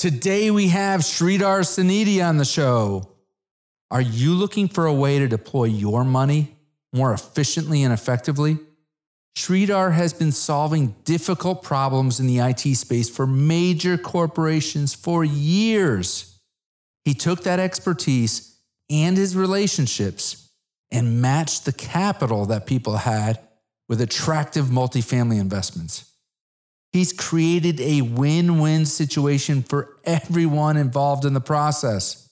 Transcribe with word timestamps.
Today 0.00 0.50
we 0.50 0.68
have 0.68 1.02
Sridhar 1.02 1.60
Sanidhi 1.60 2.26
on 2.26 2.38
the 2.38 2.44
show. 2.46 3.10
Are 3.90 4.00
you 4.00 4.32
looking 4.32 4.66
for 4.66 4.86
a 4.86 4.94
way 4.94 5.18
to 5.18 5.28
deploy 5.28 5.64
your 5.64 6.04
money 6.04 6.56
more 6.90 7.12
efficiently 7.12 7.82
and 7.82 7.92
effectively? 7.92 8.56
Sridhar 9.36 9.92
has 9.92 10.14
been 10.14 10.32
solving 10.32 10.94
difficult 11.04 11.62
problems 11.62 12.18
in 12.18 12.26
the 12.26 12.38
IT 12.38 12.76
space 12.76 13.10
for 13.10 13.26
major 13.26 13.98
corporations 13.98 14.94
for 14.94 15.22
years. 15.22 16.38
He 17.04 17.12
took 17.12 17.42
that 17.42 17.58
expertise 17.58 18.56
and 18.88 19.18
his 19.18 19.36
relationships 19.36 20.48
and 20.90 21.20
matched 21.20 21.66
the 21.66 21.74
capital 21.74 22.46
that 22.46 22.64
people 22.64 22.96
had 22.96 23.38
with 23.86 24.00
attractive 24.00 24.68
multifamily 24.68 25.38
investments. 25.38 26.09
He's 26.92 27.12
created 27.12 27.80
a 27.80 28.02
win 28.02 28.58
win 28.58 28.84
situation 28.84 29.62
for 29.62 29.96
everyone 30.04 30.76
involved 30.76 31.24
in 31.24 31.34
the 31.34 31.40
process. 31.40 32.28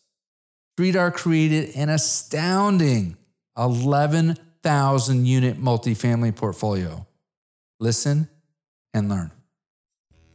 Sridhar 0.79 1.13
created 1.13 1.77
an 1.77 1.89
astounding 1.89 3.17
11,000 3.57 5.27
unit 5.27 5.61
multifamily 5.61 6.35
portfolio. 6.35 7.07
Listen 7.81 8.29
and 8.95 9.09
learn. 9.09 9.31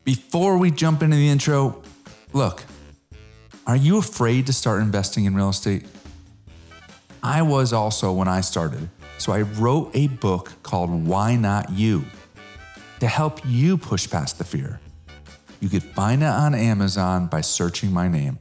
Before 0.03 0.57
we 0.57 0.71
jump 0.71 1.01
into 1.01 1.15
the 1.15 1.29
intro, 1.29 1.81
look, 2.33 2.63
are 3.65 3.75
you 3.75 3.97
afraid 3.97 4.45
to 4.47 4.53
start 4.53 4.81
investing 4.81 5.25
in 5.25 5.35
real 5.35 5.49
estate? 5.49 5.85
I 7.21 7.41
was 7.41 7.71
also 7.71 8.11
when 8.11 8.27
I 8.27 8.41
started. 8.41 8.89
So 9.17 9.31
I 9.31 9.41
wrote 9.41 9.91
a 9.93 10.07
book 10.07 10.51
called 10.63 11.07
Why 11.07 11.35
Not 11.37 11.71
You 11.71 12.03
to 13.03 13.09
help 13.09 13.41
you 13.43 13.77
push 13.77 14.09
past 14.09 14.37
the 14.37 14.45
fear. 14.45 14.79
You 15.59 15.67
can 15.67 15.81
find 15.81 16.23
it 16.23 16.27
on 16.27 16.55
Amazon 16.55 17.27
by 17.27 17.41
searching 17.41 17.91
my 17.91 18.07
name. 18.07 18.39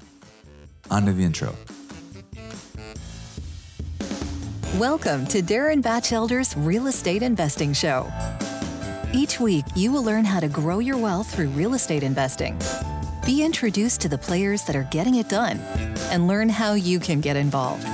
On 0.88 1.04
to 1.04 1.12
the 1.12 1.24
intro. 1.24 1.52
Welcome 4.78 5.26
to 5.26 5.42
Darren 5.42 5.82
Batchelder's 5.82 6.56
Real 6.56 6.86
Estate 6.86 7.24
Investing 7.24 7.72
Show. 7.72 8.08
Each 9.12 9.40
week, 9.40 9.64
you 9.74 9.90
will 9.90 10.04
learn 10.04 10.24
how 10.24 10.38
to 10.38 10.46
grow 10.46 10.78
your 10.78 10.96
wealth 10.96 11.34
through 11.34 11.48
real 11.48 11.74
estate 11.74 12.04
investing. 12.04 12.56
Be 13.26 13.42
introduced 13.42 14.00
to 14.02 14.08
the 14.08 14.18
players 14.18 14.62
that 14.66 14.76
are 14.76 14.86
getting 14.92 15.16
it 15.16 15.28
done 15.28 15.58
and 16.12 16.28
learn 16.28 16.48
how 16.48 16.74
you 16.74 17.00
can 17.00 17.20
get 17.20 17.36
involved. 17.36 17.84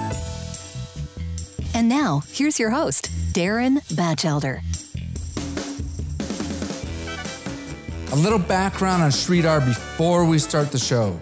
And 1.73 1.89
now, 1.89 2.25
here's 2.31 2.59
your 2.59 2.71
host, 2.71 3.09
Darren 3.33 3.81
Batchelder. 3.97 4.61
A 8.11 8.17
little 8.17 8.39
background 8.39 9.03
on 9.03 9.11
Sridhar 9.11 9.63
before 9.63 10.25
we 10.25 10.39
start 10.39 10.73
the 10.73 10.79
show. 10.79 11.21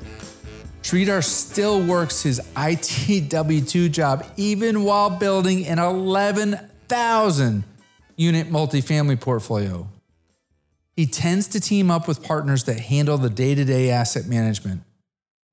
Sridhar 0.82 1.24
still 1.24 1.84
works 1.84 2.22
his 2.22 2.38
IT 2.56 3.28
W2 3.28 3.90
job 3.90 4.24
even 4.36 4.84
while 4.84 5.10
building 5.10 5.66
an 5.66 5.80
11,000 5.80 7.64
unit 8.14 8.50
multifamily 8.50 9.20
portfolio. 9.20 9.88
He 10.94 11.06
tends 11.06 11.48
to 11.48 11.60
team 11.60 11.90
up 11.90 12.06
with 12.06 12.22
partners 12.22 12.62
that 12.64 12.78
handle 12.78 13.18
the 13.18 13.30
day 13.30 13.56
to 13.56 13.64
day 13.64 13.90
asset 13.90 14.26
management. 14.26 14.82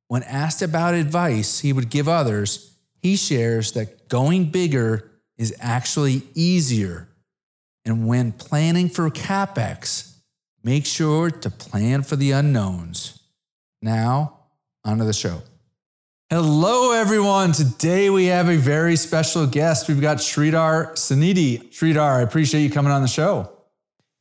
When 0.09 0.21
asked 0.21 0.61
about 0.61 0.93
advice 0.93 1.61
he 1.61 1.73
would 1.73 1.89
give 1.89 2.07
others, 2.07 2.77
he 3.01 3.15
shares 3.15 3.71
that 3.71 4.07
going 4.07 4.51
bigger 4.51 5.09
is 5.39 5.55
actually 5.59 6.21
easier. 6.35 7.09
And 7.85 8.07
when 8.07 8.33
planning 8.33 8.87
for 8.87 9.09
CapEx, 9.09 10.12
make 10.63 10.85
sure 10.85 11.29
to 11.29 11.49
plan 11.49 12.03
for 12.03 12.15
the 12.15 12.31
unknowns. 12.31 13.19
Now, 13.81 14.39
onto 14.85 15.03
the 15.03 15.13
show. 15.13 15.41
Hello, 16.29 16.93
everyone. 16.93 17.51
Today 17.51 18.09
we 18.09 18.25
have 18.25 18.49
a 18.49 18.55
very 18.55 18.95
special 18.95 19.45
guest. 19.45 19.87
We've 19.87 20.01
got 20.01 20.17
Sridhar 20.17 20.93
Sanidhi. 20.93 21.69
Sridhar, 21.71 22.17
I 22.17 22.21
appreciate 22.21 22.61
you 22.61 22.69
coming 22.69 22.91
on 22.91 23.01
the 23.01 23.07
show. 23.07 23.51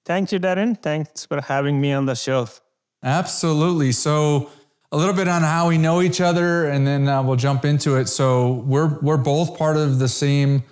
Thank 0.05 0.33
you, 0.33 0.41
Darren. 0.41 0.81
Thanks 0.81 1.25
for 1.25 1.41
having 1.41 1.81
me 1.81 1.93
on 1.93 2.07
the 2.07 2.17
show. 2.17 2.49
Absolutely. 3.03 3.93
So, 3.93 4.51
a 4.91 4.97
little 4.97 5.15
bit 5.15 5.27
on 5.27 5.43
how 5.43 5.69
we 5.69 5.79
know 5.79 6.03
each 6.03 6.21
other, 6.21 6.67
and 6.67 6.87
then 6.87 7.09
uh, 7.09 7.23
we'll 7.23 7.37
jump 7.37 7.65
into 7.65 7.97
it. 7.97 8.09
So, 8.09 8.65
we're 8.67 8.99
we're 9.01 9.17
both 9.17 9.57
part 9.57 9.77
of 9.77 9.99
the 9.99 10.09
same 10.09 10.65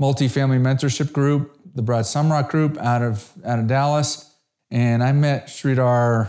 multifamily 0.00 0.60
mentorship 0.60 1.12
group, 1.12 1.58
the 1.74 1.82
Brad 1.82 2.04
Sumrok 2.04 2.50
Group, 2.50 2.78
out 2.78 3.02
of 3.02 3.32
out 3.44 3.58
of 3.58 3.66
Dallas. 3.66 4.33
And 4.74 5.04
I 5.04 5.12
met 5.12 5.46
Sridhar 5.46 6.28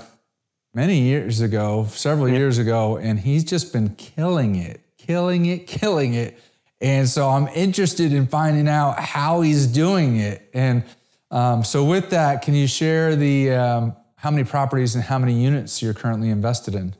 many 0.72 1.01
years 1.01 1.41
ago, 1.41 1.88
several 1.89 2.29
yeah. 2.29 2.38
years 2.38 2.59
ago, 2.59 2.97
and 2.97 3.19
he's 3.19 3.44
just 3.44 3.73
been 3.73 3.95
killing 3.95 4.56
it, 4.56 4.81
killing 5.00 5.47
it, 5.47 5.66
killing 5.79 6.13
it. 6.13 6.39
And 6.79 7.09
so 7.09 7.28
I'm 7.28 7.47
interested 7.47 8.13
in 8.13 8.28
finding 8.28 8.67
out 8.67 9.00
how 9.00 9.41
he's 9.41 9.66
doing 9.66 10.17
it. 10.17 10.47
And 10.53 10.84
um, 11.31 11.63
so, 11.63 11.84
with 11.84 12.11
that, 12.11 12.44
can 12.44 12.53
you 12.53 12.67
share 12.67 13.16
the 13.16 13.50
um, 13.50 13.95
how 14.17 14.29
many 14.29 14.44
properties 14.44 14.94
and 14.94 15.03
how 15.03 15.17
many 15.17 15.34
units 15.34 15.81
you're 15.81 15.95
currently 15.95 16.29
invested 16.29 16.75
in? 16.75 16.94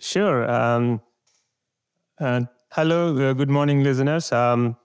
Sure. 0.00 0.50
Um, 0.50 1.02
uh, 2.18 2.40
hello, 2.72 3.14
uh, 3.18 3.34
good 3.34 3.50
morning, 3.50 3.84
listeners. 3.84 4.32
Um, 4.32 4.78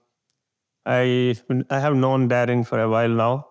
I 0.84 1.36
I 1.70 1.78
have 1.80 1.94
known 1.94 2.28
Darren 2.28 2.66
for 2.66 2.78
a 2.78 2.88
while 2.90 3.08
now. 3.08 3.49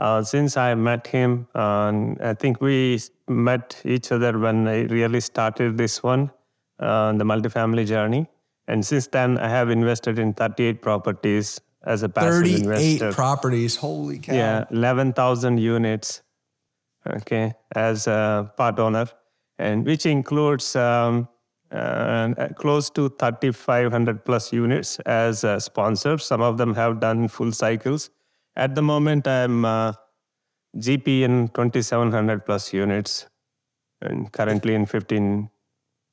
Uh, 0.00 0.22
since 0.22 0.56
I 0.56 0.74
met 0.74 1.06
him, 1.06 1.46
I 1.54 2.34
think 2.38 2.62
we 2.62 2.98
met 3.28 3.80
each 3.84 4.10
other 4.10 4.38
when 4.38 4.66
I 4.66 4.82
really 4.84 5.20
started 5.20 5.76
this 5.76 6.02
one, 6.02 6.30
uh, 6.78 7.12
the 7.12 7.24
multifamily 7.24 7.86
journey. 7.86 8.26
And 8.66 8.84
since 8.84 9.08
then, 9.08 9.36
I 9.36 9.48
have 9.48 9.68
invested 9.68 10.18
in 10.18 10.32
38 10.32 10.80
properties 10.80 11.60
as 11.84 12.02
a 12.02 12.08
passive 12.08 12.46
38 12.46 12.62
investor. 12.62 13.12
properties, 13.12 13.76
holy 13.76 14.18
cow. 14.18 14.32
Yeah, 14.32 14.64
11,000 14.70 15.58
units, 15.58 16.22
okay, 17.06 17.52
as 17.76 18.06
a 18.06 18.50
part 18.56 18.78
owner, 18.78 19.06
and 19.58 19.84
which 19.84 20.06
includes 20.06 20.76
um, 20.76 21.28
uh, 21.70 22.48
close 22.56 22.88
to 22.90 23.10
3,500 23.10 24.24
plus 24.24 24.50
units 24.50 24.98
as 25.00 25.44
a 25.44 25.60
sponsor. 25.60 26.16
Some 26.16 26.40
of 26.40 26.56
them 26.56 26.74
have 26.74 27.00
done 27.00 27.28
full 27.28 27.52
cycles 27.52 28.08
at 28.60 28.74
the 28.74 28.82
moment, 28.82 29.26
I'm 29.26 29.64
uh, 29.64 29.92
GP 30.76 31.22
in 31.22 31.48
2,700 31.48 32.44
plus 32.44 32.72
units 32.74 33.26
and 34.02 34.30
currently 34.30 34.74
in 34.74 34.84
15 34.84 35.48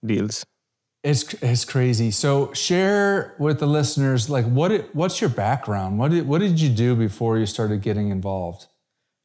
deals. 0.06 0.46
It's, 1.04 1.34
it's 1.42 1.66
crazy. 1.66 2.10
So 2.12 2.54
share 2.54 3.36
with 3.38 3.60
the 3.60 3.68
listeners, 3.68 4.30
like 4.30 4.46
what, 4.46 4.72
what's 4.96 5.20
your 5.20 5.30
background? 5.30 6.00
What 6.00 6.12
did, 6.12 6.28
what 6.28 6.40
did 6.40 6.60
you 6.60 6.70
do 6.70 6.96
before 6.96 7.38
you 7.38 7.46
started 7.46 7.82
getting 7.82 8.10
involved? 8.10 8.68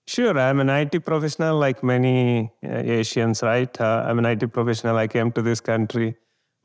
Sure, 0.09 0.37
I'm 0.37 0.59
an 0.59 0.69
IT 0.69 1.05
professional 1.05 1.59
like 1.59 1.85
many 1.85 2.51
uh, 2.65 2.99
Asians, 3.01 3.41
right? 3.43 3.81
Uh, 3.81 4.05
I'm 4.05 4.19
an 4.19 4.27
IT 4.27 4.53
professional. 4.53 4.97
I 4.97 5.07
came 5.07 5.31
to 5.33 5.43
this 5.43 5.61
country, 5.61 6.17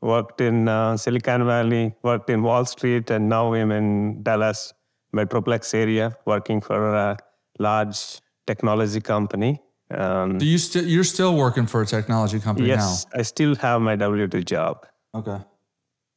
worked 0.02 0.40
in 0.40 0.66
uh, 0.66 0.96
Silicon 0.96 1.46
Valley, 1.46 1.94
worked 2.02 2.30
in 2.30 2.42
Wall 2.42 2.64
Street, 2.64 3.10
and 3.10 3.28
now 3.28 3.54
I'm 3.54 3.70
in 3.70 4.24
Dallas 4.24 4.74
Metroplex 5.14 5.74
area, 5.74 6.16
working 6.24 6.60
for 6.60 6.94
a 6.94 7.16
large 7.58 8.20
technology 8.46 9.00
company. 9.00 9.60
Um, 9.90 10.38
Do 10.38 10.44
you 10.44 10.58
still 10.58 10.84
you're 10.84 11.04
still 11.04 11.34
working 11.36 11.66
for 11.66 11.80
a 11.82 11.86
technology 11.86 12.40
company 12.40 12.68
yes, 12.68 12.78
now? 12.78 12.90
Yes, 12.90 13.06
I 13.14 13.22
still 13.22 13.54
have 13.56 13.80
my 13.80 13.96
W 13.96 14.26
two 14.28 14.42
job. 14.42 14.86
Okay. 15.14 15.38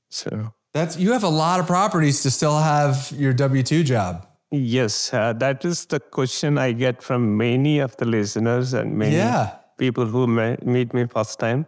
So 0.10 0.54
that's 0.74 0.98
you 0.98 1.14
have 1.14 1.24
a 1.24 1.30
lot 1.30 1.60
of 1.60 1.68
properties 1.68 2.22
to 2.24 2.32
still 2.32 2.58
have 2.58 3.12
your 3.16 3.34
W 3.34 3.64
two 3.64 3.84
job. 3.84 4.28
Yes, 4.52 5.14
uh, 5.14 5.32
that 5.34 5.64
is 5.64 5.86
the 5.86 6.02
question 6.02 6.58
I 6.58 6.74
get 6.74 7.02
from 7.02 7.38
many 7.38 7.80
of 7.80 7.96
the 7.96 8.06
listeners 8.06 8.74
and 8.74 8.98
many 8.98 9.16
yeah. 9.16 9.56
people 9.78 10.06
who 10.06 10.28
meet 10.28 10.94
me 10.94 11.08
first 11.08 11.40
time. 11.40 11.66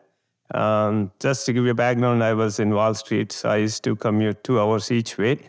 Um, 0.53 1.11
just 1.21 1.45
to 1.45 1.53
give 1.53 1.63
you 1.63 1.71
a 1.71 1.75
background, 1.75 2.21
I 2.21 2.33
was 2.33 2.59
in 2.59 2.75
Wall 2.75 2.93
Street, 2.93 3.31
so 3.31 3.49
I 3.49 3.57
used 3.57 3.85
to 3.85 3.95
commute 3.95 4.43
two 4.43 4.59
hours 4.59 4.91
each 4.91 5.17
way 5.17 5.39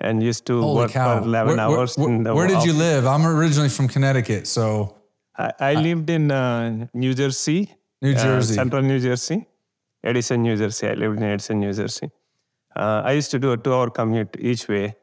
and 0.00 0.22
used 0.22 0.46
to 0.46 0.60
Holy 0.60 0.76
work 0.76 0.90
cow. 0.90 1.18
for 1.18 1.24
11 1.24 1.56
where, 1.56 1.60
hours. 1.60 1.96
Where, 1.96 2.34
where 2.34 2.46
did 2.46 2.64
you 2.64 2.72
live? 2.72 3.06
I'm 3.06 3.26
originally 3.26 3.68
from 3.68 3.88
Connecticut, 3.88 4.46
so. 4.46 4.96
I, 5.36 5.52
I 5.58 5.74
lived 5.74 6.10
in 6.10 6.30
uh, 6.30 6.86
New 6.94 7.14
Jersey. 7.14 7.72
New 8.02 8.14
Jersey. 8.14 8.54
Uh, 8.54 8.56
central 8.56 8.82
New 8.82 9.00
Jersey. 9.00 9.46
Edison, 10.02 10.42
New 10.42 10.56
Jersey. 10.56 10.88
I 10.88 10.94
lived 10.94 11.16
in 11.16 11.22
Edison, 11.24 11.60
New 11.60 11.72
Jersey. 11.72 12.10
Uh, 12.76 13.02
I 13.04 13.12
used 13.12 13.30
to 13.30 13.38
do 13.38 13.52
a 13.52 13.56
two 13.56 13.72
hour 13.72 13.90
commute 13.90 14.36
each 14.38 14.68
way. 14.68 14.96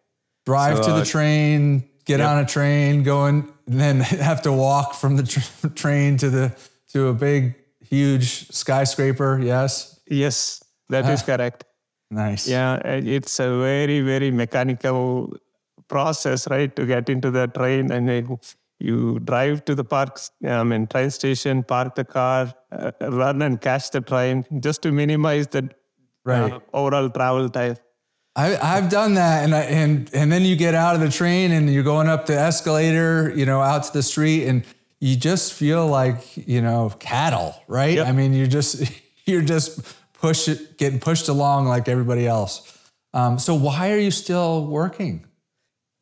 Drive 0.46 0.78
so, 0.78 0.84
to 0.84 0.92
the 0.94 1.02
uh, 1.02 1.06
train, 1.06 1.84
get 2.06 2.20
yep. 2.20 2.30
on 2.30 2.38
a 2.40 2.46
train, 2.46 3.04
go 3.04 3.18
going, 3.18 3.54
then 3.68 4.00
have 4.30 4.42
to 4.44 4.52
walk 4.52 4.94
from 4.94 5.16
the 5.16 5.24
tr- 5.24 5.68
train 5.76 6.18
to 6.18 6.30
the 6.30 6.56
to 6.94 7.08
a 7.08 7.14
big, 7.14 7.56
huge 7.82 8.50
skyscraper. 8.52 9.40
Yes. 9.42 10.00
Yes, 10.08 10.62
that 10.90 11.10
is 11.10 11.22
correct. 11.22 11.64
Nice. 12.12 12.48
Yeah, 12.48 12.76
it's 12.86 13.40
a 13.40 13.50
very, 13.60 14.02
very 14.02 14.32
mechanical 14.32 15.34
process, 15.88 16.48
right? 16.50 16.76
To 16.76 16.86
get 16.86 17.10
into 17.10 17.32
the 17.32 17.48
train 17.48 17.92
and 17.92 18.38
you 18.80 19.20
drive 19.20 19.64
to 19.66 19.76
the 19.76 19.84
park, 19.84 20.20
um, 20.48 20.72
in 20.74 20.88
train 20.88 21.10
station, 21.10 21.64
park 21.64 21.96
the 21.96 22.04
car, 22.06 22.54
uh, 22.72 22.92
run 23.02 23.42
and 23.42 23.62
catch 23.62 23.92
the 23.92 24.02
train 24.02 24.46
just 24.60 24.82
to 24.84 24.92
minimize 24.92 25.48
the 25.48 25.70
Right. 26.24 26.54
uh, 26.54 26.60
overall 26.74 27.10
travel 27.10 27.50
time. 27.50 27.78
I, 28.36 28.56
I've 28.58 28.90
done 28.90 29.16
that, 29.16 29.44
and 29.44 29.56
I, 29.56 29.62
and 29.62 30.10
and 30.14 30.32
then 30.32 30.44
you 30.44 30.56
get 30.56 30.76
out 30.76 30.94
of 30.96 31.02
the 31.02 31.10
train 31.10 31.52
and 31.52 31.68
you're 31.74 31.84
going 31.84 32.08
up 32.08 32.28
the 32.28 32.38
escalator, 32.38 33.34
you 33.36 33.46
know, 33.46 33.60
out 33.60 33.86
to 33.86 33.94
the 33.94 34.04
street, 34.04 34.46
and 34.48 34.64
you 35.00 35.16
just 35.16 35.54
feel 35.54 35.88
like 35.88 36.38
you 36.48 36.62
know 36.62 36.92
cattle, 37.00 37.56
right? 37.68 37.96
Yep. 37.96 38.08
I 38.08 38.12
mean, 38.12 38.34
you're 38.34 38.48
just 38.48 38.84
you're 39.26 39.42
just 39.42 39.82
push 40.22 40.48
it, 40.48 40.78
getting 40.78 41.00
pushed 41.00 41.28
along 41.28 41.66
like 41.66 41.90
everybody 41.90 42.28
else. 42.28 42.78
Um, 43.14 43.40
so 43.40 43.56
why 43.56 43.92
are 43.92 43.98
you 43.98 44.12
still 44.12 44.68
working? 44.68 45.26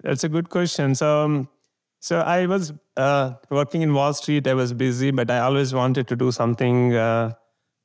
That's 0.04 0.24
a 0.24 0.30
good 0.30 0.50
question. 0.50 0.94
So, 0.95 1.25
um, 1.25 1.50
so 2.00 2.19
I 2.19 2.45
was 2.45 2.74
uh, 2.98 3.33
working 3.50 3.81
in 3.81 3.94
Wall 3.94 4.13
Street. 4.13 4.48
I 4.48 4.54
was 4.54 4.74
busy, 4.74 5.12
but 5.12 5.31
I 5.31 5.39
always 5.39 5.74
wanted 5.74 6.07
to 6.10 6.16
do 6.16 6.31
something 6.31 6.95
uh, 6.95 7.33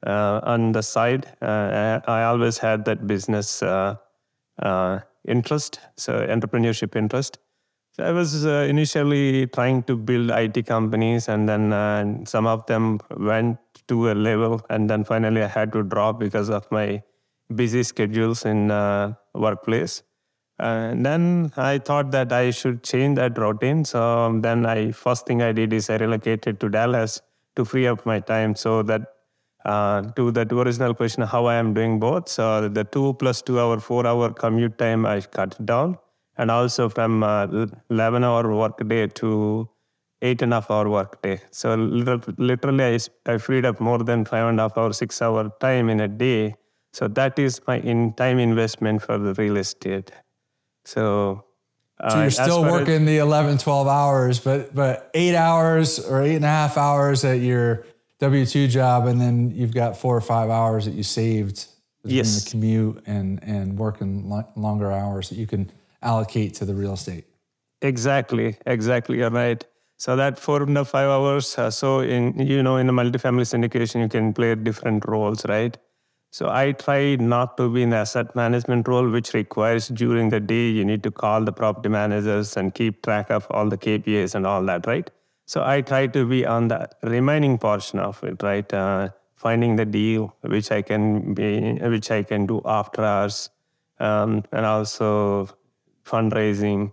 uh, 0.07 0.41
on 0.43 0.73
the 0.73 0.83
side. 0.83 1.27
Uh, 1.41 2.01
I, 2.07 2.21
I 2.21 2.25
always 2.25 2.59
had 2.59 2.85
that 2.85 3.07
business 3.07 3.63
uh, 3.63 3.97
uh, 4.63 5.01
interest, 5.27 5.81
so 5.97 6.27
entrepreneurship 6.27 6.95
interest. 6.95 7.39
So 7.97 8.05
I 8.05 8.11
was 8.11 8.45
uh, 8.45 8.67
initially 8.69 9.47
trying 9.47 9.85
to 9.85 9.97
build 9.97 10.31
IT 10.31 10.67
companies, 10.67 11.29
and 11.29 11.49
then 11.49 11.73
uh, 11.73 12.25
some 12.25 12.45
of 12.45 12.67
them 12.67 12.99
went 13.17 13.59
to 13.87 14.11
a 14.11 14.15
level, 14.15 14.61
and 14.69 14.91
then 14.91 15.05
finally 15.05 15.43
I 15.43 15.47
had 15.47 15.73
to 15.75 15.85
drop 15.85 16.19
because 16.19 16.51
of 16.51 16.67
my 16.73 17.05
busy 17.55 17.85
schedules 17.85 18.45
in 18.45 18.73
uh, 18.73 19.15
workplace. 19.33 20.03
And 20.59 21.07
then 21.07 21.53
I 21.57 21.79
thought 21.79 22.11
that 22.11 22.33
I 22.33 22.51
should 22.51 22.83
change 22.83 23.17
that 23.17 23.39
routine. 23.39 23.85
So 23.85 24.41
then 24.41 24.67
I 24.67 24.91
first 24.91 25.27
thing 25.27 25.43
I 25.43 25.53
did 25.53 25.73
is 25.73 25.89
I 25.89 25.97
relocated 25.97 26.59
to 26.61 26.69
Dallas 26.69 27.23
to 27.55 27.65
free 27.65 27.87
up 27.87 28.05
my 28.07 28.19
time 28.19 28.57
so 28.57 28.83
that 28.83 29.03
uh, 29.65 30.03
to 30.17 30.31
that 30.33 30.53
original 30.53 30.95
question 30.95 31.23
how 31.23 31.47
I 31.47 31.55
am 31.57 31.75
doing 31.75 31.99
both. 31.99 32.29
So 32.29 32.69
the 32.69 32.85
two 32.85 33.15
plus 33.15 33.43
two 33.43 33.61
hour, 33.61 33.79
four 33.79 34.07
hour 34.07 34.33
commute 34.33 34.79
time 34.79 35.07
I 35.07 35.21
cut 35.21 35.65
down, 35.65 35.99
and 36.37 36.51
also 36.51 36.89
from 36.89 37.23
uh, 37.23 37.47
11 37.91 38.25
hour 38.25 38.55
work 38.55 38.87
day 38.89 39.07
to 39.07 39.69
eight 40.23 40.43
and 40.43 40.53
a 40.53 40.57
half 40.57 40.71
hour 40.71 40.89
work 40.89 41.21
day. 41.23 41.41
So 41.51 41.75
liter- 41.75 42.35
literally, 42.39 42.99
I 43.27 43.39
freed 43.39 43.65
up 43.65 43.81
more 43.81 43.99
than 43.99 44.25
five 44.25 44.47
and 44.49 44.59
a 44.59 44.65
half 44.65 44.77
hour, 44.79 44.93
six 44.93 45.21
hour 45.23 45.51
time 45.61 45.89
in 45.91 46.01
a 46.01 46.09
day. 46.09 46.57
So 46.93 47.09
that 47.09 47.39
is 47.39 47.61
my 47.67 47.79
in 47.81 48.15
time 48.15 48.39
investment 48.39 49.03
for 49.03 49.19
the 49.19 49.35
real 49.35 49.57
estate. 49.57 50.13
So, 50.85 51.45
uh, 52.01 52.11
So 52.11 52.21
you're 52.21 52.31
still 52.31 52.63
working 52.63 53.05
the 53.05 53.19
11, 53.19 53.59
12 53.59 53.87
hours, 53.89 54.41
but 54.41 54.75
but 54.75 55.11
eight 55.15 55.35
hours 55.35 55.99
or 55.99 56.23
eight 56.23 56.37
and 56.37 56.45
a 56.45 56.49
half 56.49 56.77
hours 56.77 57.25
at 57.25 57.41
your 57.41 57.85
W 58.21 58.47
two 58.47 58.69
job, 58.69 59.07
and 59.07 59.21
then 59.21 59.51
you've 59.51 59.75
got 59.75 59.97
four 59.97 60.17
or 60.17 60.21
five 60.21 60.49
hours 60.51 60.85
that 60.87 60.95
you 60.95 61.03
saved 61.03 61.67
between 62.03 62.19
Yes. 62.19 62.45
the 62.45 62.51
commute 62.51 63.03
and 63.07 63.43
and 63.43 63.77
working 63.79 64.29
lo- 64.29 64.49
longer 64.57 64.91
hours 64.93 65.29
that 65.31 65.37
you 65.37 65.47
can 65.47 65.71
allocate 66.05 66.55
to 66.55 66.65
the 66.65 66.75
real 66.75 66.93
estate. 66.93 67.25
Exactly, 67.83 68.57
exactly. 68.67 69.19
You're 69.19 69.31
right. 69.31 69.65
So 69.97 70.17
that 70.17 70.39
four 70.39 70.63
a 70.63 70.85
five 70.85 71.09
hours. 71.09 71.59
Uh, 71.59 71.71
so 71.71 72.01
in 72.01 72.39
you 72.39 72.63
know 72.63 72.77
in 72.77 72.89
a 72.89 72.93
multifamily 72.93 73.47
syndication, 73.53 74.03
you 74.03 74.09
can 74.09 74.33
play 74.33 74.55
different 74.55 75.07
roles, 75.07 75.45
right? 75.47 75.77
So 76.31 76.49
I 76.51 76.73
try 76.73 77.15
not 77.15 77.57
to 77.59 77.73
be 77.73 77.83
in 77.83 77.91
the 77.91 77.99
asset 77.99 78.35
management 78.35 78.89
role, 78.89 79.09
which 79.09 79.35
requires 79.35 79.89
during 79.89 80.31
the 80.31 80.41
day 80.41 80.69
you 80.69 80.85
need 80.85 81.05
to 81.05 81.13
call 81.13 81.45
the 81.45 81.53
property 81.53 81.89
managers 81.89 82.57
and 82.57 82.75
keep 82.75 83.03
track 83.03 83.31
of 83.31 83.47
all 83.51 83.69
the 83.69 83.79
KPIs 83.79 84.35
and 84.35 84.45
all 84.45 84.65
that, 84.65 84.87
right? 84.87 85.09
So 85.47 85.63
I 85.65 85.83
try 85.83 86.09
to 86.09 86.27
be 86.27 86.45
on 86.45 86.69
the 86.69 86.89
remaining 87.03 87.57
portion 87.59 88.01
of 88.01 88.23
it, 88.25 88.43
right? 88.43 88.73
Uh, 88.75 89.11
finding 89.37 89.77
the 89.77 89.85
deal 89.85 90.35
which 90.41 90.73
I 90.73 90.83
can 90.83 91.35
be, 91.35 91.75
which 91.75 92.11
I 92.11 92.25
can 92.25 92.47
do 92.47 92.61
after 92.65 93.05
hours, 93.05 93.51
um, 94.01 94.43
and 94.51 94.67
also 94.67 95.49
fundraising 96.05 96.93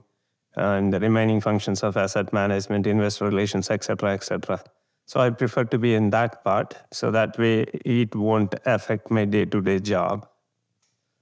and 0.55 0.91
the 0.93 0.99
remaining 0.99 1.41
functions 1.41 1.83
of 1.83 1.97
asset 1.97 2.33
management, 2.33 2.87
investor 2.87 3.25
relations, 3.25 3.69
etc., 3.69 4.13
etc. 4.13 4.61
So 5.05 5.19
I 5.19 5.29
prefer 5.29 5.65
to 5.65 5.77
be 5.77 5.93
in 5.93 6.09
that 6.11 6.43
part, 6.43 6.75
so 6.91 7.11
that 7.11 7.37
way 7.37 7.61
it 7.85 8.15
won't 8.15 8.55
affect 8.65 9.11
my 9.11 9.25
day-to-day 9.25 9.79
job. 9.79 10.27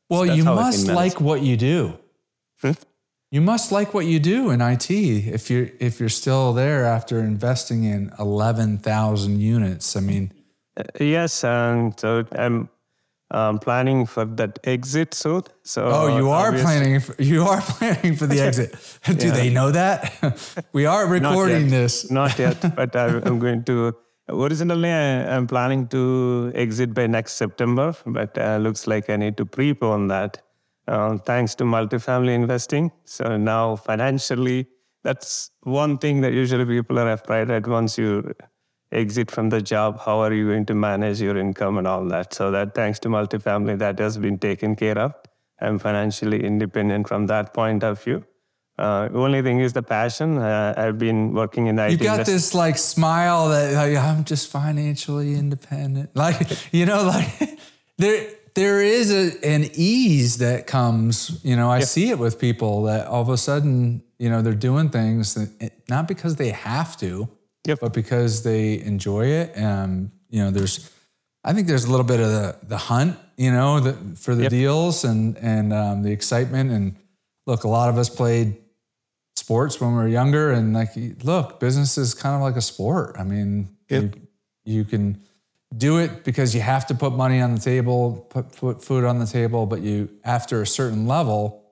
Well, 0.09 0.25
that's 0.25 0.38
you 0.38 0.44
how 0.44 0.53
I 0.53 0.56
can 0.56 0.65
must 0.65 0.88
like 0.88 1.21
what 1.21 1.41
you 1.41 1.57
do. 1.57 1.97
Hmm? 2.62 2.71
You 3.31 3.41
must 3.41 3.71
like 3.71 3.94
what 3.94 4.06
you 4.07 4.19
do 4.19 4.50
in 4.50 4.59
IT 4.59 4.89
if 4.89 5.51
you're 5.51 5.69
if 5.80 6.00
you're 6.00 6.09
still 6.09 6.51
there 6.53 6.85
after 6.85 7.19
investing 7.19 7.83
in 7.83 8.12
eleven 8.18 8.80
thousand 8.80 9.39
units. 9.39 9.95
I 9.95 10.00
mean, 10.00 10.31
Uh, 10.77 10.83
yes, 11.00 11.44
and 11.44 12.00
so 12.00 12.25
I'm 12.31 12.69
um, 13.31 13.60
planning 13.60 14.06
for 14.06 14.26
that 14.26 14.60
exit 14.64 15.14
soon. 15.14 15.44
So 15.64 15.86
oh, 15.86 16.18
you 16.18 16.30
are 16.30 16.48
obviously- 16.48 16.66
planning. 16.66 17.00
For, 17.00 17.16
you 17.34 17.44
are 17.44 17.62
planning 17.62 18.16
for 18.16 18.28
the 18.28 18.40
exit. 18.48 18.76
Do 19.06 19.28
Yeah. 19.28 19.34
they 19.34 19.50
know 19.50 19.72
that? 19.72 20.66
we 20.74 20.86
are 20.86 21.08
recording 21.08 21.64
yet. 21.64 21.70
this. 21.72 22.10
Not 22.12 22.38
yet, 22.40 22.76
but 22.76 22.96
I'm 22.96 23.40
going 23.40 23.64
to. 23.66 23.94
Originally, 24.30 24.92
I, 24.92 25.36
I'm 25.36 25.48
planning 25.48 25.88
to 25.88 26.52
exit 26.54 26.94
by 26.94 27.08
next 27.08 27.34
September, 27.34 27.96
but 28.06 28.38
uh, 28.38 28.58
looks 28.58 28.86
like 28.86 29.10
I 29.10 29.16
need 29.16 29.38
to 29.38 29.46
prepone 29.46 30.08
that. 30.10 30.42
Uh, 30.88 31.18
thanks 31.18 31.54
to 31.56 31.64
multifamily 31.64 32.34
investing. 32.34 32.92
So 33.06 33.38
now 33.38 33.76
financially, 33.76 34.68
that's 35.04 35.52
one 35.62 35.98
thing 36.00 36.22
that 36.22 36.34
usually 36.34 36.66
people 36.66 36.98
are 37.00 37.12
afraid 37.12 37.50
at 37.52 37.68
once 37.68 37.98
you 37.98 38.34
exit 38.91 39.30
from 39.31 39.50
the 39.50 39.62
job, 39.62 40.00
how 40.06 40.19
are 40.19 40.33
you 40.33 40.47
going 40.47 40.65
to 40.65 40.74
manage 40.74 41.21
your 41.21 41.38
income 41.38 41.77
and 41.77 41.88
all 41.88 42.06
that? 42.06 42.33
So 42.33 42.51
that 42.51 42.74
thanks 42.74 43.00
to 43.00 43.09
multifamily, 43.09 43.77
that 43.80 44.00
has 44.00 44.18
been 44.18 44.39
taken 44.39 44.75
care 44.75 44.97
of. 44.97 45.13
I'm 45.62 45.80
financially 45.80 46.44
independent 46.44 47.07
from 47.07 47.27
that 47.27 47.53
point 47.53 47.83
of 47.83 48.01
view. 48.03 48.24
Uh, 48.77 49.09
only 49.13 49.41
thing 49.41 49.59
is 49.59 49.74
the 49.74 49.83
passion. 49.83 50.38
Uh, 50.38 50.74
I've 50.77 50.97
been 50.97 51.33
working 51.33 51.68
in 51.68 51.77
IT. 51.77 51.91
You 51.91 51.97
got 51.97 52.12
industry- 52.13 52.33
this 52.33 52.53
like 52.56 52.77
smile 52.77 53.50
that 53.50 53.74
like, 53.74 53.97
I'm 53.97 54.24
just 54.24 54.50
financially 54.50 55.35
independent. 55.35 56.12
Like 56.15 56.74
you 56.74 56.85
know, 56.85 57.03
like 57.03 57.59
there 57.97 58.30
there 58.56 58.81
is 58.81 59.12
a, 59.12 59.45
an 59.45 59.69
ease 59.74 60.38
that 60.38 60.65
comes. 60.65 61.42
You 61.44 61.57
know, 61.57 61.69
I 61.69 61.81
see 61.81 62.09
it 62.09 62.19
with 62.19 62.39
people 62.39 62.83
that 62.83 63.07
all 63.07 63.21
of 63.21 63.30
a 63.30 63.38
sudden, 63.38 64.01
you 64.18 64.30
know, 64.30 64.42
they're 64.42 64.53
doing 64.53 64.89
things 64.89 65.33
that 65.33 65.74
not 65.89 66.07
because 66.07 66.38
they 66.38 66.51
have 66.51 66.95
to, 66.97 67.27
Yep. 67.67 67.79
but 67.81 67.94
because 67.94 68.44
they 68.44 68.79
enjoy 68.81 69.25
it. 69.27 69.57
Um, 69.61 70.11
you 70.29 70.44
know, 70.44 70.51
there's, 70.51 70.89
I 71.44 71.53
think 71.53 71.67
there's 71.67 71.85
a 71.85 71.91
little 71.91 72.06
bit 72.06 72.19
of 72.19 72.29
the 72.29 72.57
the 72.63 72.77
hunt. 72.77 73.17
You 73.38 73.51
know, 73.51 73.79
the, 73.79 73.94
for 74.17 74.35
the 74.35 74.44
Yep. 74.44 74.49
deals 74.51 75.04
and 75.04 75.37
and 75.37 75.71
um, 75.73 76.04
the 76.04 76.11
excitement. 76.11 76.71
And 76.71 76.95
look, 77.47 77.63
a 77.63 77.68
lot 77.69 77.89
of 77.89 77.97
us 77.97 78.09
played 78.09 78.57
sports 79.35 79.80
when 79.80 79.92
we 79.92 79.97
were 79.97 80.07
younger 80.07 80.51
and 80.51 80.73
like 80.73 80.89
look 81.23 81.59
business 81.61 81.97
is 81.97 82.13
kind 82.13 82.35
of 82.35 82.42
like 82.42 82.56
a 82.57 82.61
sport 82.61 83.16
i 83.18 83.23
mean 83.23 83.69
Yep. 83.89 84.04
you, 84.04 84.11
you 84.66 84.83
can 84.85 85.21
do 85.75 85.97
it 85.99 86.23
because 86.25 86.54
you 86.54 86.59
have 86.61 86.85
to 86.87 86.94
put 86.94 87.13
money 87.13 87.39
on 87.42 87.56
the 87.56 87.59
table 87.61 88.28
put, 88.30 88.51
put 88.51 88.83
food 88.83 89.06
on 89.06 89.18
the 89.18 89.25
table 89.25 89.66
but 89.66 89.80
you 89.81 90.09
after 90.25 90.61
a 90.61 90.68
certain 90.68 91.07
level 91.07 91.63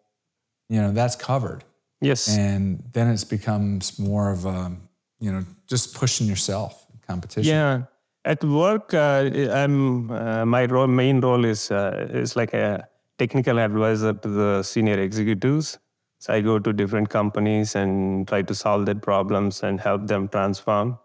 you 0.70 0.82
know 0.82 0.92
that's 0.92 1.16
covered 1.18 1.66
yes. 2.00 2.30
and 2.36 2.82
then 2.94 3.10
it 3.10 3.26
becomes 3.30 4.00
more 4.00 4.32
of 4.32 4.46
a 4.46 4.72
you 5.20 5.32
know 5.32 5.44
just 5.68 5.96
pushing 5.96 6.28
yourself 6.28 6.88
competition 7.08 7.56
Yeah. 7.56 7.84
At 8.26 8.44
work, 8.44 8.94
uh, 8.94 9.30
I'm 9.54 10.12
uh, 10.12 10.46
my 10.46 10.66
role, 10.66 10.88
main 10.88 11.22
role 11.22 11.46
is 11.46 11.72
uh, 11.72 12.08
is 12.12 12.36
like 12.36 12.54
a 12.54 12.88
technical 13.18 13.58
advisor 13.58 14.14
to 14.14 14.28
the 14.28 14.64
senior 14.64 15.00
executives. 15.00 15.80
So 16.20 16.34
I 16.34 16.42
go 16.42 16.60
to 16.60 16.74
different 16.74 17.10
companies 17.10 17.76
and 17.76 18.28
try 18.28 18.42
to 18.42 18.54
solve 18.54 18.86
their 18.86 18.96
problems 18.96 19.64
and 19.64 19.80
help 19.80 20.08
them 20.08 20.28
transform 20.28 20.98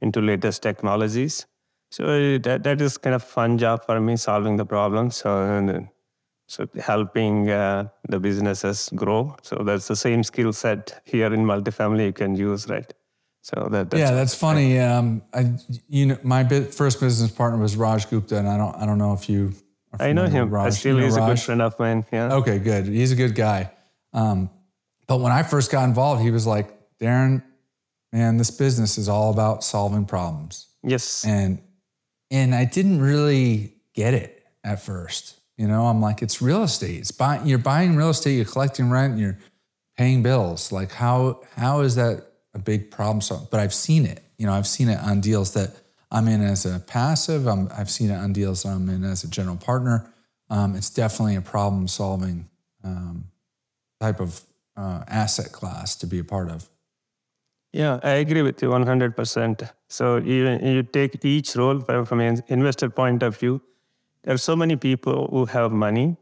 into 0.00 0.20
latest 0.20 0.62
technologies. 0.62 1.46
So 1.90 2.38
that 2.38 2.62
that 2.62 2.80
is 2.80 2.96
kind 2.96 3.16
of 3.16 3.24
fun 3.24 3.58
job 3.58 3.84
for 3.84 4.00
me, 4.00 4.16
solving 4.16 4.56
the 4.56 4.66
problems. 4.66 5.16
So 5.16 5.88
so 6.46 6.66
helping 6.80 7.50
uh, 7.50 7.88
the 8.08 8.20
businesses 8.20 8.88
grow. 8.94 9.36
So 9.42 9.56
that's 9.64 9.88
the 9.88 9.96
same 9.96 10.22
skill 10.22 10.52
set 10.52 11.00
here 11.04 11.34
in 11.34 11.44
multifamily 11.44 12.06
you 12.06 12.12
can 12.12 12.36
use, 12.36 12.68
right? 12.68 12.92
So 13.48 13.68
that 13.70 13.88
that's 13.88 13.98
yeah, 13.98 14.10
that's 14.10 14.34
funny. 14.34 14.78
Um, 14.78 15.22
I, 15.32 15.54
you 15.88 16.04
know, 16.06 16.18
my 16.22 16.42
bit, 16.42 16.74
first 16.74 17.00
business 17.00 17.30
partner 17.30 17.58
was 17.58 17.76
Raj 17.76 18.08
Gupta, 18.10 18.36
and 18.36 18.46
I 18.46 18.58
don't, 18.58 18.76
I 18.76 18.84
don't 18.84 18.98
know 18.98 19.14
if 19.14 19.26
you. 19.30 19.54
Are 19.94 20.02
I 20.02 20.12
know 20.12 20.26
him. 20.26 20.50
with 20.50 20.60
I 20.60 20.64
Raj. 20.64 20.74
still 20.74 20.96
You 20.96 21.00
know 21.00 21.06
he's 21.06 21.16
a 21.16 21.20
good 21.20 21.28
Raj? 21.28 21.44
friend 21.44 21.62
of 21.62 21.78
mine. 21.78 22.04
Yeah. 22.12 22.34
Okay, 22.34 22.58
good. 22.58 22.84
He's 22.84 23.10
a 23.10 23.16
good 23.16 23.34
guy. 23.34 23.70
Um, 24.12 24.50
but 25.06 25.20
when 25.20 25.32
I 25.32 25.44
first 25.44 25.70
got 25.70 25.84
involved, 25.84 26.20
he 26.20 26.30
was 26.30 26.46
like, 26.46 26.68
Darren, 26.98 27.42
man, 28.12 28.36
this 28.36 28.50
business 28.50 28.98
is 28.98 29.08
all 29.08 29.32
about 29.32 29.64
solving 29.64 30.04
problems. 30.04 30.66
Yes. 30.82 31.24
And 31.24 31.62
and 32.30 32.54
I 32.54 32.66
didn't 32.66 33.00
really 33.00 33.72
get 33.94 34.12
it 34.12 34.44
at 34.62 34.82
first. 34.82 35.40
You 35.56 35.66
know, 35.68 35.86
I'm 35.86 36.02
like, 36.02 36.20
it's 36.20 36.42
real 36.42 36.64
estate. 36.64 36.98
It's 36.98 37.12
buying 37.12 37.46
you're 37.46 37.58
buying 37.58 37.96
real 37.96 38.10
estate, 38.10 38.34
you're 38.34 38.44
collecting 38.44 38.90
rent, 38.90 39.18
you're 39.18 39.38
paying 39.96 40.22
bills. 40.22 40.70
Like 40.70 40.92
how 40.92 41.40
how 41.56 41.80
is 41.80 41.94
that 41.94 42.27
a 42.54 42.58
big 42.58 42.90
problem 42.90 43.20
solver, 43.20 43.46
but 43.50 43.60
I've 43.60 43.74
seen 43.74 44.06
it. 44.06 44.22
You 44.38 44.46
know, 44.46 44.52
I've 44.52 44.66
seen 44.66 44.88
it 44.88 44.98
on 44.98 45.20
deals 45.20 45.52
that 45.54 45.70
I'm 46.10 46.28
in 46.28 46.42
as 46.42 46.64
a 46.64 46.80
passive. 46.80 47.46
i 47.46 47.56
have 47.76 47.90
seen 47.90 48.10
it 48.10 48.16
on 48.16 48.32
deals 48.32 48.62
that 48.62 48.70
I'm 48.70 48.88
in 48.88 49.04
as 49.04 49.24
a 49.24 49.28
general 49.28 49.56
partner. 49.56 50.10
Um, 50.50 50.74
it's 50.74 50.90
definitely 50.90 51.36
a 51.36 51.42
problem 51.42 51.88
solving 51.88 52.48
um, 52.82 53.24
type 54.00 54.20
of 54.20 54.40
uh, 54.76 55.04
asset 55.08 55.52
class 55.52 55.96
to 55.96 56.06
be 56.06 56.18
a 56.18 56.24
part 56.24 56.50
of. 56.50 56.68
Yeah, 57.72 58.00
I 58.02 58.12
agree 58.12 58.42
with 58.42 58.62
you 58.62 58.70
100%. 58.70 59.70
So 59.88 60.16
you, 60.16 60.58
you 60.62 60.82
take 60.82 61.22
each 61.24 61.54
role 61.54 61.80
from 61.80 62.20
an 62.20 62.42
investor 62.48 62.88
point 62.88 63.22
of 63.22 63.36
view. 63.36 63.60
There 64.22 64.34
are 64.34 64.38
so 64.38 64.56
many 64.56 64.76
people 64.76 65.28
who 65.30 65.44
have 65.46 65.70
money 65.70 66.16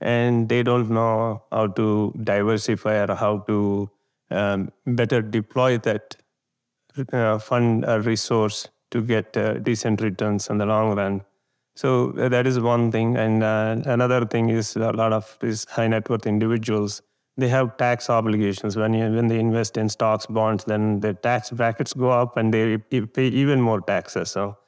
and 0.00 0.48
they 0.48 0.62
don't 0.62 0.90
know 0.90 1.42
how 1.52 1.68
to 1.68 2.12
diversify 2.22 3.04
or 3.04 3.14
how 3.14 3.38
to 3.48 3.90
um, 4.30 4.72
better 4.86 5.22
deploy 5.22 5.78
that 5.78 6.16
uh, 7.12 7.38
fund 7.38 7.86
resource 8.04 8.68
to 8.90 9.02
get 9.02 9.36
uh, 9.36 9.54
decent 9.54 10.00
returns 10.00 10.48
in 10.48 10.58
the 10.58 10.66
long 10.66 10.96
run. 10.96 11.22
So 11.76 12.12
uh, 12.18 12.28
that 12.28 12.46
is 12.46 12.58
one 12.58 12.90
thing. 12.90 13.16
And 13.16 13.42
uh, 13.42 13.76
another 13.84 14.24
thing 14.24 14.48
is 14.48 14.74
a 14.76 14.92
lot 14.92 15.12
of 15.12 15.36
these 15.40 15.66
high 15.68 15.86
net 15.86 16.08
worth 16.08 16.26
individuals 16.26 17.02
they 17.38 17.48
have 17.48 17.76
tax 17.76 18.10
obligations 18.10 18.76
when 18.76 18.92
you, 18.92 19.10
when 19.12 19.28
they 19.28 19.38
invest 19.38 19.76
in 19.76 19.88
stocks, 19.88 20.26
bonds. 20.26 20.64
Then 20.64 20.98
the 20.98 21.14
tax 21.14 21.50
brackets 21.50 21.92
go 21.94 22.10
up, 22.10 22.36
and 22.36 22.52
they 22.52 22.76
pay 22.78 23.28
even 23.28 23.60
more 23.60 23.80
taxes. 23.80 24.32
So 24.32 24.58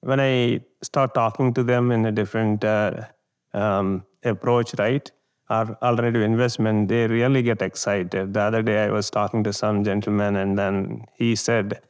when 0.00 0.20
I 0.20 0.60
start 0.80 1.12
talking 1.12 1.52
to 1.54 1.64
them 1.64 1.90
in 1.90 2.06
a 2.06 2.12
different 2.12 2.64
uh, 2.64 3.06
um, 3.52 4.04
approach, 4.22 4.74
right, 4.78 5.10
or 5.50 5.76
alternative 5.82 6.22
investment, 6.22 6.88
they 6.88 7.06
really 7.08 7.42
get 7.42 7.60
excited. 7.60 8.32
The 8.34 8.40
other 8.40 8.62
day, 8.62 8.84
I 8.84 8.90
was 8.90 9.10
talking 9.10 9.42
to 9.44 9.52
some 9.52 9.82
gentleman, 9.84 10.36
and 10.36 10.56
then 10.56 11.06
he 11.14 11.34
said, 11.34 11.80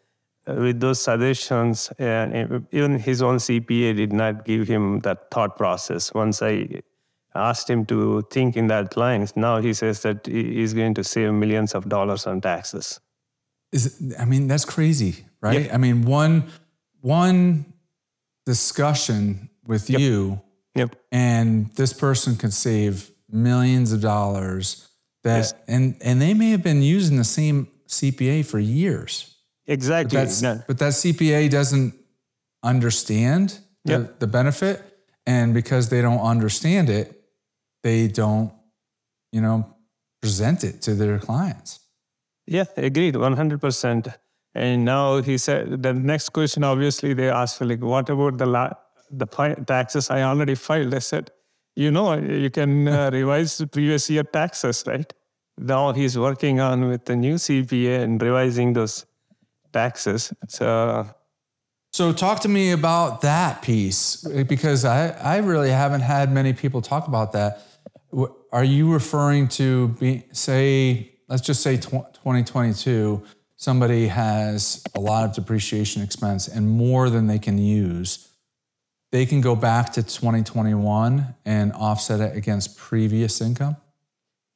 uh, 0.46 0.54
with 0.54 0.80
those 0.80 1.00
suggestions, 1.02 1.90
uh, 2.00 2.60
even 2.72 2.98
his 2.98 3.20
own 3.20 3.36
CPA 3.36 3.94
did 3.94 4.12
not 4.12 4.46
give 4.46 4.66
him 4.66 5.00
that 5.00 5.30
thought 5.30 5.56
process. 5.58 6.14
Once 6.14 6.40
I 6.40 6.82
asked 7.34 7.70
him 7.70 7.84
to 7.86 8.22
think 8.30 8.56
in 8.56 8.66
that 8.68 8.96
lines. 8.96 9.36
Now 9.36 9.60
he 9.60 9.72
says 9.72 10.02
that 10.02 10.26
he's 10.26 10.74
going 10.74 10.94
to 10.94 11.04
save 11.04 11.32
millions 11.32 11.74
of 11.74 11.88
dollars 11.88 12.26
on 12.26 12.40
taxes. 12.40 13.00
Is 13.72 14.00
it, 14.00 14.14
I 14.18 14.24
mean 14.24 14.48
that's 14.48 14.64
crazy, 14.64 15.24
right? 15.40 15.62
Yep. 15.62 15.74
I 15.74 15.76
mean 15.76 16.02
one 16.02 16.50
one 17.00 17.72
discussion 18.46 19.48
with 19.64 19.88
yep. 19.88 20.00
you, 20.00 20.40
yep. 20.74 20.96
and 21.12 21.70
this 21.76 21.92
person 21.92 22.36
can 22.36 22.50
save 22.50 23.10
millions 23.32 23.92
of 23.92 24.00
dollars. 24.00 24.88
That 25.22 25.38
yes. 25.38 25.54
and 25.68 25.96
and 26.02 26.20
they 26.20 26.34
may 26.34 26.50
have 26.50 26.62
been 26.62 26.82
using 26.82 27.16
the 27.16 27.24
same 27.24 27.68
CPA 27.88 28.44
for 28.46 28.58
years. 28.58 29.34
Exactly. 29.66 30.18
But, 30.18 30.40
no. 30.42 30.62
but 30.66 30.78
that 30.78 30.92
CPA 30.92 31.50
doesn't 31.50 31.94
understand 32.62 33.58
the, 33.84 33.92
yep. 33.92 34.18
the 34.18 34.26
benefit. 34.26 34.82
And 35.26 35.54
because 35.54 35.90
they 35.90 36.02
don't 36.02 36.20
understand 36.20 36.88
it, 36.88 37.22
they 37.82 38.08
don't, 38.08 38.52
you 39.32 39.40
know, 39.40 39.76
present 40.20 40.64
it 40.64 40.82
to 40.82 40.94
their 40.94 41.18
clients. 41.18 41.80
Yeah, 42.46 42.64
agreed, 42.76 43.14
100%. 43.14 44.14
And 44.54 44.84
now 44.84 45.22
he 45.22 45.38
said 45.38 45.82
the 45.82 45.92
next 45.92 46.30
question, 46.30 46.64
obviously, 46.64 47.14
they 47.14 47.30
asked, 47.30 47.60
like, 47.60 47.80
what 47.80 48.08
about 48.10 48.38
the 48.38 48.46
la- 48.46 48.72
the 49.10 49.26
taxes 49.66 50.10
I 50.10 50.22
already 50.22 50.56
filed? 50.56 50.94
I 50.94 50.98
said, 50.98 51.30
you 51.76 51.90
know, 51.90 52.14
you 52.14 52.50
can 52.50 52.88
uh, 52.88 53.10
revise 53.12 53.58
the 53.58 53.66
previous 53.66 54.08
year 54.10 54.24
taxes, 54.24 54.84
right? 54.86 55.12
Now 55.58 55.92
he's 55.92 56.18
working 56.18 56.60
on 56.60 56.88
with 56.88 57.04
the 57.04 57.16
new 57.16 57.34
CPA 57.34 58.02
and 58.02 58.20
revising 58.20 58.72
those 58.72 59.06
taxes. 59.72 60.32
So, 60.48 61.06
so 61.92 62.12
talk 62.12 62.40
to 62.40 62.48
me 62.48 62.72
about 62.72 63.20
that 63.22 63.62
piece 63.62 64.24
because 64.48 64.84
I, 64.84 65.08
I 65.08 65.38
really 65.38 65.70
haven't 65.70 66.00
had 66.00 66.32
many 66.32 66.52
people 66.52 66.80
talk 66.80 67.08
about 67.08 67.32
that 67.32 67.62
are 68.52 68.64
you 68.64 68.92
referring 68.92 69.48
to 69.48 69.88
be, 69.88 70.24
say, 70.32 71.12
let's 71.28 71.42
just 71.42 71.62
say 71.62 71.76
2022, 71.76 73.22
somebody 73.56 74.08
has 74.08 74.82
a 74.94 75.00
lot 75.00 75.24
of 75.24 75.34
depreciation 75.34 76.02
expense 76.02 76.48
and 76.48 76.68
more 76.68 77.10
than 77.10 77.26
they 77.26 77.38
can 77.38 77.58
use, 77.58 78.29
they 79.12 79.26
can 79.26 79.40
go 79.40 79.56
back 79.56 79.92
to 79.92 80.02
2021 80.02 81.34
and 81.44 81.72
offset 81.72 82.20
it 82.20 82.36
against 82.36 82.76
previous 82.76 83.40
income? 83.40 83.76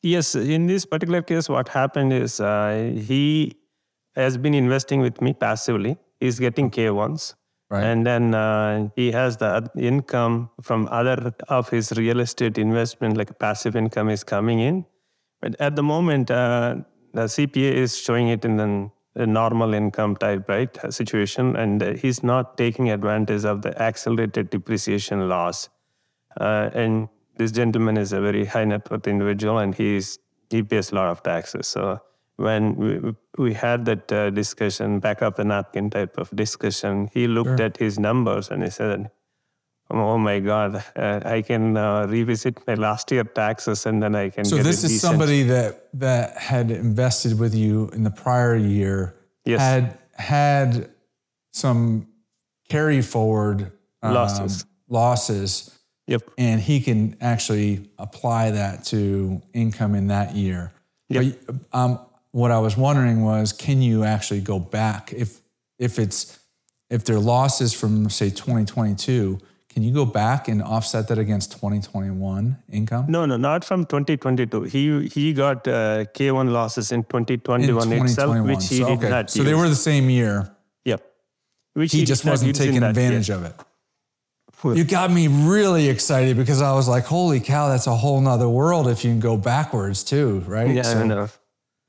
Yes, 0.03 0.35
in 0.35 0.67
this 0.67 0.85
particular 0.85 1.23
case, 1.23 1.49
what 1.49 1.69
happened 1.69 2.13
is 2.13 2.41
uh, 2.41 2.93
he 2.95 3.57
has 4.15 4.37
been 4.37 4.55
investing 4.55 5.01
with 5.01 5.21
me 5.21 5.33
passively. 5.33 5.97
He's 6.21 6.39
getting 6.39 6.71
K1s. 6.71 7.35
Right. 7.71 7.83
And 7.83 8.07
then 8.07 8.35
uh, 8.35 8.91
he 8.95 9.11
has 9.13 9.39
the 9.39 9.69
income 9.77 10.51
from 10.63 10.87
other 10.91 11.35
of 11.49 11.71
his 11.71 11.93
real 11.93 12.21
estate 12.21 12.59
investment, 12.59 13.17
like 13.17 13.39
passive 13.39 13.75
income 13.75 14.11
is 14.11 14.23
coming 14.23 14.61
in. 14.61 14.85
But 15.41 15.57
at 15.61 15.75
the 15.75 15.83
moment, 15.83 16.31
uh, 16.31 16.77
the 17.13 17.23
CPA 17.23 17.73
is 17.73 17.99
showing 17.99 18.29
it 18.29 18.45
in 18.45 18.57
the 18.57 18.91
a 19.17 19.27
normal 19.27 19.75
income 19.75 20.17
type 20.17 20.49
right 20.49 20.79
situation 20.93 21.55
and 21.57 21.83
he's 21.99 22.23
not 22.23 22.57
taking 22.57 22.91
advantage 22.91 23.45
of 23.45 23.63
the 23.63 23.81
accelerated 23.81 24.51
depreciation 24.51 25.29
loss 25.29 25.69
uh, 26.41 26.71
and 26.75 27.09
this 27.37 27.53
gentleman 27.53 27.97
is 27.97 28.13
a 28.13 28.21
very 28.21 28.45
high 28.45 28.65
net 28.65 28.91
worth 28.91 29.07
individual 29.07 29.59
and 29.59 29.75
he's 29.77 30.19
he 30.51 30.63
pays 30.63 30.91
a 30.93 30.95
lot 30.95 31.09
of 31.09 31.23
taxes 31.23 31.67
so 31.67 32.01
when 32.37 32.75
we, 32.77 33.15
we 33.39 33.55
had 33.55 33.85
that 33.85 34.13
uh, 34.13 34.31
discussion, 34.31 34.99
back 34.99 35.23
up 35.23 35.37
the 35.37 35.45
napkin 35.45 35.91
type 35.91 36.19
of 36.19 36.31
discussion, 36.35 37.11
he 37.13 37.27
looked 37.27 37.59
sure. 37.59 37.67
at 37.67 37.77
his 37.77 37.99
numbers 37.99 38.51
and 38.51 38.63
he 38.63 38.71
said, 38.71 39.11
Oh 39.91 40.17
my 40.17 40.41
God, 40.41 40.83
uh, 40.97 41.21
I 41.25 41.43
can 41.43 41.77
uh, 41.77 42.07
revisit 42.07 42.67
my 42.67 42.75
last 42.75 43.11
year 43.13 43.25
taxes 43.25 43.87
and 43.87 44.03
then 44.03 44.15
I 44.15 44.31
can. 44.31 44.45
So 44.45 44.57
this 44.57 44.83
is 44.83 44.93
decent. 44.93 45.01
somebody 45.01 45.43
that 45.45 45.89
that 45.95 46.39
had 46.39 46.71
invested 46.71 47.39
with 47.39 47.55
you 47.55 47.91
in 47.93 48.03
the 48.03 48.11
prior 48.11 48.57
year. 48.57 49.15
Yes. 49.45 49.61
Had 49.61 49.99
had 50.17 50.91
some 51.53 52.09
carry 52.69 53.03
forward 53.03 53.73
um, 54.03 54.15
losses. 54.15 54.65
Losses. 54.89 55.71
Yep. 56.07 56.23
And 56.39 56.61
he 56.61 56.81
can 56.81 57.17
actually 57.21 57.91
apply 57.99 58.53
that 58.53 58.85
to 58.87 59.41
income 59.53 59.95
in 59.95 60.09
that 60.09 60.35
year. 60.35 60.73
Yep. 61.09 61.37
But, 61.47 61.55
um, 61.73 61.99
what 62.31 62.51
I 62.51 62.59
was 62.59 62.77
wondering 62.77 63.23
was, 63.23 63.53
can 63.53 63.81
you 63.81 64.03
actually 64.03 64.41
go 64.41 64.59
back 64.59 65.13
if 65.13 65.41
if 65.79 65.99
it's 65.99 66.39
if 66.91 67.05
there 67.05 67.17
are 67.17 67.21
losses 67.21 67.73
from 67.73 68.11
say 68.11 68.31
2022? 68.31 69.39
Can 69.75 69.83
you 69.83 69.93
go 69.93 70.05
back 70.05 70.47
and 70.47 70.63
offset 70.63 71.09
that 71.09 71.19
against 71.19 71.51
2021 71.51 72.57
income? 72.71 73.07
No, 73.09 73.27
no, 73.27 73.37
not 73.37 73.65
from 73.65 73.85
2022. 73.85 74.63
He 74.63 75.09
he 75.09 75.33
got 75.33 75.67
uh, 75.67 76.05
K1 76.15 76.53
losses 76.53 76.93
in 76.93 77.03
2021, 77.03 77.83
in 77.83 77.99
2021 77.99 78.07
itself, 78.07 78.47
which 78.47 78.69
he 78.69 78.79
so, 78.79 78.87
did 78.87 78.99
okay. 78.99 79.09
not. 79.09 79.31
So 79.31 79.43
they 79.43 79.53
were 79.53 79.69
the 79.69 79.75
same 79.75 80.09
year. 80.09 80.49
Yep. 80.85 81.05
Which 81.73 81.91
he, 81.91 81.99
he 81.99 82.05
just 82.05 82.25
wasn't 82.25 82.55
taking 82.55 82.85
advantage 82.85 83.31
of 83.31 83.45
it. 83.45 83.55
You 84.63 84.85
got 84.85 85.11
me 85.11 85.27
really 85.27 85.89
excited 85.89 86.37
because 86.37 86.63
I 86.63 86.73
was 86.73 86.87
like, 86.87 87.05
"Holy 87.07 87.41
cow, 87.41 87.69
that's 87.69 87.89
a 87.89 87.97
whole 87.97 88.21
nother 88.21 88.49
world 88.49 88.87
if 88.87 89.05
you 89.05 89.11
can 89.11 89.19
go 89.19 89.37
backwards 89.37 90.05
too, 90.05 90.39
right?" 90.47 90.71
Yeah, 90.71 90.83
so, 90.83 91.01
I 91.01 91.05
know. 91.05 91.29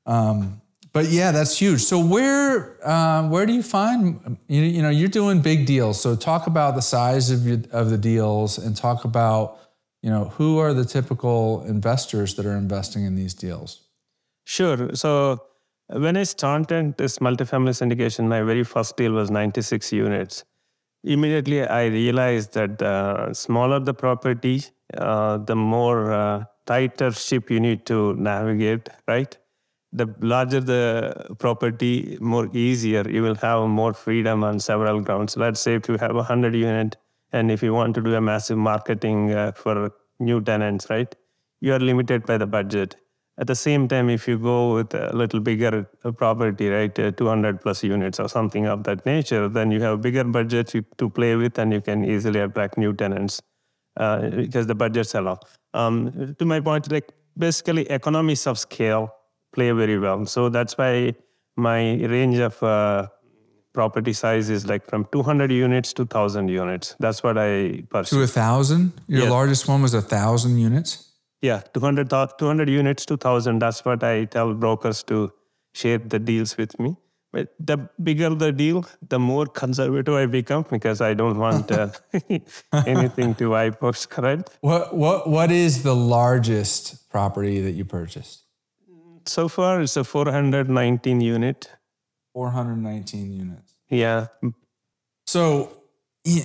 Um, 0.08 0.62
but 0.96 1.10
yeah, 1.10 1.32
that's 1.32 1.60
huge. 1.60 1.82
So 1.82 2.00
where 2.00 2.80
uh, 2.88 3.28
where 3.28 3.46
do 3.46 3.52
you 3.52 3.64
find 3.64 4.38
you, 4.48 4.62
you 4.62 4.82
know 4.82 4.90
you're 4.90 5.10
doing 5.10 5.42
big 5.42 5.66
deals? 5.66 6.02
So 6.02 6.16
talk 6.16 6.48
about 6.48 6.76
the 6.76 6.82
size 6.82 7.30
of 7.32 7.46
your, 7.46 7.60
of 7.74 7.90
the 7.90 7.98
deals 7.98 8.58
and 8.58 8.78
talk 8.78 9.04
about 9.04 9.60
you 10.02 10.10
know 10.10 10.30
who 10.36 10.58
are 10.58 10.74
the 10.74 10.86
typical 10.86 11.66
investors 11.66 12.36
that 12.36 12.46
are 12.46 12.56
investing 12.56 13.04
in 13.04 13.16
these 13.16 13.34
deals. 13.34 13.90
Sure. 14.46 14.96
So 14.96 15.44
when 15.90 16.16
I 16.16 16.24
started 16.24 16.96
this 16.96 17.20
multifamily 17.20 17.76
syndication, 17.82 18.30
my 18.30 18.42
very 18.44 18.64
first 18.64 18.96
deal 18.96 19.12
was 19.12 19.30
96 19.30 19.92
units. 19.92 20.46
Immediately, 21.04 21.68
I 21.68 21.88
realized 21.88 22.54
that 22.54 22.78
the 22.78 23.34
smaller 23.34 23.82
the 23.82 23.94
property, 23.94 24.64
uh, 24.98 25.40
the 25.40 25.58
more 25.58 26.14
uh, 26.14 26.46
tighter 26.66 27.12
ship 27.12 27.52
you 27.52 27.60
need 27.60 27.86
to 27.88 28.14
navigate, 28.14 28.88
right? 29.10 29.38
The 29.96 30.14
larger 30.20 30.60
the 30.60 31.36
property, 31.40 32.18
more 32.20 32.50
easier. 32.54 33.10
You 33.10 33.22
will 33.22 33.36
have 33.36 33.68
more 33.70 33.94
freedom 33.94 34.44
on 34.44 34.60
several 34.60 35.00
grounds. 35.02 35.38
Let's 35.38 35.62
say 35.62 35.76
if 35.76 35.88
you 35.88 35.98
have 35.98 36.16
a 36.16 36.24
hundred 36.24 36.56
unit, 36.56 36.98
and 37.32 37.52
if 37.52 37.64
you 37.64 37.74
want 37.74 37.96
to 37.96 38.02
do 38.02 38.14
a 38.16 38.22
massive 38.22 38.58
marketing 38.58 39.32
uh, 39.32 39.54
for 39.54 39.92
new 40.20 40.42
tenants, 40.42 40.90
right? 40.90 41.14
You 41.62 41.74
are 41.74 41.80
limited 41.80 42.26
by 42.26 42.38
the 42.38 42.46
budget. 42.46 42.96
At 43.38 43.48
the 43.48 43.56
same 43.56 43.88
time, 43.88 44.10
if 44.10 44.28
you 44.28 44.38
go 44.38 44.76
with 44.76 44.94
a 44.94 45.14
little 45.14 45.40
bigger 45.40 45.90
uh, 46.04 46.12
property, 46.12 46.70
right, 46.70 46.98
uh, 47.00 47.12
200 47.12 47.62
plus 47.62 47.84
units 47.84 48.20
or 48.20 48.30
something 48.30 48.66
of 48.66 48.84
that 48.84 49.06
nature, 49.06 49.50
then 49.50 49.72
you 49.72 49.82
have 49.82 50.02
bigger 50.02 50.24
budget 50.24 50.74
to 50.98 51.10
play 51.10 51.36
with, 51.36 51.58
and 51.58 51.74
you 51.74 51.82
can 51.82 52.06
easily 52.06 52.40
attract 52.40 52.78
new 52.78 52.94
tenants 52.94 53.42
uh, 53.98 54.30
because 54.30 54.68
the 54.68 54.76
budgets 54.76 55.16
allow. 55.16 55.40
Um, 55.74 56.36
to 56.40 56.46
my 56.46 56.60
point, 56.60 56.92
like 56.92 57.12
basically 57.38 57.84
economies 57.90 58.48
of 58.48 58.58
scale 58.58 59.12
play 59.56 59.72
very 59.72 59.98
well. 60.06 60.26
So 60.36 60.50
that's 60.50 60.78
why 60.82 61.16
my 61.70 61.80
range 62.16 62.38
of 62.50 62.62
uh, 62.64 63.08
property 63.74 64.14
size 64.14 64.50
is 64.50 64.66
like 64.72 64.86
from 64.90 65.08
200 65.12 65.52
units 65.52 65.94
to 65.94 66.04
1,000 66.04 66.50
units. 66.50 66.96
That's 67.00 67.24
what 67.24 67.38
I 67.38 67.84
pursue. 67.90 68.18
To 68.18 68.24
a 68.24 68.28
thousand? 68.28 68.92
Your 69.08 69.24
Yeah. 69.24 69.30
largest 69.38 69.68
one 69.68 69.82
was 69.88 69.94
a 69.94 70.02
thousand 70.02 70.58
units? 70.60 70.92
Yeah, 71.42 71.62
200, 71.74 72.10
200 72.10 72.70
units 72.70 73.06
to 73.08 73.14
1,000. 73.18 73.60
That's 73.60 73.84
what 73.86 74.04
I 74.04 74.26
tell 74.26 74.54
brokers 74.54 75.04
to 75.04 75.32
share 75.74 75.98
the 76.00 76.20
deals 76.20 76.58
with 76.58 76.80
me. 76.80 76.96
But 77.36 77.50
the 77.60 77.78
bigger 78.02 78.30
the 78.34 78.52
deal, 78.54 78.86
the 79.10 79.20
more 79.20 79.46
conservative 79.46 80.14
I 80.14 80.26
become 80.26 80.64
because 80.72 81.02
I 81.02 81.14
don't 81.14 81.38
want 81.38 81.70
uh, 81.70 81.90
anything 82.86 83.36
to 83.36 83.50
wipe 83.50 83.84
out, 83.84 84.08
correct? 84.16 84.52
What 84.62 84.96
what 84.96 85.30
what 85.30 85.52
is 85.52 85.84
the 85.84 85.96
largest 85.96 87.10
property 87.10 87.60
that 87.66 87.72
you 87.72 87.84
purchased? 87.84 88.45
So 89.26 89.48
far, 89.48 89.82
it's 89.82 89.98
a 89.98 90.04
419 90.04 91.22
unit. 91.22 91.72
419 92.34 93.32
units. 93.32 93.74
Yeah, 93.90 94.28
So 95.26 95.72
yeah, 96.24 96.44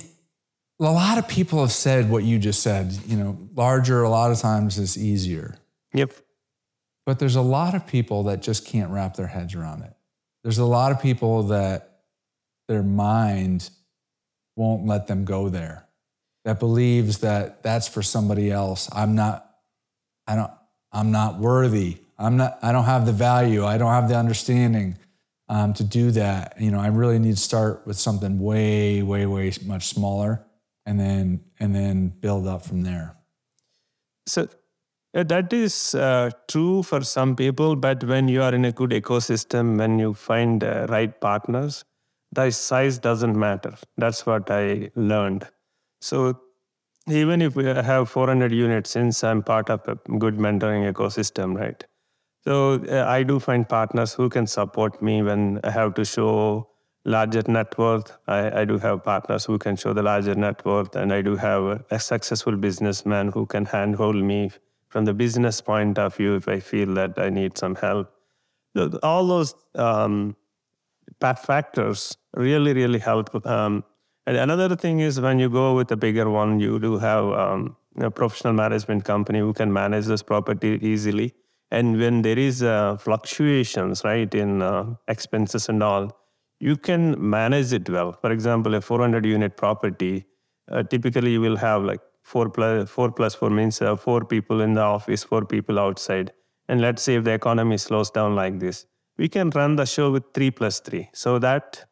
a 0.79 0.83
lot 0.83 1.17
of 1.17 1.27
people 1.27 1.61
have 1.61 1.71
said 1.71 2.09
what 2.09 2.23
you 2.23 2.39
just 2.39 2.61
said, 2.63 2.91
you 3.07 3.17
know, 3.17 3.37
larger 3.55 4.03
a 4.03 4.09
lot 4.09 4.31
of 4.31 4.39
times 4.39 4.77
is 4.77 4.97
easier. 4.97 5.55
yep, 5.93 6.13
But 7.05 7.19
there's 7.19 7.35
a 7.35 7.41
lot 7.41 7.75
of 7.75 7.85
people 7.85 8.23
that 8.23 8.41
just 8.41 8.65
can't 8.65 8.91
wrap 8.91 9.15
their 9.15 9.27
heads 9.27 9.53
around 9.55 9.83
it. 9.83 9.93
There's 10.43 10.59
a 10.59 10.65
lot 10.65 10.91
of 10.91 11.01
people 11.01 11.43
that 11.43 12.01
their 12.67 12.83
mind 12.83 13.69
won't 14.55 14.85
let 14.85 15.07
them 15.07 15.25
go 15.25 15.49
there. 15.49 15.87
That 16.45 16.59
believes 16.59 17.19
that 17.19 17.61
that's 17.63 17.87
for 17.87 18.01
somebody 18.01 18.49
else. 18.49 18.89
I'm 18.93 19.13
not 19.15 19.47
I 20.25 20.35
don't 20.35 20.51
I'm 20.91 21.11
not 21.11 21.39
worthy. 21.39 21.97
I'm 22.21 22.37
not 22.37 22.59
I 22.61 22.71
don't 22.71 22.85
have 22.85 23.05
the 23.05 23.11
value. 23.11 23.65
I 23.65 23.77
don't 23.77 23.91
have 23.91 24.07
the 24.07 24.17
understanding 24.17 24.97
um, 25.49 25.73
to 25.73 25.83
do 25.83 26.11
that. 26.11 26.55
You 26.59 26.71
know, 26.71 26.79
I 26.79 26.87
really 26.87 27.19
need 27.19 27.35
to 27.35 27.41
start 27.41 27.85
with 27.85 27.97
something 27.97 28.39
way 28.39 29.01
way 29.01 29.25
way 29.25 29.51
much 29.65 29.87
smaller 29.87 30.45
and 30.85 30.99
then 30.99 31.41
and 31.59 31.75
then 31.75 32.09
build 32.09 32.47
up 32.47 32.65
from 32.65 32.83
there. 32.83 33.15
So 34.27 34.47
that 35.13 35.51
is 35.51 35.93
uh, 35.93 36.31
true 36.47 36.83
for 36.83 37.01
some 37.01 37.35
people, 37.35 37.75
but 37.75 38.03
when 38.03 38.29
you 38.29 38.41
are 38.41 38.55
in 38.55 38.63
a 38.63 38.71
good 38.71 38.91
ecosystem, 38.91 39.77
when 39.77 39.99
you 39.99 40.13
find 40.13 40.63
uh, 40.63 40.85
right 40.89 41.19
partners, 41.19 41.83
the 42.31 42.49
size 42.51 42.97
doesn't 42.97 43.37
matter. 43.37 43.75
That's 43.97 44.25
what 44.25 44.49
I 44.49 44.89
learned. 44.95 45.47
So 45.99 46.39
even 47.09 47.41
if 47.41 47.55
we 47.57 47.65
have 47.65 48.09
400 48.09 48.53
units, 48.53 48.91
since 48.91 49.21
I'm 49.23 49.43
part 49.43 49.69
of 49.69 49.85
a 49.87 49.95
good 50.17 50.37
mentoring 50.37 50.89
ecosystem, 50.91 51.57
right? 51.57 51.83
So 52.43 52.83
uh, 52.89 53.05
I 53.07 53.23
do 53.23 53.39
find 53.39 53.67
partners 53.67 54.13
who 54.13 54.29
can 54.29 54.47
support 54.47 55.01
me 55.01 55.21
when 55.21 55.59
I 55.63 55.69
have 55.69 55.93
to 55.95 56.05
show 56.05 56.67
larger 57.05 57.43
net 57.47 57.77
worth. 57.77 58.17
I, 58.27 58.61
I 58.61 58.65
do 58.65 58.77
have 58.79 59.03
partners 59.03 59.45
who 59.45 59.57
can 59.59 59.75
show 59.75 59.93
the 59.93 60.01
larger 60.01 60.35
net 60.35 60.63
worth, 60.65 60.95
and 60.95 61.13
I 61.13 61.21
do 61.21 61.35
have 61.35 61.85
a, 61.89 61.99
successful 61.99 62.55
businessman 62.55 63.29
who 63.29 63.45
can 63.45 63.65
handhold 63.65 64.15
me 64.15 64.51
from 64.89 65.05
the 65.05 65.13
business 65.13 65.61
point 65.61 65.97
of 65.97 66.15
view 66.15 66.35
if 66.35 66.47
I 66.47 66.59
feel 66.59 66.93
that 66.95 67.17
I 67.17 67.29
need 67.29 67.57
some 67.57 67.75
help. 67.75 68.11
All 69.03 69.27
those 69.27 69.53
um, 69.75 70.35
factors 71.19 72.17
really, 72.33 72.73
really 72.73 72.99
help. 72.99 73.45
Um, 73.45 73.83
and 74.25 74.37
another 74.37 74.75
thing 74.75 74.99
is 74.99 75.19
when 75.19 75.39
you 75.39 75.49
go 75.49 75.75
with 75.75 75.91
a 75.91 75.97
bigger 75.97 76.29
one, 76.29 76.59
you 76.59 76.79
do 76.79 76.97
have 76.97 77.25
um, 77.25 77.75
a 77.99 78.09
professional 78.09 78.53
management 78.53 79.03
company 79.05 79.39
who 79.39 79.53
can 79.53 79.71
manage 79.71 80.05
this 80.05 80.23
property 80.23 80.79
easily. 80.81 81.33
And 81.71 81.97
when 81.99 82.21
there 82.21 82.37
is 82.37 82.61
uh, 82.61 82.97
fluctuations, 82.97 84.03
right, 84.03 84.33
in 84.35 84.61
uh, 84.61 84.95
expenses 85.07 85.69
and 85.69 85.81
all, 85.81 86.17
you 86.59 86.75
can 86.75 87.15
manage 87.17 87.73
it 87.73 87.89
well. 87.89 88.11
For 88.13 88.31
example, 88.31 88.75
a 88.75 88.81
400 88.81 89.25
unit 89.25 89.57
property, 89.57 90.25
uh, 90.69 90.83
typically 90.83 91.31
you 91.31 91.41
will 91.41 91.55
have 91.55 91.83
like 91.83 92.01
four 92.23 92.49
plus 92.49 92.89
four 92.89 93.11
plus 93.11 93.35
four 93.35 93.49
means 93.49 93.81
uh, 93.81 93.95
four 93.95 94.23
people 94.25 94.61
in 94.61 94.73
the 94.73 94.81
office, 94.81 95.23
four 95.23 95.45
people 95.45 95.79
outside. 95.79 96.31
And 96.67 96.81
let's 96.81 97.01
say 97.01 97.15
if 97.15 97.23
the 97.23 97.33
economy 97.33 97.77
slows 97.77 98.11
down 98.11 98.35
like 98.35 98.59
this, 98.59 98.85
we 99.17 99.27
can 99.27 99.49
run 99.51 99.75
the 99.75 99.85
show 99.85 100.11
with 100.11 100.23
three 100.33 100.51
plus 100.51 100.79
three. 100.79 101.09
So 101.13 101.39
that 101.39 101.85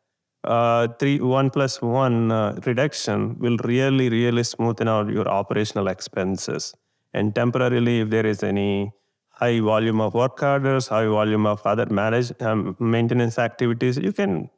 uh, 0.43 0.87
three 0.99 1.19
one 1.19 1.49
plus 1.49 1.81
one 1.81 2.31
uh, 2.31 2.59
reduction 2.65 3.37
will 3.39 3.57
really 3.63 4.09
really 4.09 4.43
smoothen 4.43 4.87
out 4.87 5.09
your 5.09 5.27
operational 5.27 5.87
expenses. 5.87 6.73
And 7.13 7.33
temporarily, 7.33 8.01
if 8.01 8.09
there 8.09 8.25
is 8.25 8.43
any 8.43 8.91
high 9.39 9.60
volume 9.60 10.02
of 10.02 10.13
work 10.13 10.41
orders, 10.43 10.88
high 10.88 11.08
volume 11.08 11.45
of 11.45 11.65
other 11.65 11.86
manage 11.88 12.32
um, 12.41 12.75
maintenance 12.80 13.38
activities, 13.39 13.97
you 13.97 14.12
can 14.12 14.49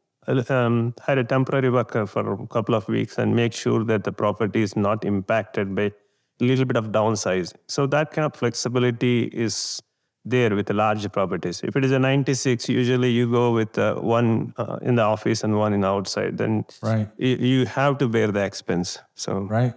um, 0.49 0.93
hire 1.01 1.19
a 1.19 1.23
temporary 1.23 1.69
worker 1.69 2.05
for 2.07 2.33
a 2.33 2.47
couple 2.47 2.75
of 2.75 2.87
weeks 2.87 3.17
and 3.17 3.35
make 3.35 3.53
sure 3.53 3.83
that 3.83 4.03
the 4.03 4.11
property 4.11 4.61
is 4.61 4.75
not 4.75 5.05
impacted 5.05 5.75
by 5.75 5.83
a 5.83 6.43
little 6.49 6.65
bit 6.65 6.77
of 6.77 6.87
downsizing. 6.87 7.53
So 7.67 7.85
that 7.87 8.11
kind 8.11 8.25
of 8.25 8.35
flexibility 8.35 9.23
is 9.25 9.81
there 10.23 10.55
with 10.55 10.67
the 10.67 10.73
large 10.73 11.11
properties. 11.11 11.61
If 11.63 11.75
it 11.75 11.83
is 11.83 11.91
a 11.91 11.99
96, 11.99 12.69
usually 12.69 13.09
you 13.11 13.29
go 13.29 13.51
with 13.53 13.77
uh, 13.77 13.95
one 13.95 14.53
uh, 14.57 14.77
in 14.81 14.95
the 14.95 15.01
office 15.01 15.43
and 15.43 15.57
one 15.57 15.73
in 15.73 15.81
the 15.81 15.87
outside. 15.87 16.37
Then 16.37 16.65
Right. 16.81 17.07
you, 17.17 17.35
you 17.37 17.65
have 17.65 17.97
to 17.99 18.07
bear 18.07 18.31
the 18.31 18.43
expense. 18.43 18.99
So 19.15 19.41
Right. 19.41 19.73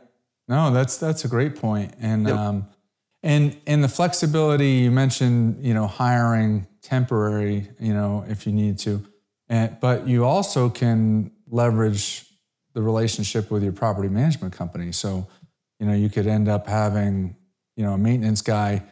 No, 0.47 0.71
that's 0.71 0.99
that's 0.99 1.25
a 1.25 1.29
great 1.29 1.57
point. 1.57 1.95
And 1.99 2.29
Yep. 2.29 2.39
um, 2.39 2.67
and 3.25 3.57
and 3.67 3.83
the 3.83 3.89
flexibility 3.89 4.71
you 4.85 4.91
mentioned, 4.91 5.65
you 5.65 5.73
know, 5.75 5.87
hiring 5.87 6.67
temporary, 6.83 7.71
you 7.81 7.95
know, 7.95 8.25
if 8.29 8.47
you 8.47 8.53
need 8.53 8.79
to, 8.81 9.03
and 9.49 9.77
but 9.81 10.07
you 10.07 10.25
also 10.27 10.69
can 10.69 11.33
leverage 11.49 12.27
the 12.75 12.83
relationship 12.83 13.51
with 13.51 13.63
your 13.63 13.73
property 13.73 14.09
management 14.09 14.53
company. 14.53 14.93
So, 14.93 15.27
you 15.81 15.87
know, 15.87 15.95
you 15.95 16.11
could 16.11 16.27
end 16.27 16.49
up 16.49 16.67
having, 16.67 17.35
you 17.77 17.85
know, 17.85 17.95
a 17.95 17.99
maintenance 17.99 18.43
guy 18.43 18.83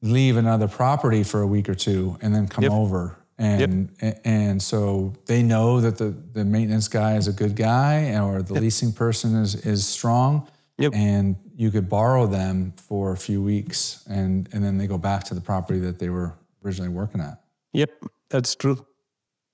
leave 0.00 0.36
another 0.38 0.68
property 0.68 1.22
for 1.22 1.42
a 1.42 1.46
week 1.46 1.68
or 1.68 1.74
two 1.74 2.16
and 2.22 2.34
then 2.34 2.48
come 2.48 2.64
Yep. 2.64 2.72
over. 2.72 3.16
And 3.40 3.90
and 4.24 4.60
so 4.60 5.12
they 5.26 5.42
know 5.44 5.80
that 5.80 5.96
the 5.98 6.10
the 6.32 6.44
maintenance 6.44 6.88
guy 6.88 7.16
is 7.16 7.28
a 7.28 7.32
good 7.32 7.54
guy 7.54 8.18
or 8.18 8.42
the 8.42 8.54
leasing 8.54 8.92
person 8.92 9.36
is 9.36 9.54
is 9.54 9.86
strong 9.86 10.48
Yep. 10.78 10.92
and 10.94 11.36
you 11.56 11.70
could 11.70 11.88
borrow 11.88 12.26
them 12.26 12.72
for 12.76 13.12
a 13.12 13.16
few 13.16 13.42
weeks 13.42 14.04
and 14.08 14.48
and 14.52 14.64
then 14.64 14.78
they 14.78 14.86
go 14.86 14.98
back 14.98 15.24
to 15.24 15.34
the 15.34 15.40
property 15.40 15.80
that 15.80 15.98
they 15.98 16.08
were 16.08 16.34
originally 16.64 16.90
working 16.90 17.20
at 17.20 17.40
yep, 17.72 17.90
that's 18.30 18.54
true. 18.54 18.86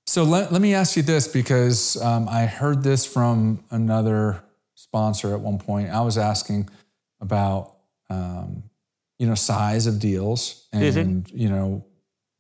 so 0.07 0.23
let, 0.23 0.53
let 0.53 0.61
me 0.61 0.75
ask 0.75 0.97
you 0.97 1.03
this 1.03 1.27
because 1.27 2.01
um, 2.03 2.29
I 2.29 2.47
heard 2.47 2.83
this 2.83 3.07
from 3.07 3.65
another 3.71 4.45
sponsor 4.75 5.35
at 5.35 5.41
one 5.41 5.59
point. 5.59 5.91
I 5.91 6.03
was 6.03 6.19
asking 6.19 6.69
about 7.21 7.77
um, 8.11 8.65
you 9.19 9.27
know 9.27 9.35
size 9.35 9.87
of 9.87 9.99
deals 9.99 10.69
and 10.73 11.31
you 11.31 11.49
know 11.49 11.85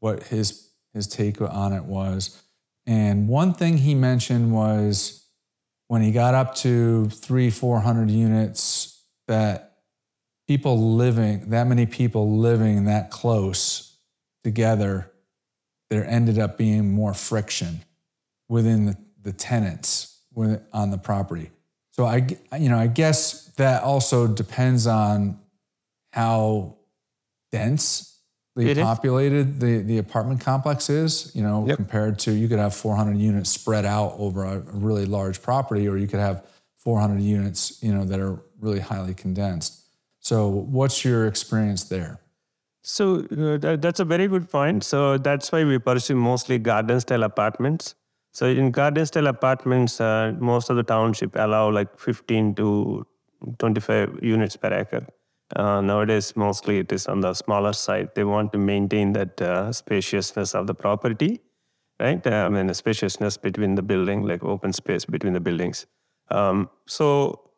what 0.00 0.24
his 0.24 0.68
his 0.92 1.06
take 1.06 1.40
on 1.40 1.72
it 1.72 1.84
was. 1.84 2.40
And 2.86 3.28
one 3.28 3.54
thing 3.54 3.78
he 3.78 3.94
mentioned 3.94 4.52
was 4.52 5.23
when 5.88 6.02
he 6.02 6.12
got 6.12 6.34
up 6.34 6.54
to 6.56 7.08
three 7.10 7.50
four 7.50 7.80
hundred 7.80 8.10
units 8.10 9.02
that 9.28 9.78
people 10.46 10.96
living 10.96 11.50
that 11.50 11.66
many 11.66 11.86
people 11.86 12.38
living 12.38 12.84
that 12.84 13.10
close 13.10 13.96
together 14.42 15.10
there 15.90 16.04
ended 16.06 16.38
up 16.38 16.58
being 16.58 16.92
more 16.92 17.14
friction 17.14 17.80
within 18.48 18.86
the, 18.86 18.96
the 19.22 19.32
tenants 19.32 20.20
on 20.72 20.90
the 20.90 20.98
property. 20.98 21.50
So 21.90 22.04
I, 22.04 22.26
you 22.58 22.68
know, 22.68 22.78
I 22.78 22.88
guess 22.88 23.46
that 23.56 23.84
also 23.84 24.26
depends 24.26 24.86
on 24.86 25.38
how 26.12 26.76
densely 27.52 28.13
Is. 28.56 28.78
populated 28.78 29.58
the, 29.60 29.78
the 29.78 29.98
apartment 29.98 30.40
complex 30.40 30.88
is, 30.88 31.32
you 31.34 31.42
know, 31.42 31.66
Yep. 31.66 31.76
compared 31.76 32.18
to 32.20 32.32
you 32.32 32.46
could 32.48 32.60
have 32.60 32.74
400 32.74 33.16
units 33.16 33.50
spread 33.50 33.84
out 33.84 34.14
over 34.18 34.44
a, 34.44 34.58
a 34.58 34.60
really 34.60 35.06
large 35.06 35.42
property, 35.42 35.88
or 35.88 35.96
you 35.96 36.06
could 36.06 36.20
have 36.20 36.44
400 36.78 37.20
units, 37.20 37.82
you 37.82 37.92
know, 37.92 38.04
that 38.04 38.20
are 38.20 38.40
really 38.60 38.80
highly 38.80 39.14
condensed. 39.14 39.80
So 40.20 40.48
what's 40.48 41.04
your 41.04 41.26
experience 41.26 41.84
there? 41.84 42.20
So 42.82 43.20
uh, 43.20 43.56
that, 43.58 43.78
that's 43.82 43.98
a 44.00 44.04
very 44.04 44.28
good 44.28 44.48
point. 44.50 44.84
So 44.84 45.18
that's 45.18 45.50
why 45.50 45.64
we 45.64 45.78
pursue 45.78 46.14
mostly 46.14 46.58
garden 46.58 47.00
style 47.00 47.22
apartments. 47.24 47.94
So 48.32 48.46
in 48.46 48.70
garden 48.70 49.06
style 49.06 49.26
apartments, 49.26 50.00
uh, 50.00 50.34
most 50.38 50.70
of 50.70 50.76
the 50.76 50.82
township 50.82 51.34
allow 51.36 51.70
like 51.70 51.98
15 51.98 52.54
to 52.56 53.06
25 53.58 54.18
units 54.22 54.56
per 54.56 54.72
acre. 54.72 55.06
Uh, 55.54 55.80
nowadays, 55.80 56.36
mostly 56.36 56.78
it 56.78 56.92
is 56.92 57.06
on 57.06 57.20
the 57.20 57.34
smaller 57.34 57.72
side. 57.72 58.08
They 58.14 58.24
want 58.24 58.52
to 58.52 58.58
maintain 58.58 59.12
that 59.12 59.40
uh, 59.40 59.72
spaciousness 59.72 60.54
of 60.54 60.66
the 60.66 60.74
property, 60.74 61.40
right? 62.00 62.26
I 62.26 62.48
mean, 62.48 62.66
the 62.66 62.74
spaciousness 62.74 63.36
between 63.36 63.74
the 63.74 63.82
building, 63.82 64.22
like 64.22 64.42
open 64.42 64.72
space 64.72 65.04
between 65.04 65.34
the 65.34 65.40
buildings. 65.40 65.86
Um, 66.30 66.70
so 66.86 67.50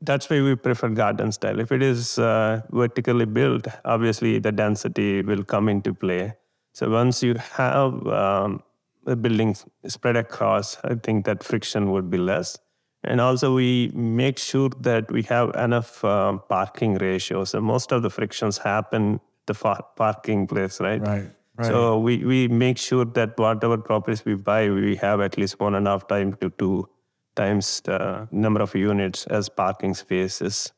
that's 0.00 0.30
why 0.30 0.40
we 0.40 0.54
prefer 0.54 0.88
garden 0.88 1.32
style. 1.32 1.60
If 1.60 1.70
it 1.70 1.82
is 1.82 2.18
uh, 2.18 2.62
vertically 2.70 3.26
built, 3.26 3.66
obviously 3.84 4.38
the 4.38 4.52
density 4.52 5.22
will 5.22 5.44
come 5.44 5.68
into 5.68 5.92
play. 5.94 6.34
So 6.72 6.90
once 6.90 7.22
you 7.22 7.34
have 7.34 8.06
um, 8.06 8.62
the 9.04 9.16
building 9.16 9.56
spread 9.86 10.16
across, 10.16 10.78
I 10.84 10.94
think 10.94 11.24
that 11.26 11.42
friction 11.42 11.90
would 11.92 12.10
be 12.10 12.18
less. 12.18 12.58
And 13.04 13.20
also, 13.20 13.54
we 13.54 13.90
make 13.94 14.38
sure 14.38 14.70
that 14.80 15.10
we 15.10 15.22
have 15.24 15.54
enough 15.54 16.04
um, 16.04 16.42
parking 16.48 16.94
ratios. 16.96 17.50
So 17.50 17.60
most 17.60 17.92
of 17.92 18.02
the 18.02 18.10
frictions 18.10 18.58
happen 18.58 19.20
the 19.46 19.54
far- 19.54 19.86
parking 19.96 20.46
place, 20.46 20.80
right? 20.80 21.00
Right. 21.00 21.30
Right. 21.56 21.66
So 21.66 21.98
we, 21.98 22.24
we 22.24 22.46
make 22.46 22.78
sure 22.78 23.04
that 23.04 23.36
whatever 23.36 23.78
properties 23.78 24.24
we 24.24 24.34
buy, 24.34 24.70
we 24.70 24.94
have 24.96 25.20
at 25.20 25.36
least 25.36 25.58
one 25.58 25.74
and 25.74 25.88
a 25.88 25.90
half 25.90 26.06
time 26.06 26.34
to 26.34 26.50
two 26.50 26.88
times 27.34 27.80
the 27.80 28.28
number 28.30 28.62
of 28.62 28.74
units 28.76 29.26
as 29.26 29.48
parking 29.48 29.94
spaces. 29.94 30.72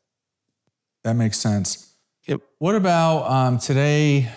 That 1.04 1.16
makes 1.16 1.38
sense. 1.38 1.96
Yep. 2.26 2.40
What 2.58 2.76
about 2.76 3.30
um, 3.30 3.58
today? 3.58 4.30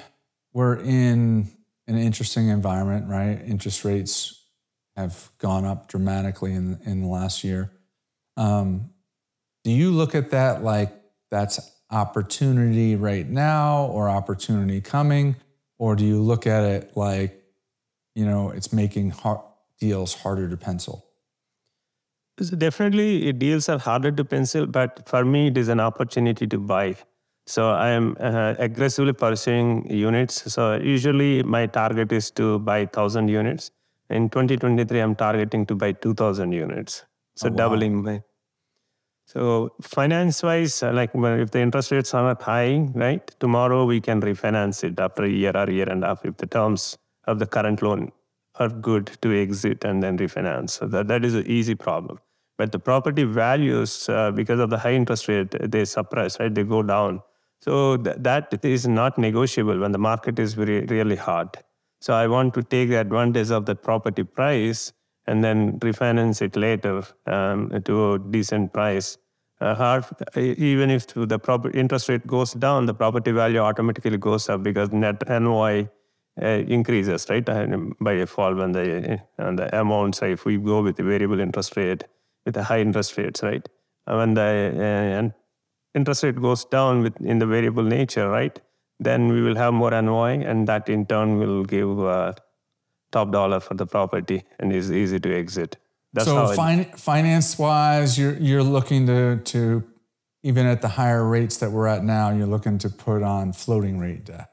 We're 0.52 0.78
in 0.78 1.50
an 1.88 1.98
interesting 1.98 2.50
environment, 2.50 3.08
right? 3.08 3.42
Interest 3.46 3.86
rates 3.86 4.43
have 4.96 5.32
gone 5.38 5.66
up 5.66 5.88
dramatically 5.88 6.54
in 6.54 6.80
in 6.86 7.02
the 7.02 7.08
last 7.08 7.44
year. 7.44 7.72
Um, 8.38 8.92
do 9.64 9.72
you 9.72 9.92
look 9.92 10.16
at 10.16 10.32
that 10.32 10.64
like 10.64 10.92
that's 11.32 11.60
opportunity 11.94 12.96
right 12.96 13.30
now 13.30 13.86
or 13.86 14.10
opportunity 14.10 14.82
coming? 14.82 15.36
Or 15.78 15.96
do 15.96 16.06
you 16.06 16.22
look 16.22 16.48
at 16.48 16.64
it 16.64 16.96
like, 16.96 17.44
you 18.16 18.26
know, 18.26 18.50
it's 18.50 18.74
making 18.74 19.12
hard, 19.12 19.40
deals 19.80 20.14
harder 20.14 20.50
to 20.50 20.58
pencil? 20.58 21.06
So 22.40 22.56
definitely, 22.56 23.32
deals 23.34 23.70
are 23.70 23.78
harder 23.78 24.12
to 24.12 24.26
pencil, 24.26 24.66
but 24.66 25.08
for 25.08 25.24
me, 25.24 25.48
it 25.48 25.58
is 25.58 25.68
an 25.68 25.80
opportunity 25.80 26.48
to 26.48 26.58
buy. 26.58 26.96
So 27.46 27.70
I 27.70 27.90
am 27.90 28.18
uh, 28.20 28.56
aggressively 28.58 29.14
pursuing 29.14 29.90
units. 29.90 30.52
So 30.52 30.76
usually, 30.76 31.44
my 31.44 31.68
target 31.68 32.12
is 32.12 32.32
to 32.32 32.60
buy 32.60 32.86
thousand 32.88 33.28
units. 33.28 33.70
In 34.10 34.30
2023, 34.30 35.00
I'm 35.00 35.16
targeting 35.16 35.66
to 35.68 35.76
buy 35.76 35.94
2,000 35.94 36.52
units. 36.52 37.06
So 37.36 37.48
Oh, 37.48 37.52
wow. 37.52 37.58
doubling 37.58 38.04
my. 38.04 38.22
So 39.26 39.72
finance-wise, 39.82 40.84
uh, 40.84 40.92
like 40.92 41.12
if 41.16 41.52
the 41.52 41.60
interest 41.60 41.92
rates 41.92 42.14
are 42.14 42.24
not 42.24 42.42
high, 42.42 42.90
right? 42.94 43.26
Tomorrow 43.40 43.86
we 43.86 44.02
can 44.02 44.22
refinance 44.22 44.84
it 44.84 45.00
after 45.00 45.24
a 45.24 45.30
year 45.30 45.54
or 45.56 45.70
year 45.70 45.90
and 45.90 46.04
a 46.04 46.08
half 46.08 46.26
if 46.26 46.38
the 46.38 46.46
terms 46.46 46.98
of 47.26 47.40
the 47.40 47.46
current 47.46 47.82
loan 47.82 48.12
are 48.56 48.70
good 48.70 49.08
to 49.22 49.34
exit 49.42 49.84
and 49.86 50.04
then 50.04 50.18
refinance. 50.18 50.72
So 50.72 50.88
that, 50.88 51.08
that 51.08 51.24
is 51.26 51.36
an 51.36 51.48
easy 51.48 51.74
problem. 51.74 52.20
But 52.58 52.72
the 52.72 52.80
property 52.80 53.24
values, 53.24 54.08
uh, 54.10 54.32
because 54.32 54.60
of 54.60 54.70
the 54.70 54.78
high 54.78 54.94
interest 54.94 55.28
rate, 55.28 55.56
they 55.72 55.86
suppress, 55.86 56.40
right? 56.40 56.54
They 56.54 56.64
go 56.64 56.84
down. 56.84 57.22
So 57.62 57.98
th- 57.98 58.18
that 58.20 58.64
is 58.64 58.88
not 58.88 59.18
negotiable 59.18 59.80
when 59.80 59.94
the 59.94 59.98
market 59.98 60.38
is 60.38 60.54
very 60.54 60.82
really 60.86 61.16
hard. 61.16 61.50
So 62.04 62.14
I 62.14 62.28
want 62.28 62.54
to 62.56 62.64
take 62.64 62.90
advantage 62.90 63.50
of 63.50 63.66
that 63.68 63.82
property 63.82 64.26
price 64.26 64.92
and 65.26 65.42
then 65.42 65.80
refinance 65.80 66.42
it 66.42 66.58
later 66.58 67.02
um, 67.28 67.72
to 67.86 68.14
a 68.14 68.20
decent 68.20 68.74
price. 68.74 69.18
Uh, 69.62 70.02
even 70.36 70.90
if 70.90 71.08
the 71.08 71.40
property 71.40 71.80
interest 71.80 72.10
rate 72.10 72.28
goes 72.28 72.52
down, 72.56 72.88
the 72.88 72.94
property 72.94 73.32
value 73.32 73.60
automatically 73.60 74.18
goes 74.18 74.50
up 74.50 74.64
because 74.64 74.92
net 74.92 75.24
NOI 75.30 75.88
uh, 76.42 76.46
increases, 76.46 77.26
right? 77.30 77.48
And 77.48 77.94
by 78.02 78.16
default, 78.16 78.58
when 78.58 78.74
the 78.74 79.22
and 79.38 79.58
the 79.58 79.80
amounts, 79.80 80.22
if 80.24 80.44
we 80.44 80.58
go 80.58 80.82
with 80.82 80.98
the 80.98 81.04
variable 81.04 81.40
interest 81.40 81.78
rate 81.78 82.04
with 82.44 82.56
the 82.56 82.64
high 82.64 82.82
interest 82.82 83.18
rates, 83.18 83.42
right? 83.42 83.66
When 84.04 84.34
the 84.34 85.32
uh, 85.32 85.98
interest 85.98 86.24
rate 86.24 86.42
goes 86.42 86.66
down 86.66 87.04
with 87.04 87.16
in 87.22 87.40
the 87.40 87.46
variable 87.46 87.84
nature, 87.84 88.28
right? 88.28 88.60
Then 89.04 89.28
we 89.28 89.42
will 89.42 89.56
have 89.56 89.74
more 89.74 89.92
NOI, 89.92 90.42
and 90.42 90.68
that 90.68 90.90
in 90.90 91.06
turn 91.06 91.38
will 91.38 91.64
give 91.64 92.00
uh, 92.00 92.34
top 93.12 93.32
dollar 93.32 93.60
for 93.60 93.74
the 93.74 93.86
property 93.86 94.44
and 94.60 94.74
is 94.74 94.92
easy 94.92 95.20
to 95.20 95.36
exit. 95.36 95.78
That's 96.14 96.28
so 96.28 96.48
fin- 96.54 96.92
finance 96.96 97.58
wise, 97.58 98.18
you're 98.20 98.38
you're 98.38 98.64
looking 98.64 99.08
to 99.08 99.38
to 99.38 99.84
even 100.44 100.68
at 100.68 100.82
the 100.82 100.90
higher 100.90 101.26
rates 101.26 101.58
that 101.58 101.72
we're 101.72 101.88
at 101.88 102.04
now, 102.04 102.30
you're 102.30 102.48
looking 102.48 102.78
to 102.78 102.90
put 102.90 103.24
on 103.24 103.54
floating 103.54 103.98
rate 103.98 104.26
debt. 104.26 104.50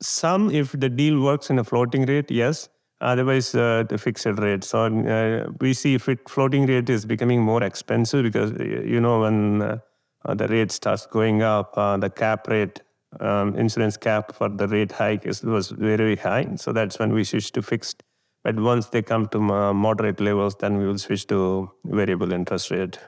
Some, 0.00 0.50
if 0.50 0.72
the 0.72 0.88
deal 0.88 1.20
works 1.20 1.50
in 1.50 1.58
a 1.58 1.64
floating 1.64 2.06
rate, 2.06 2.30
yes. 2.30 2.68
Otherwise, 3.00 3.54
uh, 3.54 3.84
the 3.88 3.98
fixed 3.98 4.26
rate. 4.26 4.62
So 4.62 4.84
uh, 4.84 5.50
we 5.60 5.72
see 5.74 5.94
if 5.94 6.08
it 6.08 6.28
floating 6.28 6.66
rate 6.66 6.88
is 6.88 7.04
becoming 7.04 7.42
more 7.42 7.62
expensive 7.62 8.22
because 8.22 8.52
you 8.52 9.00
know 9.00 9.20
when 9.20 9.62
uh, 9.62 9.78
uh, 10.24 10.34
the 10.34 10.46
rate 10.48 10.70
starts 10.70 11.06
going 11.06 11.42
up, 11.42 11.72
uh, 11.76 11.96
the 11.96 12.10
cap 12.10 12.46
rate, 12.46 12.82
um, 13.18 13.56
insurance 13.56 13.96
cap 13.96 14.34
for 14.34 14.48
the 14.48 14.68
rate 14.68 14.92
hike 14.92 15.26
is, 15.26 15.42
was 15.42 15.70
very 15.70 16.16
high. 16.16 16.46
So 16.56 16.72
that's 16.72 16.98
when 16.98 17.12
we 17.12 17.24
switch 17.24 17.52
to 17.52 17.62
fixed. 17.62 18.02
But 18.44 18.58
once 18.58 18.86
they 18.88 19.02
come 19.02 19.28
to 19.28 19.38
uh, 19.52 19.74
moderate 19.74 20.20
levels, 20.20 20.54
then 20.56 20.78
we 20.78 20.86
will 20.86 20.98
switch 20.98 21.26
to 21.26 21.70
variable 21.84 22.32
interest 22.32 22.70
rate. 22.70 22.98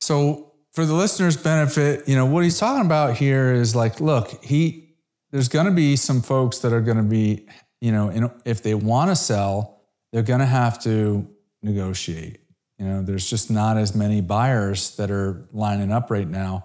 So 0.00 0.52
for 0.72 0.84
the 0.84 0.94
listeners' 0.94 1.36
benefit, 1.36 2.08
you 2.08 2.16
know 2.16 2.26
what 2.26 2.44
he's 2.44 2.58
talking 2.58 2.86
about 2.86 3.16
here 3.16 3.52
is 3.52 3.76
like, 3.76 4.00
look, 4.00 4.42
he 4.42 4.96
there's 5.30 5.48
going 5.48 5.66
to 5.66 5.72
be 5.72 5.96
some 5.96 6.22
folks 6.22 6.60
that 6.60 6.72
are 6.72 6.80
going 6.80 6.96
to 6.96 7.02
be, 7.02 7.46
you 7.80 7.92
know, 7.92 8.08
in, 8.08 8.30
if 8.44 8.62
they 8.62 8.74
want 8.74 9.10
to 9.10 9.16
sell, 9.16 9.82
they're 10.12 10.22
going 10.22 10.40
to 10.40 10.46
have 10.46 10.82
to 10.84 11.28
negotiate. 11.62 12.40
You 12.78 12.86
know, 12.86 13.02
there's 13.02 13.28
just 13.28 13.50
not 13.50 13.76
as 13.76 13.94
many 13.94 14.20
buyers 14.20 14.96
that 14.96 15.10
are 15.10 15.46
lining 15.52 15.92
up 15.92 16.10
right 16.10 16.28
now. 16.28 16.64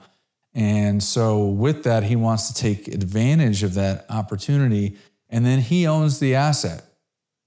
And 0.56 1.02
so 1.02 1.46
with 1.48 1.84
that, 1.84 2.04
he 2.04 2.16
wants 2.16 2.52
to 2.52 2.54
take 2.54 2.88
advantage 2.88 3.64
of 3.64 3.74
that 3.74 4.06
opportunity 4.10 4.98
and 5.30 5.44
then 5.44 5.60
he 5.60 5.88
owns 5.88 6.20
the 6.20 6.36
asset. 6.36 6.84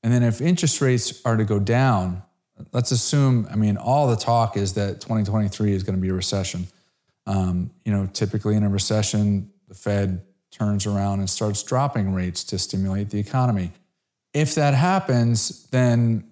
And 0.03 0.13
then 0.13 0.25
if 0.25 0.41
interest 0.41 0.81
rates 0.81 1.23
are 1.25 1.37
to 1.37 1.45
go 1.45 1.61
down, 1.61 2.23
let's 2.73 2.91
assume, 2.91 3.47
I 3.51 3.55
mean, 3.55 3.77
all 3.77 4.09
the 4.09 4.17
talk 4.17 4.57
is 4.57 4.75
that 4.75 5.01
2023 5.01 5.73
is 5.73 5.85
going 5.85 5.95
to 5.95 6.01
be 6.01 6.09
a 6.09 6.15
recession. 6.15 6.67
Um, 7.27 7.71
you 7.85 7.93
know, 7.93 8.07
typically 8.13 8.57
in 8.57 8.65
a 8.65 8.69
recession, 8.69 9.51
the 9.69 9.75
Fed 9.75 10.23
turns 10.51 10.87
around 10.87 11.21
and 11.21 11.31
starts 11.31 11.63
dropping 11.63 12.13
rates 12.13 12.43
to 12.45 12.59
stimulate 12.59 13.11
the 13.11 13.19
economy. 13.19 13.73
If 14.35 14.55
that 14.57 14.75
happens, 14.75 15.69
then 15.71 16.29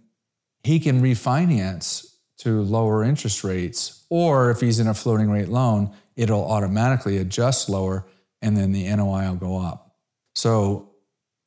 he 0.63 0.81
can 0.81 1.03
refinance 1.03 2.17
to 2.39 2.63
lower 2.63 3.05
interest 3.05 3.45
rates. 3.45 4.05
Or 4.11 4.51
if 4.51 4.61
he's 4.61 4.81
in 4.81 4.89
a 4.89 4.95
floating 4.95 5.31
rate 5.31 5.49
loan, 5.49 5.95
it'll 6.17 6.45
automatically 6.45 7.19
adjust 7.19 7.69
lower 7.69 8.07
and 8.43 8.57
then 8.57 8.73
the 8.73 8.85
NOI 8.95 9.29
will 9.29 9.37
go 9.37 9.59
up. 9.59 9.97
So 10.35 10.91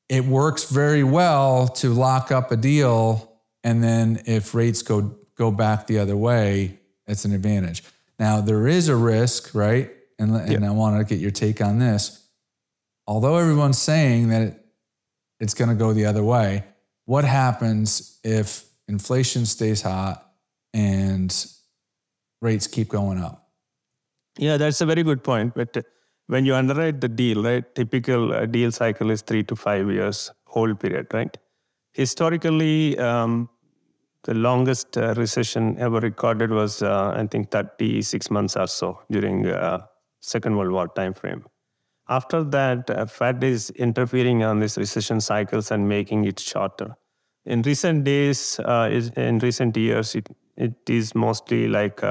it 0.10 0.26
works 0.26 0.70
very 0.72 1.04
well 1.04 1.68
to 1.68 1.94
lock 1.94 2.32
up 2.32 2.52
a 2.52 2.58
deal. 2.58 3.34
And 3.64 3.84
then 3.84 4.22
if 4.26 4.56
rates 4.56 4.82
go, 4.82 5.16
go 5.36 5.52
back 5.52 5.88
the 5.88 6.00
other 6.00 6.18
way, 6.18 6.80
it's 7.06 7.26
an 7.26 7.34
advantage. 7.34 7.84
Now, 8.20 8.42
there 8.42 8.68
is 8.68 8.88
a 8.88 8.96
risk, 8.96 9.54
right? 9.54 9.92
And, 10.18 10.36
and 10.36 10.66
I 10.66 10.72
want 10.72 10.98
to 10.98 11.04
get 11.04 11.22
your 11.22 11.32
take 11.32 11.62
on 11.62 11.78
this. 11.78 12.28
Although 13.06 13.38
everyone's 13.38 13.78
saying 13.78 14.30
that 14.30 14.42
it, 14.42 14.66
it's 15.40 15.54
going 15.54 15.70
to 15.70 15.76
go 15.76 15.94
the 15.94 16.06
other 16.06 16.24
way, 16.24 16.64
what 17.06 17.24
happens 17.24 18.20
if 18.24 18.66
inflation 18.88 19.46
stays 19.46 19.82
hot 19.82 20.26
and 20.74 21.46
rates 22.42 22.66
keep 22.68 22.90
going 22.90 23.20
up? 23.20 23.47
Yeah, 24.38 24.58
that's 24.58 24.82
a 24.82 24.86
very 24.86 25.04
good 25.04 25.24
point. 25.24 25.54
But 25.56 25.86
when 26.28 26.46
you 26.46 26.56
underwrite 26.56 27.02
the 27.02 27.08
deal, 27.10 27.44
right, 27.44 27.64
typical 27.76 28.34
uh, 28.34 28.46
deal 28.46 28.72
cycle 28.72 29.10
is 29.10 29.22
three 29.22 29.44
to 29.44 29.56
five 29.56 29.90
years 29.90 30.32
hold 30.46 30.80
period, 30.80 31.08
right? 31.14 31.36
Historically, 31.94 32.98
um, 33.00 33.50
the 34.24 34.34
longest 34.34 34.98
uh, 34.98 35.14
recession 35.16 35.78
ever 35.80 36.00
recorded 36.00 36.52
was, 36.52 36.82
uh, 36.82 37.14
I 37.16 37.26
think, 37.28 37.50
36 37.52 38.30
months 38.30 38.56
or 38.56 38.68
so 38.68 39.00
during 39.10 39.48
uh, 39.48 39.86
Second 40.22 40.58
World 40.58 40.72
War 40.72 40.88
timeframe. 40.90 41.44
After 42.10 42.44
that, 42.44 42.90
uh, 42.90 43.06
Fed 43.06 43.44
is 43.44 43.70
interfering 43.72 44.44
on 44.44 44.60
these 44.60 44.78
recession 44.78 45.22
cycles 45.22 45.72
and 45.72 45.88
making 45.88 46.26
it 46.26 46.40
shorter. 46.40 46.96
In 47.46 47.62
recent 47.62 48.04
days, 48.04 48.60
uh, 48.60 48.90
in 49.16 49.40
recent 49.40 49.76
years, 49.78 50.16
it, 50.16 50.28
it 50.58 50.76
is 50.90 51.16
mostly 51.16 51.68
like 51.68 52.02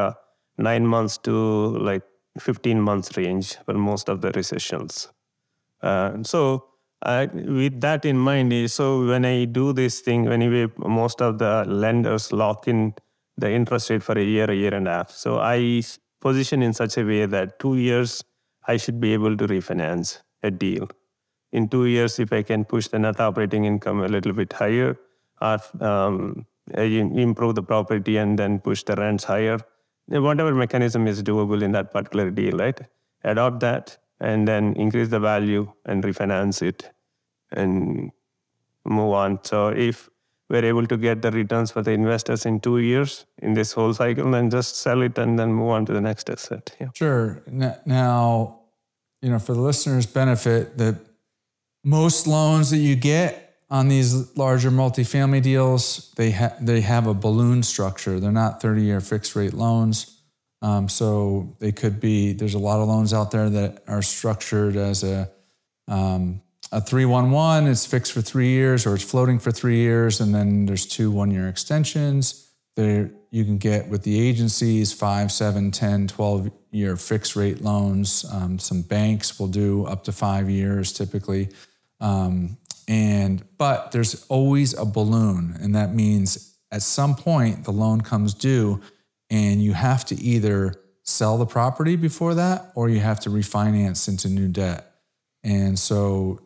nine 0.58 0.86
months 0.86 1.18
to 1.18 1.32
like 1.78 2.02
15 2.38 2.80
months 2.80 3.16
range 3.16 3.56
for 3.64 3.74
most 3.74 4.08
of 4.08 4.20
the 4.20 4.30
recessions. 4.32 5.08
Uh, 5.82 6.22
so 6.22 6.64
with 7.04 7.80
that 7.80 8.04
in 8.04 8.18
mind, 8.18 8.52
eh, 8.52 8.66
so 8.66 9.06
when 9.06 9.24
I 9.24 9.44
do 9.44 9.72
this 9.72 10.00
thing, 10.00 10.28
anyway, 10.28 10.66
most 10.78 11.20
of 11.20 11.38
the 11.38 11.64
lenders 11.66 12.32
lock 12.32 12.66
in 12.68 12.94
the 13.36 13.50
interest 13.50 13.90
rate 13.90 14.02
for 14.02 14.18
a 14.18 14.24
year, 14.24 14.50
a 14.50 14.54
year 14.54 14.74
and 14.74 14.88
a 14.88 14.90
half. 14.90 15.10
So 15.10 15.38
I 15.38 15.82
position 16.20 16.62
in 16.62 16.72
such 16.72 16.96
a 16.96 17.04
way 17.04 17.26
that 17.26 17.58
two 17.58 17.76
years 17.76 18.24
I 18.66 18.76
should 18.78 19.00
be 19.00 19.12
able 19.12 19.36
to 19.36 19.46
refinance 19.46 20.20
a 20.42 20.50
deal. 20.50 20.88
In 21.52 21.68
two 21.68 21.86
years, 21.86 22.18
if 22.18 22.32
I 22.32 22.42
can 22.42 22.64
push 22.64 22.88
the 22.88 22.98
net 22.98 23.20
operating 23.20 23.64
income 23.64 24.00
a 24.02 24.08
little 24.08 24.32
bit 24.32 24.52
higher, 24.52 24.98
or 25.40 25.58
um, 25.80 26.46
improve 26.74 27.54
the 27.54 27.62
property 27.62 28.16
and 28.16 28.38
then 28.38 28.58
push 28.58 28.82
the 28.82 28.96
rents 28.96 29.24
higher, 29.24 29.58
whatever 30.08 30.54
mechanism 30.54 31.06
is 31.06 31.22
doable 31.22 31.62
in 31.62 31.72
that 31.72 31.92
particular 31.92 32.30
deal, 32.30 32.56
right? 32.56 32.80
Adopt 33.24 33.60
that 33.60 33.98
and 34.20 34.46
then 34.46 34.74
increase 34.74 35.08
the 35.08 35.20
value 35.20 35.70
and 35.84 36.02
refinance 36.02 36.62
it 36.62 36.90
and 37.52 38.10
move 38.84 39.12
on. 39.12 39.38
So 39.44 39.68
if 39.68 40.08
we're 40.48 40.64
able 40.64 40.86
to 40.86 40.96
get 40.96 41.22
the 41.22 41.30
returns 41.30 41.72
for 41.72 41.82
the 41.82 41.90
investors 41.90 42.46
in 42.46 42.60
two 42.60 42.78
years 42.78 43.26
in 43.38 43.54
this 43.54 43.72
whole 43.72 43.92
cycle 43.92 44.30
then 44.30 44.48
just 44.48 44.76
sell 44.76 45.02
it 45.02 45.18
and 45.18 45.38
then 45.38 45.52
move 45.52 45.70
on 45.70 45.86
to 45.86 45.92
the 45.92 46.00
next 46.00 46.30
asset. 46.30 46.74
Yeah. 46.80 46.88
Sure. 46.94 47.42
Now, 47.46 48.60
you 49.22 49.30
know, 49.30 49.38
for 49.38 49.54
the 49.54 49.60
listeners' 49.60 50.06
benefit, 50.06 50.78
that 50.78 50.96
most 51.82 52.26
loans 52.26 52.70
that 52.70 52.78
you 52.78 52.94
get 52.96 53.45
on 53.68 53.88
these 53.88 54.36
larger 54.36 54.70
multifamily 54.70 55.42
deals, 55.42 56.12
they 56.16 56.30
ha- 56.30 56.56
they 56.60 56.80
have 56.82 57.06
a 57.06 57.14
balloon 57.14 57.62
structure. 57.62 58.20
They're 58.20 58.30
not 58.30 58.60
30-year 58.60 59.00
fixed 59.00 59.34
rate 59.34 59.54
loans. 59.54 60.20
Um, 60.62 60.88
so 60.88 61.56
they 61.58 61.72
could 61.72 62.00
be. 62.00 62.32
There's 62.32 62.54
a 62.54 62.58
lot 62.58 62.80
of 62.80 62.88
loans 62.88 63.12
out 63.12 63.30
there 63.30 63.50
that 63.50 63.82
are 63.86 64.02
structured 64.02 64.76
as 64.76 65.04
a 65.04 65.30
um, 65.88 66.42
a 66.72 66.80
311 66.80 67.70
it's 67.70 67.86
fixed 67.86 68.12
for 68.12 68.20
three 68.20 68.48
years 68.48 68.86
or 68.86 68.94
it's 68.94 69.04
floating 69.04 69.38
for 69.38 69.52
three 69.52 69.76
years. 69.76 70.20
And 70.20 70.34
then 70.34 70.66
there's 70.66 70.86
two 70.86 71.10
one 71.10 71.30
year 71.30 71.48
extensions. 71.48 72.50
There 72.74 73.10
you 73.30 73.44
can 73.44 73.58
get 73.58 73.88
with 73.88 74.02
the 74.02 74.18
agencies 74.18 74.92
five, 74.92 75.30
seven, 75.30 75.70
10, 75.70 76.08
12 76.08 76.50
year 76.70 76.96
fixed 76.96 77.36
rate 77.36 77.60
loans. 77.60 78.24
Um, 78.32 78.58
some 78.58 78.82
banks 78.82 79.38
will 79.38 79.48
do 79.48 79.86
up 79.86 80.04
to 80.04 80.12
five 80.12 80.50
years 80.50 80.92
typically. 80.92 81.48
Um, 82.00 82.58
and 82.88 83.44
but 83.58 83.92
there's 83.92 84.24
always 84.28 84.74
a 84.74 84.84
balloon, 84.84 85.56
and 85.60 85.74
that 85.74 85.94
means 85.94 86.56
at 86.70 86.82
some 86.82 87.14
point 87.14 87.64
the 87.64 87.72
loan 87.72 88.00
comes 88.00 88.34
due, 88.34 88.80
and 89.30 89.62
you 89.62 89.72
have 89.72 90.04
to 90.06 90.14
either 90.16 90.74
sell 91.02 91.38
the 91.38 91.46
property 91.46 91.96
before 91.96 92.34
that 92.34 92.72
or 92.74 92.88
you 92.88 92.98
have 92.98 93.20
to 93.20 93.30
refinance 93.30 94.08
into 94.08 94.28
new 94.28 94.48
debt. 94.48 94.92
And 95.44 95.78
so 95.78 96.40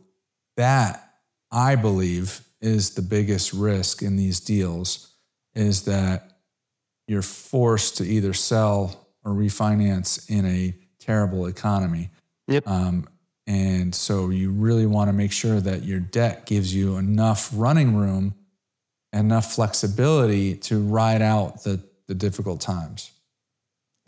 that 0.56 1.14
I 1.50 1.76
believe 1.76 2.42
is 2.60 2.90
the 2.90 3.02
biggest 3.02 3.54
risk 3.54 4.02
in 4.02 4.16
these 4.16 4.38
deals 4.38 5.14
is 5.54 5.82
that 5.84 6.30
you're 7.08 7.22
forced 7.22 7.96
to 7.96 8.04
either 8.04 8.34
sell 8.34 9.08
or 9.24 9.32
refinance 9.32 10.30
in 10.30 10.44
a 10.44 10.74
terrible 10.98 11.46
economy. 11.46 12.10
Yep. 12.48 12.68
Um, 12.68 13.08
and 13.46 13.94
so 13.94 14.30
you 14.30 14.50
really 14.50 14.86
want 14.86 15.08
to 15.08 15.12
make 15.12 15.32
sure 15.32 15.60
that 15.60 15.82
your 15.82 16.00
debt 16.00 16.46
gives 16.46 16.74
you 16.74 16.96
enough 16.96 17.50
running 17.54 17.96
room, 17.96 18.34
enough 19.12 19.54
flexibility 19.54 20.54
to 20.54 20.80
ride 20.80 21.22
out 21.22 21.64
the, 21.64 21.82
the 22.06 22.14
difficult 22.14 22.60
times. 22.60 23.10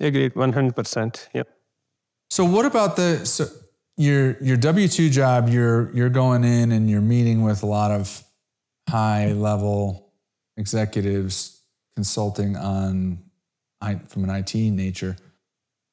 Agreed, 0.01 0.35
100%. 0.35 1.29
Yep. 1.35 1.49
So 2.31 2.45
what 2.45 2.65
about 2.65 2.97
the, 2.97 3.27
so 3.27 3.47
your 3.97 4.43
your 4.43 4.57
W 4.57 4.89
two 4.89 5.11
job, 5.11 5.49
you're 5.49 5.95
you're 5.95 6.09
going 6.09 6.45
in 6.45 6.73
and 6.73 6.89
you're 6.89 7.01
meeting 7.01 7.43
with 7.43 7.63
a 7.63 7.67
lot 7.67 7.91
of 7.91 8.25
high 8.89 9.33
level 9.33 10.13
executives 10.57 11.61
consulting 11.95 12.57
on 12.57 13.19
from 14.09 14.25
an 14.25 14.31
IT 14.31 14.55
nature. 14.55 15.17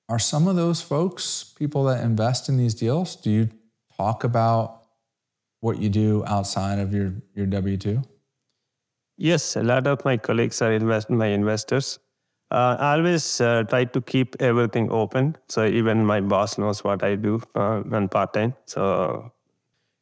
Are 0.09 0.17
some 0.19 0.47
of 0.47 0.55
those 0.55 0.81
folks 0.81 1.43
people 1.43 1.83
that 1.83 2.03
invest 2.03 2.49
in 2.49 2.57
these 2.57 2.73
deals? 2.73 3.15
Do 3.15 3.29
you 3.29 3.49
talk 3.95 4.23
about 4.23 4.81
what 5.61 5.77
you 5.79 5.89
do 5.89 6.23
outside 6.25 6.79
of 6.79 6.93
your 6.93 7.13
your 7.35 7.45
W 7.45 7.77
two? 7.77 8.01
Yes, 9.17 9.55
a 9.55 9.61
lot 9.61 9.85
of 9.85 10.03
my 10.05 10.17
colleagues 10.17 10.61
are 10.63 10.71
invest 10.73 11.09
my 11.11 11.27
investors. 11.27 11.99
Uh, 12.49 12.75
I 12.79 12.93
always 12.93 13.39
uh, 13.39 13.63
try 13.63 13.85
to 13.85 14.01
keep 14.01 14.35
everything 14.39 14.91
open. 14.91 15.35
So 15.47 15.65
even 15.65 16.05
my 16.05 16.21
boss 16.21 16.57
knows 16.57 16.83
what 16.83 17.03
I 17.03 17.15
do 17.15 17.41
uh, 17.53 17.83
on 17.91 18.09
part 18.09 18.33
time. 18.33 18.55
So, 18.65 19.31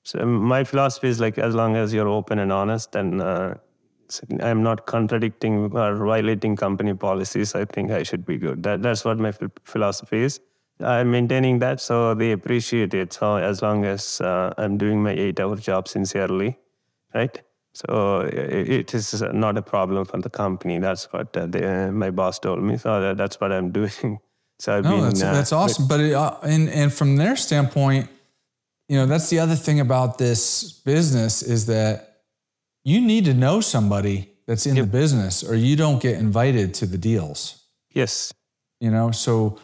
so 0.06 0.26
my 0.26 0.64
philosophy 0.64 1.10
is 1.10 1.20
like 1.20 1.38
as 1.38 1.54
long 1.54 1.76
as 1.76 1.94
you're 1.94 2.08
open 2.08 2.40
and 2.40 2.54
honest 2.54 2.96
and 2.96 3.22
I'm 4.42 4.64
not 4.64 4.86
contradicting 4.86 5.72
or 5.74 5.96
violating 5.96 6.56
company 6.56 6.94
policies, 6.94 7.56
I 7.56 7.66
think 7.66 7.92
I 7.92 8.04
should 8.04 8.26
be 8.26 8.38
good. 8.38 8.64
That, 8.64 8.82
that's 8.82 9.04
what 9.06 9.18
my 9.20 9.34
philosophy 9.64 10.24
is. 10.24 10.40
I'm 10.80 11.12
maintaining 11.12 11.60
that, 11.60 11.82
so 11.82 12.14
they 12.14 12.32
appreciate 12.32 12.94
it. 12.94 13.14
So 13.14 13.38
as 13.38 13.62
long 13.62 13.84
as 13.86 14.22
uh, 14.22 14.54
I'm 14.58 14.78
doing 14.78 15.02
my 15.02 15.12
eight-hour 15.12 15.56
job 15.56 15.88
sincerely, 15.88 16.58
right? 17.14 17.42
So 17.74 18.22
it 18.22 18.94
is 18.94 19.22
not 19.22 19.58
a 19.58 19.62
problem 19.62 20.06
for 20.06 20.20
the 20.20 20.30
company. 20.30 20.80
That's 20.80 21.12
what 21.14 21.36
uh, 21.38 21.46
they, 21.46 21.90
my 21.92 22.10
boss 22.10 22.40
told 22.40 22.64
me. 22.64 22.78
So 22.78 23.14
that's 23.14 23.40
what 23.40 23.52
I'm 23.52 23.72
doing. 23.80 24.20
So 24.60 24.78
I've 24.78 24.84
no, 24.84 24.92
been, 24.92 25.04
that's, 25.04 25.22
uh, 25.22 25.34
that's 25.34 25.54
awesome. 25.54 25.88
But 25.88 26.00
it, 26.00 26.14
uh, 26.14 26.38
and 26.42 26.70
and 26.70 26.92
from 26.92 27.18
their 27.18 27.36
standpoint, 27.36 28.10
you 28.90 28.98
know, 28.98 29.06
that's 29.06 29.30
the 29.30 29.40
other 29.40 29.56
thing 29.56 29.80
about 29.80 30.18
this 30.18 30.72
business 30.72 31.44
is 31.44 31.68
that 31.68 32.07
you 32.88 33.02
need 33.02 33.26
to 33.26 33.34
know 33.34 33.60
somebody 33.60 34.32
that's 34.46 34.66
in 34.66 34.78
yep. 34.78 34.86
the 34.86 34.92
business, 34.92 35.44
or 35.44 35.56
you 35.56 35.76
don't 35.76 36.02
get 36.02 36.16
invited 36.16 36.74
to 36.76 36.86
the 36.86 36.98
deals. 36.98 37.66
Yes. 37.92 38.34
You 38.80 38.92
know, 38.92 39.12
so 39.12 39.60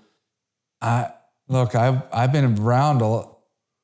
I 0.82 1.10
look. 1.48 1.74
I've 1.74 2.02
I've 2.12 2.34
been 2.34 2.60
around 2.60 3.02
a 3.02 3.24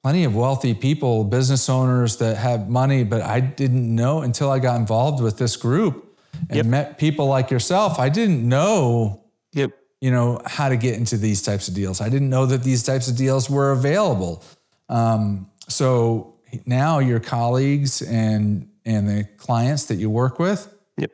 plenty 0.04 0.26
of 0.26 0.36
wealthy 0.36 0.74
people, 0.74 1.24
business 1.24 1.70
owners 1.70 2.18
that 2.18 2.36
have 2.36 2.68
money, 2.68 3.06
but 3.06 3.22
I 3.22 3.40
didn't 3.40 3.96
know 3.96 4.24
until 4.24 4.52
I 4.52 4.60
got 4.60 4.78
involved 4.78 5.24
with 5.24 5.38
this 5.38 5.56
group 5.56 6.18
and 6.50 6.58
yep. 6.58 6.66
met 6.66 6.98
people 6.98 7.28
like 7.28 7.50
yourself. 7.50 7.98
I 7.98 8.10
didn't 8.10 8.48
know, 8.48 9.24
yep. 9.54 9.72
you 10.02 10.12
know, 10.12 10.42
how 10.46 10.68
to 10.68 10.76
get 10.76 10.96
into 10.96 11.16
these 11.16 11.42
types 11.42 11.70
of 11.70 11.74
deals. 11.76 12.02
I 12.02 12.10
didn't 12.10 12.30
know 12.30 12.46
that 12.46 12.64
these 12.64 12.84
types 12.84 13.08
of 13.08 13.16
deals 13.16 13.50
were 13.50 13.72
available. 13.72 14.44
Um, 14.90 15.50
so 15.70 16.36
now 16.66 17.00
your 17.00 17.22
colleagues 17.22 18.02
and 18.02 18.69
and 18.86 19.08
the 19.08 19.28
clients 19.38 19.86
that 19.86 19.96
you 19.96 20.10
work 20.10 20.40
with, 20.40 20.74
yep. 20.98 21.12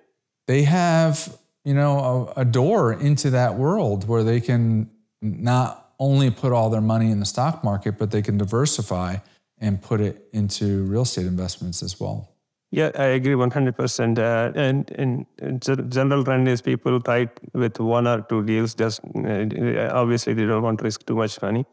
they 0.48 0.64
have 0.64 1.38
you 1.64 1.74
know 1.74 2.32
a, 2.36 2.42
a 2.42 2.46
door 2.46 2.94
into 2.94 3.30
that 3.32 3.56
world 3.56 4.08
where 4.08 4.24
they 4.24 4.40
can 4.40 4.90
not 5.22 5.94
only 6.00 6.30
put 6.30 6.52
all 6.52 6.70
their 6.70 6.82
money 6.82 7.12
in 7.12 7.20
the 7.20 7.26
stock 7.26 7.64
market, 7.64 7.98
but 7.98 8.12
they 8.12 8.22
can 8.22 8.38
diversify 8.38 9.18
and 9.60 9.82
put 9.82 10.02
it 10.02 10.28
into 10.34 10.84
real 10.84 11.04
estate 11.04 11.26
investments 11.26 11.82
as 11.82 12.00
well. 12.00 12.30
Yeah, 12.72 12.92
I 12.96 13.06
agree 13.06 13.34
100%. 13.34 14.18
Uh, 14.18 14.52
and, 14.60 14.92
and 15.40 15.92
general 15.92 16.26
trend 16.26 16.48
is 16.50 16.62
people 16.62 17.00
try 17.00 17.30
with 17.54 17.80
one 17.80 18.06
or 18.06 18.22
two 18.22 18.44
deals, 18.44 18.74
just 18.76 19.00
uh, 19.16 19.90
obviously 19.94 20.34
they 20.34 20.46
don't 20.46 20.62
want 20.62 20.80
to 20.80 20.84
risk 20.84 21.06
too 21.06 21.16
much 21.16 21.42
money. 21.42 21.66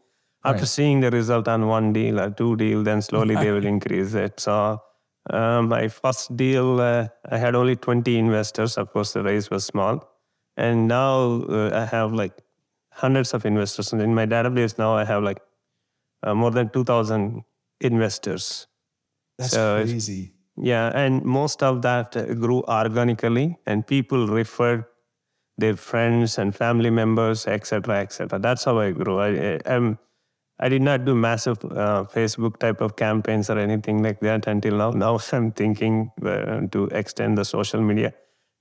After 0.45 0.59
right. 0.59 0.67
seeing 0.67 0.99
the 1.01 1.11
result 1.11 1.47
on 1.47 1.67
one 1.67 1.93
deal 1.93 2.19
or 2.19 2.29
two 2.29 2.55
deal, 2.55 2.83
then 2.83 3.01
slowly 3.01 3.35
they 3.35 3.51
will 3.51 3.65
increase 3.75 4.13
it. 4.13 4.39
So 4.39 4.81
um, 5.29 5.69
my 5.69 5.87
first 5.87 6.35
deal, 6.35 6.79
uh, 6.79 7.07
I 7.29 7.37
had 7.37 7.55
only 7.55 7.75
20 7.75 8.17
investors. 8.17 8.77
Of 8.77 8.91
course, 8.91 9.13
the 9.13 9.23
raise 9.23 9.49
was 9.49 9.65
small. 9.65 10.09
And 10.57 10.87
now 10.87 11.43
uh, 11.43 11.71
I 11.73 11.85
have 11.85 12.13
like 12.13 12.33
hundreds 12.91 13.33
of 13.33 13.45
investors. 13.45 13.93
And 13.93 14.01
in 14.01 14.13
my 14.13 14.25
database 14.25 14.77
now, 14.77 14.95
I 14.95 15.05
have 15.05 15.23
like 15.23 15.39
uh, 16.23 16.35
more 16.35 16.51
than 16.51 16.69
2,000 16.69 17.43
investors. 17.81 18.67
That's 19.37 19.53
so 19.53 19.81
crazy. 19.83 20.33
Yeah, 20.55 20.91
and 20.93 21.23
most 21.23 21.63
of 21.63 21.81
that 21.81 22.15
uh, 22.15 22.33
grew 22.35 22.61
organically, 22.63 23.57
and 23.65 23.85
people 23.87 24.27
referred 24.27 24.85
their 25.57 25.75
friends 25.75 26.37
and 26.37 26.55
family 26.55 26.91
members, 26.91 27.47
etc., 27.47 28.01
etc. 28.01 28.37
That's 28.37 28.63
how 28.63 28.79
I 28.79 28.91
grew. 28.91 29.19
I, 29.19 29.59
I, 29.65 29.97
I 30.59 30.69
did 30.69 30.81
not 30.81 31.05
do 31.05 31.15
massive 31.15 31.63
uh, 31.65 32.05
Facebook 32.13 32.57
type 32.59 32.79
of 32.79 32.95
campaigns 32.95 33.49
or 33.49 33.57
anything 33.57 34.03
like 34.03 34.19
that 34.21 34.47
until 34.47 34.77
now. 34.77 34.91
Now 34.91 35.19
I'm 35.31 35.51
thinking 35.51 36.11
uh, 36.23 36.61
to 36.71 36.85
extend 36.91 37.37
the 37.37 37.45
social 37.45 37.81
media 37.81 38.13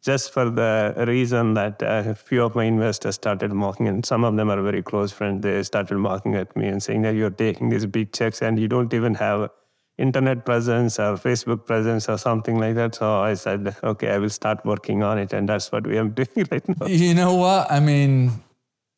just 0.03 0.33
for 0.33 0.51
the 0.51 1.05
reason 1.07 1.55
that 1.55 1.81
a 1.81 2.15
few 2.15 2.43
of 2.43 2.55
my 2.55 2.65
investors 2.65 3.15
started 3.15 3.53
mocking, 3.53 3.87
and 3.87 4.05
some 4.05 4.25
of 4.25 4.37
them 4.37 4.51
are 4.51 4.61
very 4.61 4.83
close 4.83 5.13
friends. 5.13 5.43
They 5.43 5.63
started 5.63 5.97
mocking 5.97 6.35
at 6.35 6.57
me 6.57 6.67
and 6.67 6.83
saying 6.83 7.03
that 7.03 7.15
you're 7.15 7.31
taking 7.31 7.69
these 7.69 7.87
big 7.87 8.13
checks 8.13 8.43
and 8.43 8.59
you 8.59 8.67
don't 8.67 8.93
even 8.93 9.15
have 9.15 9.51
internet 9.99 10.45
presence 10.45 10.99
or 10.99 11.15
Facebook 11.17 11.67
presence 11.67 12.09
or 12.09 12.19
something 12.19 12.59
like 12.59 12.75
that. 12.75 12.97
So 12.97 13.21
I 13.21 13.35
said, 13.35 13.77
okay, 13.85 14.11
I 14.11 14.19
will 14.19 14.31
start 14.31 14.65
working 14.65 15.05
on 15.05 15.19
it, 15.19 15.33
and 15.33 15.49
that's 15.49 15.71
what 15.71 15.87
we 15.87 15.97
are 15.99 16.09
doing 16.21 16.47
right 16.51 16.81
now. 16.81 16.87
You 16.87 17.15
know 17.15 17.35
what? 17.35 17.71
I 17.71 17.79
mean, 17.79 18.33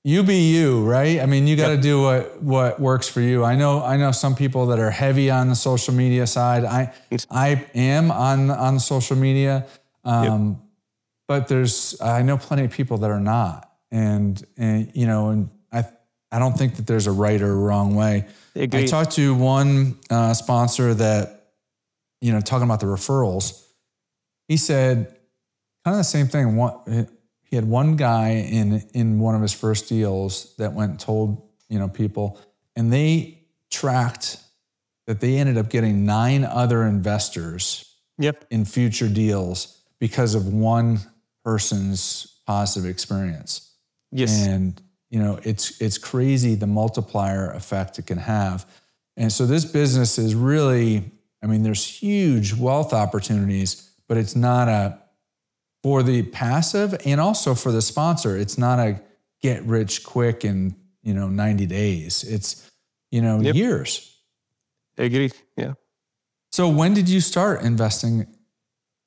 you 0.05 0.23
be 0.23 0.53
you, 0.53 0.85
right? 0.85 1.21
I 1.21 1.27
mean, 1.27 1.47
you 1.47 1.57
got 1.57 1.69
to 1.69 1.75
yep. 1.75 1.83
do 1.83 2.03
what 2.03 2.43
what 2.43 2.81
works 2.81 3.09
for 3.09 3.21
you. 3.21 3.45
I 3.45 3.57
know 3.57 3.83
I 3.83 3.97
know 3.97 4.13
some 4.13 4.37
people 4.37 4.67
that 4.67 4.79
are 4.79 4.91
heavy 4.91 5.31
on 5.31 5.49
the 5.49 5.57
social 5.57 5.95
media 5.95 6.27
side. 6.27 6.65
I 6.65 6.93
I 7.31 7.67
am 7.75 8.11
on 8.11 8.51
on 8.51 8.79
social 8.79 9.17
media. 9.17 9.67
Um, 10.05 10.49
yep 10.51 10.59
but 11.27 11.49
there's 11.49 12.01
I 12.01 12.23
know 12.23 12.37
plenty 12.37 12.65
of 12.65 12.71
people 12.71 12.99
that 12.99 13.11
are 13.11 13.21
not, 13.21 13.71
and 13.91 14.43
and 14.57 14.91
you 14.95 15.07
know, 15.07 15.31
and 15.31 15.51
I 15.73 15.85
I 16.31 16.39
don't 16.39 16.57
think 16.57 16.77
that 16.77 16.87
there's 16.87 17.07
a 17.07 17.13
right 17.13 17.41
or 17.41 17.57
wrong 17.57 17.95
way. 17.95 18.27
Agreed. 18.55 18.85
I 18.85 18.87
talked 18.87 19.13
to 19.13 19.35
one 19.35 19.99
uh, 20.11 20.35
sponsor 20.35 20.95
that 20.95 21.53
you 22.21 22.33
know 22.33 22.41
talking 22.41 22.65
about 22.65 22.81
the 22.81 22.87
referrals. 22.87 23.63
He 24.49 24.57
said 24.57 25.17
kind 25.85 25.95
of 25.95 25.99
the 25.99 26.05
same 26.05 26.29
thing. 26.29 26.57
One, 26.57 27.09
he 27.55 27.57
had 27.57 27.69
one 27.69 27.95
guy 27.95 28.31
in 28.31 28.83
in 28.95 29.21
one 29.21 29.37
of 29.37 29.41
his 29.41 29.53
first 29.53 29.89
deals 29.89 30.57
that 30.57 30.73
went 30.73 30.91
and 30.91 30.99
told 30.99 31.49
you 31.69 31.79
know 31.79 31.87
people, 31.87 32.41
and 32.75 32.93
they 32.93 33.45
tracked 33.71 34.39
that 35.07 35.21
they 35.21 35.37
ended 35.37 35.57
up 35.57 35.71
getting 35.71 36.05
nine 36.05 36.45
other 36.45 36.83
investors 36.83 37.95
yep. 38.19 38.45
in 38.51 38.65
future 38.65 39.09
deals 39.09 39.85
because 40.01 40.35
of 40.35 40.49
one 40.49 40.99
person's 41.45 42.41
positive 42.45 42.91
experience. 42.91 43.77
Yes. 44.11 44.49
And 44.49 44.83
you 45.09 45.21
know, 45.21 45.39
it's 45.45 45.81
it's 45.81 45.97
crazy 45.97 46.57
the 46.57 46.67
multiplier 46.67 47.53
effect 47.53 48.01
it 48.01 48.07
can 48.09 48.19
have. 48.19 48.67
And 49.17 49.33
so 49.33 49.47
this 49.47 49.65
business 49.65 50.19
is 50.19 50.35
really, 50.35 51.09
I 51.41 51.47
mean, 51.47 51.63
there's 51.63 51.87
huge 51.87 52.53
wealth 52.53 52.93
opportunities, 52.93 53.93
but 54.09 54.17
it's 54.17 54.35
not 54.35 54.67
a 54.67 55.04
for 55.85 56.03
the 56.03 56.23
passive 56.23 56.97
and 57.05 57.21
also 57.21 57.55
for 57.55 57.71
the 57.71 57.83
sponsor. 57.83 58.39
It's 58.39 58.57
not 58.57 58.79
a 58.79 59.03
get 59.43 59.63
rich 59.65 60.03
quick 60.03 60.43
in 60.43 60.75
you 61.03 61.13
know 61.13 61.29
90 61.29 61.67
days. 61.67 62.25
It's 62.25 62.71
you 63.11 63.21
know 63.21 63.39
Yep. 63.41 63.55
years. 63.55 64.17
Agree. 64.97 65.31
Yeah. 65.59 65.75
So 66.53 66.69
when 66.71 66.95
did 66.95 67.09
you 67.11 67.21
start 67.21 67.63
investing 67.63 68.27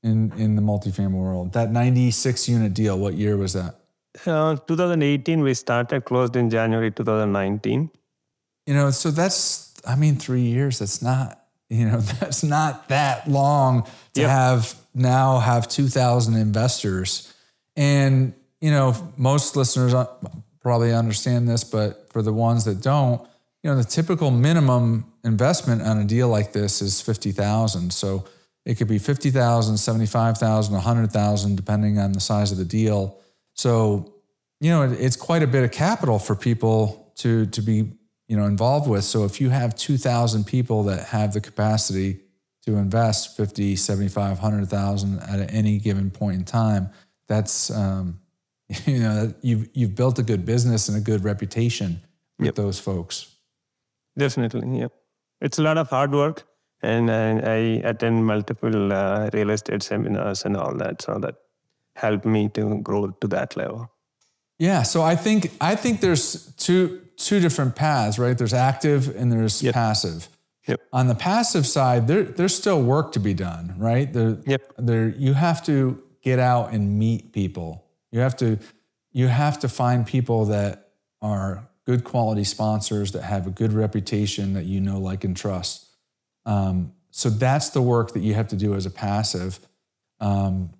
in 0.03 0.31
in 0.37 0.55
the 0.55 0.61
multifamily 0.61 1.13
world? 1.27 1.53
That 1.53 1.71
96 1.71 2.47
unit 2.47 2.73
deal. 2.75 2.95
What 2.99 3.15
year 3.15 3.37
was 3.37 3.53
that? 3.53 3.73
Uh, 4.25 4.55
2018, 4.67 5.41
we 5.41 5.53
started, 5.53 6.05
closed 6.05 6.35
in 6.35 6.49
January 6.49 6.91
2019. 6.91 7.89
You 8.67 8.73
know, 8.73 8.91
so 8.91 9.09
that's 9.11 9.73
I 9.87 9.95
mean, 9.95 10.15
three 10.17 10.41
years. 10.45 10.77
That's 10.79 11.01
not 11.01 11.41
you 11.69 11.85
know 11.89 11.99
that's 12.19 12.43
not 12.43 12.87
that 12.89 13.27
long 13.27 13.83
to 14.13 14.21
Yep. 14.21 14.29
have 14.29 14.75
now 14.97 15.39
have 15.39 15.67
2,000 15.67 16.35
investors, 16.35 17.33
and 17.75 18.33
you 18.59 18.71
know 18.71 18.95
most 19.17 19.55
listeners 19.55 19.93
uh, 19.93 20.07
probably 20.67 20.93
understand 20.93 21.47
this, 21.47 21.63
but 21.63 22.11
for 22.11 22.21
the 22.21 22.33
ones 22.33 22.65
that 22.65 22.81
don't, 22.81 23.21
you 23.63 23.69
know, 23.69 23.77
the 23.77 23.85
typical 23.85 24.31
minimum 24.31 25.05
investment 25.23 25.81
on 25.81 25.97
a 25.97 26.03
deal 26.03 26.27
like 26.27 26.51
this 26.51 26.81
is 26.81 27.01
50,000. 27.01 27.93
So 27.93 28.25
it 28.65 28.75
could 28.75 28.89
be 28.89 28.99
50,000, 28.99 29.77
75,000, 29.77 30.73
100,000 30.73 31.55
depending 31.55 31.99
on 31.99 32.11
the 32.11 32.19
size 32.19 32.51
of 32.51 32.57
the 32.57 32.65
deal. 32.65 33.17
So, 33.53 34.13
you 34.59 34.69
know, 34.69 34.83
it's 34.83 35.15
quite 35.15 35.41
a 35.41 35.47
bit 35.47 35.63
of 35.63 35.71
capital 35.71 36.19
for 36.19 36.35
people 36.35 37.13
to 37.17 37.45
to 37.45 37.61
be, 37.61 37.91
you 38.27 38.35
know, 38.35 38.45
involved 38.45 38.89
with. 38.89 39.05
So 39.05 39.23
if 39.23 39.39
you 39.39 39.49
have 39.49 39.73
2,000 39.75 40.45
people 40.45 40.83
that 40.83 41.07
have 41.07 41.33
the 41.33 41.39
capacity 41.39 42.19
to 42.67 42.75
invest 42.75 43.37
50, 43.37 43.77
75, 43.77 44.39
100,000 44.41 45.19
at 45.19 45.53
any 45.53 45.77
given 45.79 46.11
point 46.11 46.35
in 46.35 46.43
time, 46.43 46.89
that's 47.27 47.71
um, 47.71 48.19
you 48.85 48.99
know, 48.99 49.33
you've 49.41 49.69
you've 49.73 49.95
built 49.95 50.19
a 50.19 50.23
good 50.23 50.45
business 50.45 50.89
and 50.89 50.97
a 50.97 51.01
good 51.01 51.23
reputation 51.23 52.01
with 52.37 52.47
Yep. 52.47 52.55
those 52.55 52.79
folks. 52.79 53.33
Definitely. 54.17 54.79
Yeah. 54.79 54.87
It's 55.39 55.57
a 55.59 55.61
lot 55.63 55.77
of 55.77 55.89
hard 55.89 56.11
work. 56.11 56.43
And 56.81 57.09
I, 57.09 57.39
I 57.39 57.57
attend 57.91 58.25
multiple 58.25 58.91
uh, 58.93 59.29
real 59.33 59.49
estate 59.49 59.81
seminars 59.81 60.45
and 60.45 60.55
all 60.57 60.75
that. 60.75 61.01
So 61.01 61.17
that 61.19 61.35
helped 61.95 62.25
me 62.25 62.49
to 62.49 62.79
grow 62.83 63.07
to 63.21 63.27
that 63.27 63.55
level. 63.55 63.91
Yeah, 64.59 64.83
so 64.83 65.01
I 65.03 65.15
think 65.15 65.51
I 65.61 65.75
think 65.75 66.01
there's 66.01 66.53
two 66.55 67.01
two 67.15 67.39
different 67.39 67.75
paths, 67.75 68.19
right? 68.19 68.37
There's 68.37 68.53
active 68.53 69.15
and 69.15 69.31
there's 69.31 69.63
Yep. 69.63 69.73
passive. 69.73 70.27
Yep. 70.67 70.81
On 70.91 71.07
the 71.07 71.15
passive 71.15 71.65
side, 71.65 72.07
there 72.07 72.23
there's 72.23 72.55
still 72.55 72.81
work 72.81 73.13
to 73.13 73.19
be 73.19 73.33
done, 73.33 73.73
right? 73.77 74.11
There, 74.11 74.37
Yep. 74.45 74.73
there 74.79 75.09
you 75.09 75.33
have 75.33 75.63
to 75.65 76.03
get 76.21 76.39
out 76.39 76.73
and 76.73 76.99
meet 76.99 77.31
people. 77.31 77.85
You 78.11 78.19
have 78.19 78.35
to 78.37 78.59
you 79.11 79.27
have 79.27 79.59
to 79.59 79.69
find 79.69 80.05
people 80.05 80.45
that 80.45 80.89
are 81.21 81.67
good 81.85 82.03
quality 82.03 82.43
sponsors 82.43 83.13
that 83.13 83.23
have 83.23 83.47
a 83.47 83.49
good 83.49 83.71
reputation 83.73 84.53
that 84.53 84.65
you 84.65 84.81
know, 84.81 84.99
like, 84.99 85.23
and 85.23 85.35
trust. 85.35 85.87
Um, 86.45 86.91
so 87.11 87.29
that's 87.29 87.69
the 87.69 87.81
work 87.81 88.11
that 88.11 88.19
you 88.19 88.33
have 88.33 88.49
to 88.49 88.55
do 88.57 88.75
as 88.75 88.85
a 88.85 88.91
passive. 88.91 89.59
Um, 90.19 90.71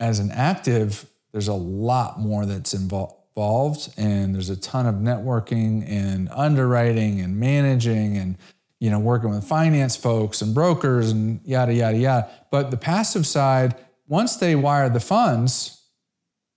as 0.00 0.18
an 0.18 0.30
active, 0.32 1.06
there's 1.32 1.48
a 1.48 1.54
lot 1.54 2.18
more 2.18 2.44
that's 2.46 2.74
invol- 2.74 3.14
involved, 3.36 3.94
and 3.96 4.34
there's 4.34 4.50
a 4.50 4.56
ton 4.56 4.86
of 4.86 4.96
networking 4.96 5.88
and 5.88 6.28
underwriting 6.32 7.20
and 7.20 7.38
managing 7.38 8.16
and 8.16 8.36
you 8.80 8.90
know 8.90 8.98
working 8.98 9.30
with 9.30 9.44
finance 9.44 9.94
folks 9.94 10.42
and 10.42 10.54
brokers 10.54 11.10
and 11.10 11.40
yada 11.44 11.72
yada 11.72 11.96
yada. 11.96 12.30
But 12.50 12.70
the 12.70 12.76
passive 12.76 13.26
side, 13.26 13.76
once 14.08 14.36
they 14.36 14.56
wire 14.56 14.88
the 14.88 15.00
funds, 15.00 15.80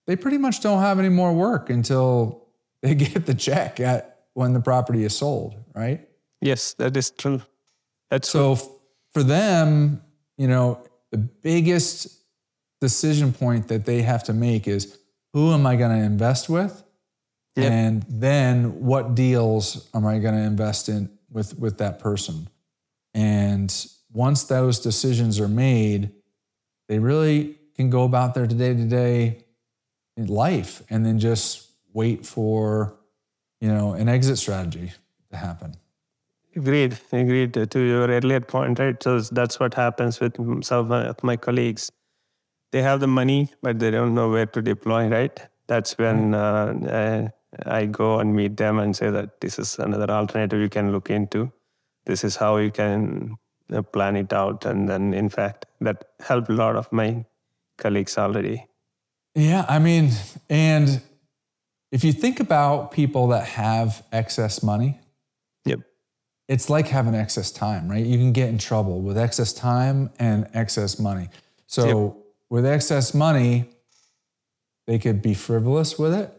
they 0.07 0.15
pretty 0.15 0.37
much 0.37 0.61
don't 0.61 0.81
have 0.81 0.99
any 0.99 1.09
more 1.09 1.33
work 1.33 1.69
until 1.69 2.47
they 2.81 2.95
get 2.95 3.25
the 3.25 3.35
check 3.35 3.79
at 3.79 4.25
when 4.33 4.53
the 4.53 4.59
property 4.59 5.03
is 5.03 5.15
sold, 5.15 5.55
right? 5.75 6.07
Yes, 6.41 6.73
that 6.75 6.97
is 6.97 7.11
true. 7.11 7.41
That's 8.09 8.27
So 8.29 8.53
f- 8.53 8.67
for 9.13 9.23
them, 9.23 10.01
you 10.37 10.47
know, 10.47 10.85
the 11.11 11.17
biggest 11.17 12.23
decision 12.81 13.31
point 13.31 13.67
that 13.67 13.85
they 13.85 14.01
have 14.01 14.23
to 14.25 14.33
make 14.33 14.67
is 14.67 14.97
who 15.33 15.53
am 15.53 15.65
I 15.65 15.75
going 15.75 15.97
to 15.97 16.03
invest 16.03 16.49
with? 16.49 16.83
Yep. 17.55 17.71
And 17.71 18.05
then 18.09 18.81
what 18.81 19.15
deals 19.15 19.89
am 19.93 20.05
I 20.05 20.19
going 20.19 20.33
to 20.33 20.41
invest 20.41 20.89
in 20.89 21.12
with 21.33 21.57
with 21.59 21.77
that 21.79 21.99
person? 21.99 22.47
And 23.13 23.73
once 24.11 24.43
those 24.43 24.79
decisions 24.79 25.39
are 25.39 25.47
made, 25.47 26.11
they 26.87 26.99
really 26.99 27.57
can 27.75 27.89
go 27.89 28.03
about 28.03 28.33
their 28.33 28.47
day 28.47 28.73
to 28.73 28.85
day 28.85 29.45
life 30.17 30.81
and 30.89 31.05
then 31.05 31.19
just 31.19 31.67
wait 31.93 32.25
for, 32.25 32.95
you 33.59 33.67
know, 33.67 33.93
an 33.93 34.07
exit 34.07 34.37
strategy 34.37 34.91
to 35.31 35.37
happen. 35.37 35.75
Agreed. 36.55 36.97
Agreed 37.11 37.53
to 37.53 37.79
your 37.79 38.07
earlier 38.07 38.41
point, 38.41 38.77
right? 38.77 39.01
So 39.01 39.19
that's 39.19 39.59
what 39.59 39.73
happens 39.73 40.19
with 40.19 40.35
some 40.63 40.91
of 40.91 41.23
my, 41.23 41.35
colleagues. 41.35 41.91
They 42.71 42.81
have 42.83 42.99
the 42.99 43.07
money, 43.07 43.51
but 43.61 43.79
they 43.79 43.89
don't 43.91 44.13
know 44.13 44.29
where 44.29 44.45
to 44.45 44.61
deploy, 44.61 45.07
right? 45.07 45.39
That's 45.67 45.97
when 45.97 46.35
uh, 46.35 47.29
I, 47.65 47.85
go 47.85 48.19
and 48.19 48.35
meet 48.35 48.57
them 48.57 48.79
and 48.79 48.95
say 48.95 49.09
that 49.09 49.41
this 49.41 49.59
is 49.59 49.77
another 49.79 50.09
alternative 50.09 50.59
you 50.59 50.69
can 50.69 50.91
look 50.91 51.09
into. 51.09 51.51
This 52.05 52.23
is 52.23 52.35
how 52.35 52.57
you 52.57 52.71
can 52.71 53.37
uh, 53.71 53.81
plan 53.81 54.15
it 54.15 54.33
out. 54.33 54.65
And 54.65 54.89
then, 54.89 55.13
in 55.13 55.29
fact, 55.29 55.65
that 55.81 56.03
helped 56.19 56.49
a 56.49 56.53
lot 56.53 56.75
of 56.75 56.91
my 56.91 57.25
colleagues 57.77 58.17
already. 58.17 58.67
Yeah, 59.35 59.65
I 59.67 59.79
mean, 59.79 60.11
and 60.49 61.01
if 61.91 62.03
you 62.03 62.11
think 62.13 62.39
about 62.39 62.91
people 62.91 63.27
that 63.29 63.47
have 63.47 64.03
excess 64.11 64.61
money, 64.63 64.99
Yep. 65.65 65.79
it's 66.47 66.69
like 66.69 66.87
having 66.87 67.15
excess 67.15 67.51
time, 67.51 67.89
right? 67.89 68.05
You 68.05 68.17
can 68.17 68.31
get 68.33 68.49
in 68.49 68.57
trouble 68.57 69.01
with 69.01 69.17
excess 69.17 69.53
time 69.53 70.11
and 70.19 70.47
excess 70.53 70.99
money. 70.99 71.29
So 71.67 72.17
with 72.49 72.65
excess 72.65 73.13
money, 73.13 73.65
they 74.85 74.99
could 74.99 75.21
be 75.21 75.33
frivolous 75.33 75.97
with 75.97 76.13
it, 76.13 76.31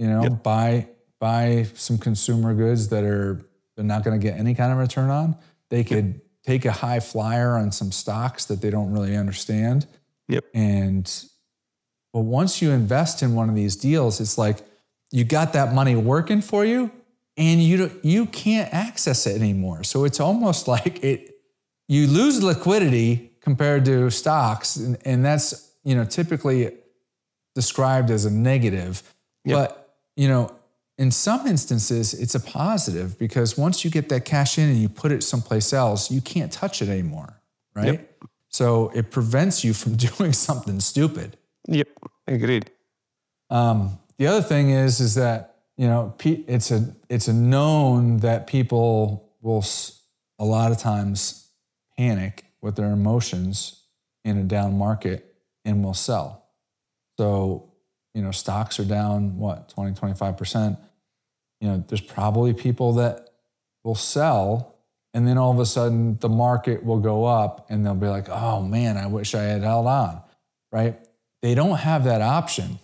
you 0.00 0.06
know, 0.08 0.22
Yep. 0.22 0.42
buy 0.42 0.88
buy 1.20 1.66
some 1.74 1.98
consumer 1.98 2.54
goods 2.54 2.88
that 2.88 3.04
are 3.04 3.40
they're 3.76 3.84
not 3.84 4.02
going 4.02 4.18
to 4.18 4.26
get 4.26 4.38
any 4.38 4.54
kind 4.54 4.72
of 4.72 4.78
return 4.78 5.10
on. 5.10 5.36
They 5.68 5.84
could 5.84 6.20
take 6.44 6.64
a 6.64 6.72
high 6.72 7.00
flyer 7.00 7.56
on 7.56 7.70
some 7.70 7.92
stocks 7.92 8.46
that 8.46 8.62
they 8.62 8.70
don't 8.70 8.90
really 8.92 9.14
understand. 9.16 9.86
Yep. 10.28 10.44
And 10.54 11.24
but 12.14 12.20
once 12.22 12.60
you 12.62 12.70
invest 12.70 13.22
in 13.22 13.34
one 13.34 13.48
of 13.50 13.54
these 13.54 13.76
deals, 13.76 14.20
it's 14.20 14.38
like 14.38 14.58
you 15.12 15.24
got 15.24 15.52
that 15.52 15.74
money 15.74 15.94
working 15.96 16.40
for 16.40 16.64
you 16.64 16.90
and 17.36 17.62
you 17.62 17.76
don't- 17.76 18.04
you 18.04 18.26
can't 18.26 18.72
access 18.72 19.26
it 19.26 19.36
anymore. 19.40 19.84
So 19.84 20.04
it's 20.04 20.18
almost 20.20 20.66
like 20.66 21.04
it 21.04 21.36
you 21.88 22.06
lose 22.06 22.42
liquidity 22.42 23.32
compared 23.42 23.84
to 23.84 24.10
stocks 24.10 24.76
and, 24.76 24.96
and 25.04 25.24
that's, 25.24 25.72
you 25.84 25.94
know, 25.94 26.04
typically 26.04 26.72
described 27.54 28.10
as 28.10 28.24
a 28.24 28.30
negative. 28.30 29.02
Yep. 29.44 29.56
But, 29.56 29.76
you 30.16 30.28
know, 30.28 30.54
in 30.98 31.10
some 31.10 31.46
instances 31.46 32.12
it's 32.12 32.34
a 32.34 32.40
positive 32.40 33.18
because 33.18 33.56
once 33.56 33.84
you 33.84 33.90
get 33.90 34.08
that 34.10 34.24
cash 34.24 34.58
in 34.58 34.68
and 34.68 34.78
you 34.78 34.88
put 34.88 35.12
it 35.12 35.22
someplace 35.22 35.72
else, 35.72 36.10
you 36.10 36.20
can't 36.20 36.52
touch 36.52 36.82
it 36.82 36.88
anymore, 36.88 37.40
right? 37.74 37.92
Yep. 37.94 38.24
So 38.48 38.90
it 38.94 39.10
prevents 39.10 39.64
you 39.64 39.72
from 39.72 39.96
doing 40.08 40.32
something 40.32 40.80
stupid. 40.80 41.36
Yep. 41.68 41.88
Agreed. 42.26 42.70
Um, 43.48 43.98
the 44.18 44.26
other 44.26 44.42
thing 44.42 44.70
is, 44.70 45.00
is 45.00 45.14
that 45.14 45.50
you 45.80 45.86
know, 45.86 46.14
it's 46.22 46.70
a 46.70 46.94
it's 47.08 47.26
a 47.26 47.32
known 47.32 48.18
that 48.18 48.46
people 48.46 49.32
will 49.40 49.64
a 50.38 50.44
lot 50.44 50.72
of 50.72 50.78
times 50.78 51.48
panic 51.96 52.44
with 52.60 52.76
their 52.76 52.92
emotions 52.92 53.84
in 54.22 54.36
a 54.36 54.42
down 54.42 54.76
market 54.76 55.34
and 55.64 55.82
will 55.82 55.94
sell. 55.94 56.44
So, 57.18 57.69
you 58.14 58.22
know, 58.22 58.30
stocks 58.30 58.80
are 58.80 58.84
down 58.84 59.38
what 59.38 59.68
20, 59.70 59.92
25%. 59.92 60.78
You 61.60 61.68
know, 61.68 61.84
there's 61.88 62.00
probably 62.00 62.54
people 62.54 62.94
that 62.94 63.28
will 63.84 63.94
sell 63.94 64.70
and 65.12 65.26
then 65.26 65.38
all 65.38 65.50
of 65.50 65.58
a 65.58 65.66
sudden 65.66 66.18
the 66.20 66.28
market 66.28 66.84
will 66.84 67.00
go 67.00 67.24
up 67.24 67.66
and 67.68 67.84
they'll 67.84 67.94
be 67.94 68.06
like, 68.06 68.28
"Oh 68.28 68.62
man, 68.62 68.96
I 68.96 69.06
wish 69.06 69.34
I 69.34 69.42
had 69.42 69.62
held 69.62 69.86
on." 69.86 70.22
Right? 70.70 70.96
They 71.42 71.54
don't 71.54 71.78
have 71.78 72.04
that 72.04 72.22
option 72.22 72.78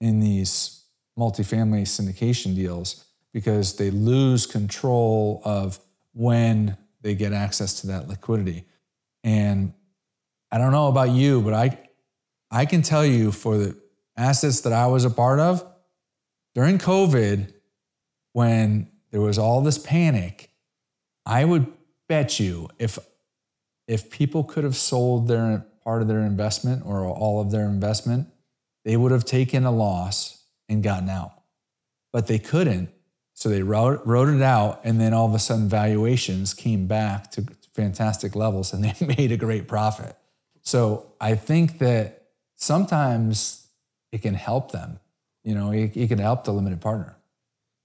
in 0.00 0.20
these 0.20 0.84
multifamily 1.18 1.82
syndication 1.82 2.54
deals 2.54 3.04
because 3.32 3.76
they 3.76 3.90
lose 3.90 4.46
control 4.46 5.42
of 5.44 5.80
when 6.12 6.76
they 7.00 7.14
get 7.14 7.32
access 7.32 7.80
to 7.80 7.88
that 7.88 8.08
liquidity. 8.08 8.64
And 9.24 9.72
I 10.52 10.58
don't 10.58 10.72
know 10.72 10.88
about 10.88 11.10
you, 11.10 11.42
but 11.42 11.52
I 11.52 11.78
I 12.50 12.64
can 12.64 12.82
tell 12.82 13.04
you 13.04 13.32
for 13.32 13.58
the 13.58 13.76
assets 14.16 14.60
that 14.62 14.72
I 14.72 14.86
was 14.86 15.04
a 15.04 15.10
part 15.10 15.40
of 15.40 15.64
during 16.54 16.78
COVID, 16.78 17.52
when 18.32 18.88
there 19.10 19.20
was 19.20 19.38
all 19.38 19.60
this 19.60 19.78
panic, 19.78 20.50
I 21.24 21.44
would 21.44 21.66
bet 22.08 22.40
you 22.40 22.68
if 22.78 22.98
if 23.86 24.10
people 24.10 24.42
could 24.42 24.64
have 24.64 24.74
sold 24.74 25.28
their 25.28 25.64
part 25.84 26.02
of 26.02 26.08
their 26.08 26.20
investment 26.20 26.82
or 26.84 27.04
all 27.06 27.40
of 27.40 27.50
their 27.50 27.66
investment, 27.66 28.28
they 28.84 28.96
would 28.96 29.12
have 29.12 29.24
taken 29.24 29.64
a 29.64 29.70
loss 29.70 30.44
and 30.68 30.82
gotten 30.82 31.08
out. 31.08 31.32
But 32.12 32.26
they 32.26 32.38
couldn't. 32.38 32.90
So 33.34 33.48
they 33.48 33.62
wrote, 33.62 34.04
wrote 34.06 34.28
it 34.28 34.42
out, 34.42 34.80
and 34.82 35.00
then 35.00 35.12
all 35.12 35.28
of 35.28 35.34
a 35.34 35.38
sudden 35.38 35.68
valuations 35.68 36.54
came 36.54 36.86
back 36.86 37.30
to 37.32 37.46
fantastic 37.74 38.34
levels 38.34 38.72
and 38.72 38.82
they 38.82 39.06
made 39.18 39.30
a 39.30 39.36
great 39.36 39.68
profit. 39.68 40.16
So 40.62 41.12
I 41.20 41.34
think 41.34 41.78
that 41.78 42.28
sometimes 42.56 43.65
it 44.12 44.22
can 44.22 44.34
help 44.34 44.72
them. 44.72 44.98
You 45.44 45.54
know, 45.54 45.72
it, 45.72 45.96
it 45.96 46.08
can 46.08 46.18
help 46.18 46.44
the 46.44 46.52
limited 46.52 46.80
partner. 46.80 47.16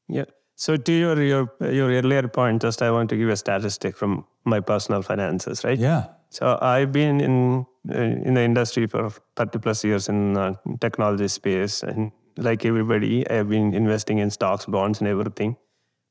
Yeah. 0.07 0.25
So 0.55 0.77
to 0.77 0.91
your, 0.91 1.21
your 1.21 1.49
your 1.59 1.89
earlier 1.91 2.27
point, 2.27 2.61
just 2.61 2.81
I 2.81 2.91
want 2.91 3.09
to 3.09 3.17
give 3.17 3.29
a 3.29 3.37
statistic 3.37 3.97
from 3.97 4.25
my 4.43 4.59
personal 4.59 5.01
finances, 5.01 5.63
right? 5.63 5.77
Yeah. 5.77 6.07
So 6.29 6.57
I've 6.61 6.91
been 6.91 7.19
in 7.19 7.65
in 7.89 8.33
the 8.35 8.41
industry 8.41 8.87
for 8.87 9.09
30 9.35 9.59
plus 9.59 9.83
years 9.83 10.07
in 10.07 10.37
uh, 10.37 10.53
technology 10.79 11.27
space, 11.27 11.81
and 11.81 12.11
like 12.37 12.63
everybody, 12.65 13.27
I've 13.29 13.49
been 13.49 13.73
investing 13.73 14.19
in 14.19 14.29
stocks, 14.29 14.65
bonds, 14.65 14.99
and 14.99 15.07
everything. 15.07 15.57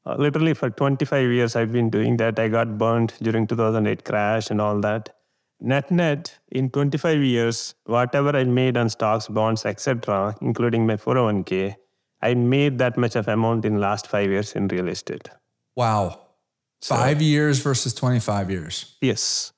Uh, 0.05 0.17
literally 0.17 0.55
for 0.55 0.71
25 0.71 1.31
years, 1.31 1.57
I've 1.57 1.73
been 1.73 1.91
doing 1.91 2.17
that. 2.17 2.39
I 2.39 2.49
got 2.49 2.79
burned 2.79 3.13
during 3.21 3.47
2008 3.47 4.05
crash 4.05 4.51
and 4.51 4.61
all 4.61 4.81
that. 4.81 5.15
Net 5.61 5.91
net 5.91 6.39
in 6.51 6.71
25 6.71 7.23
years, 7.23 7.75
whatever 7.85 8.37
I 8.37 8.45
made 8.45 8.77
on 8.77 8.89
stocks, 8.89 9.29
bonds, 9.29 9.67
etc., 9.67 10.35
including 10.41 10.87
my 10.87 10.97
401k, 10.97 11.77
I 12.23 12.35
made 12.35 12.79
that 12.79 12.97
much 12.97 13.17
of 13.17 13.29
amount 13.29 13.65
in 13.65 13.79
last 13.79 14.07
five 14.07 14.31
years 14.31 14.53
in 14.53 14.69
real 14.69 14.89
estate. 14.89 15.29
Wow. 15.77 16.19
So- 16.81 16.95
Five 16.95 17.21
years 17.21 17.59
versus 17.61 17.93
25 17.95 18.51
years. 18.51 18.97
Yes. 19.01 19.53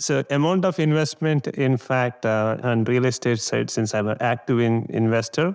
So 0.00 0.24
amount 0.30 0.64
of 0.64 0.78
investment, 0.78 1.46
in 1.46 1.76
fact, 1.76 2.26
uh, 2.26 2.58
on 2.62 2.84
real 2.84 3.04
estate 3.04 3.40
side, 3.40 3.70
since 3.70 3.94
I'm 3.94 4.08
an 4.08 4.18
active 4.20 4.60
in 4.60 4.86
investor, 4.88 5.54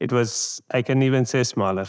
it 0.00 0.12
was 0.12 0.60
I 0.70 0.82
can 0.82 1.02
even 1.02 1.24
say 1.26 1.42
smaller. 1.44 1.86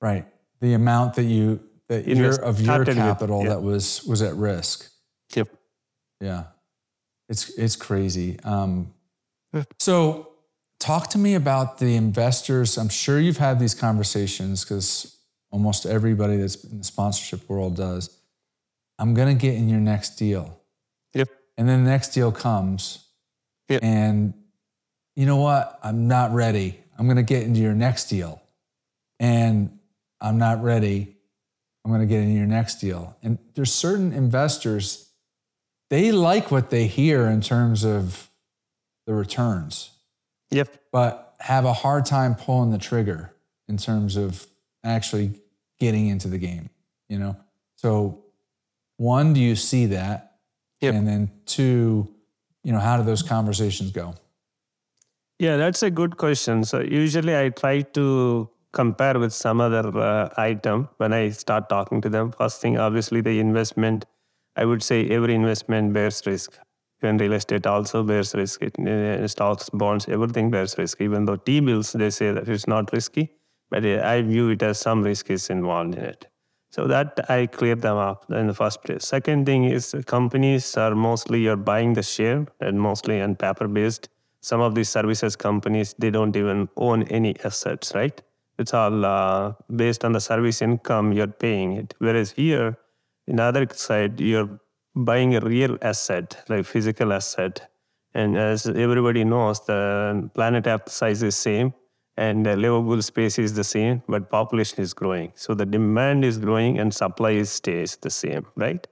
Right. 0.00 0.26
The 0.60 0.74
amount 0.74 1.14
that 1.14 1.24
you 1.24 1.60
that 1.88 2.06
your, 2.06 2.40
of 2.40 2.60
your 2.60 2.66
started 2.66 2.96
with, 2.96 2.96
capital 2.96 3.42
yeah. 3.42 3.50
that 3.50 3.62
was 3.62 4.04
was 4.04 4.22
at 4.22 4.34
risk. 4.36 4.90
Yep. 5.34 5.48
Yeah. 6.22 6.44
It's 7.28 7.50
it's 7.50 7.76
crazy. 7.76 8.38
Um, 8.44 8.92
so 9.78 10.28
talk 10.78 11.08
to 11.10 11.18
me 11.18 11.34
about 11.34 11.78
the 11.78 11.94
investors. 11.96 12.78
I'm 12.78 12.88
sure 12.88 13.18
you've 13.18 13.38
had 13.38 13.58
these 13.58 13.74
conversations 13.74 14.64
because 14.64 15.18
almost 15.50 15.86
everybody 15.86 16.36
that's 16.36 16.62
in 16.64 16.78
the 16.78 16.84
sponsorship 16.84 17.48
world 17.48 17.76
does. 17.76 18.18
I'm 18.98 19.14
gonna 19.14 19.34
get 19.34 19.54
in 19.54 19.68
your 19.68 19.80
next 19.80 20.16
deal. 20.16 20.58
Yep. 21.14 21.28
And 21.58 21.68
then 21.68 21.84
the 21.84 21.90
next 21.90 22.10
deal 22.10 22.32
comes. 22.32 23.04
Yeah. 23.68 23.78
And 23.82 24.34
you 25.16 25.26
know 25.26 25.36
what? 25.36 25.78
I'm 25.82 26.08
not 26.08 26.32
ready. 26.32 26.78
I'm 26.98 27.06
going 27.06 27.16
to 27.16 27.22
get 27.22 27.42
into 27.42 27.60
your 27.60 27.74
next 27.74 28.06
deal. 28.06 28.40
And 29.20 29.78
I'm 30.20 30.38
not 30.38 30.62
ready. 30.62 31.16
I'm 31.84 31.90
going 31.90 32.00
to 32.00 32.06
get 32.06 32.22
into 32.22 32.34
your 32.34 32.46
next 32.46 32.76
deal. 32.76 33.16
And 33.22 33.38
there's 33.54 33.72
certain 33.72 34.12
investors, 34.12 35.10
they 35.92 36.10
like 36.10 36.50
what 36.50 36.70
they 36.70 36.86
hear 36.86 37.26
in 37.26 37.42
terms 37.42 37.84
of 37.84 38.30
the 39.06 39.12
returns, 39.12 39.90
Yep. 40.50 40.68
but 40.90 41.34
have 41.40 41.66
a 41.66 41.74
hard 41.74 42.06
time 42.06 42.34
pulling 42.34 42.70
the 42.70 42.78
trigger 42.78 43.30
in 43.68 43.76
terms 43.76 44.16
of 44.16 44.46
actually 44.82 45.32
getting 45.78 46.06
into 46.06 46.28
the 46.28 46.38
game, 46.38 46.70
you 47.10 47.18
know? 47.18 47.36
So, 47.76 48.24
one, 48.96 49.34
do 49.34 49.40
you 49.40 49.54
see 49.54 49.84
that? 49.86 50.38
Yep. 50.80 50.94
And 50.94 51.06
then 51.06 51.30
two, 51.44 52.08
you 52.64 52.72
know, 52.72 52.80
how 52.80 52.96
do 52.96 53.02
those 53.02 53.22
conversations 53.22 53.90
go? 53.90 54.14
Yeah, 55.38 55.58
that's 55.58 55.82
a 55.82 55.90
good 55.90 56.16
question. 56.16 56.64
So 56.64 56.80
usually 56.80 57.36
I 57.36 57.50
try 57.50 57.82
to 57.82 58.48
compare 58.72 59.18
with 59.18 59.34
some 59.34 59.60
other 59.60 59.86
uh, 59.98 60.30
item 60.38 60.88
when 60.96 61.12
I 61.12 61.28
start 61.30 61.68
talking 61.68 62.00
to 62.00 62.08
them. 62.08 62.32
First 62.32 62.62
thing, 62.62 62.78
obviously, 62.78 63.20
the 63.20 63.38
investment. 63.40 64.06
I 64.56 64.64
would 64.64 64.82
say 64.82 65.08
every 65.08 65.34
investment 65.34 65.92
bears 65.92 66.22
risk. 66.26 66.58
Even 67.02 67.18
real 67.18 67.32
estate 67.32 67.66
also 67.66 68.02
bears 68.02 68.34
risk. 68.34 68.62
It, 68.62 68.78
uh, 68.78 69.26
stocks, 69.28 69.70
bonds, 69.70 70.08
everything 70.08 70.50
bears 70.50 70.76
risk. 70.78 71.00
Even 71.00 71.24
though 71.24 71.36
T 71.36 71.60
bills, 71.60 71.92
they 71.92 72.10
say 72.10 72.32
that 72.32 72.48
it's 72.48 72.68
not 72.68 72.92
risky, 72.92 73.30
but 73.70 73.84
uh, 73.84 74.02
I 74.04 74.22
view 74.22 74.50
it 74.50 74.62
as 74.62 74.78
some 74.78 75.02
risk 75.02 75.30
is 75.30 75.50
involved 75.50 75.94
in 75.96 76.04
it. 76.04 76.26
So 76.70 76.86
that 76.86 77.18
I 77.28 77.46
clear 77.46 77.74
them 77.74 77.96
up 77.98 78.30
in 78.30 78.46
the 78.46 78.54
first 78.54 78.82
place. 78.82 79.04
Second 79.04 79.46
thing 79.46 79.64
is 79.64 79.94
uh, 79.94 80.02
companies 80.06 80.76
are 80.76 80.94
mostly 80.94 81.40
you're 81.40 81.56
buying 81.56 81.92
the 81.94 82.02
share 82.02 82.46
and 82.60 82.80
mostly 82.80 83.20
on 83.20 83.36
paper 83.36 83.68
based. 83.68 84.08
Some 84.40 84.60
of 84.60 84.74
these 84.74 84.88
services 84.88 85.36
companies 85.36 85.94
they 85.98 86.10
don't 86.10 86.36
even 86.36 86.68
own 86.76 87.02
any 87.04 87.36
assets, 87.44 87.94
right? 87.94 88.20
It's 88.58 88.74
all 88.74 89.04
uh, 89.04 89.52
based 89.74 90.04
on 90.04 90.12
the 90.12 90.20
service 90.20 90.62
income 90.62 91.12
you're 91.12 91.26
paying 91.26 91.72
it. 91.72 91.94
Whereas 91.98 92.32
here, 92.32 92.78
in 93.26 93.36
the 93.36 93.42
other 93.42 93.66
side, 93.72 94.20
you're 94.20 94.60
buying 94.94 95.34
a 95.36 95.40
real 95.40 95.78
asset, 95.82 96.44
like 96.48 96.66
physical 96.66 97.12
asset. 97.12 97.68
And 98.14 98.36
as 98.36 98.66
everybody 98.66 99.24
knows, 99.24 99.64
the 99.64 100.30
planet 100.34 100.66
Earth 100.66 100.90
size 100.90 101.22
is 101.22 101.36
same 101.36 101.72
and 102.16 102.44
the 102.44 102.56
livable 102.56 103.00
space 103.00 103.38
is 103.38 103.54
the 103.54 103.64
same, 103.64 104.02
but 104.06 104.30
population 104.30 104.82
is 104.82 104.92
growing. 104.92 105.32
So 105.34 105.54
the 105.54 105.64
demand 105.64 106.24
is 106.24 106.38
growing 106.38 106.78
and 106.78 106.92
supply 106.92 107.42
stays 107.44 107.96
the 107.96 108.10
same, 108.10 108.46
right? 108.54 108.86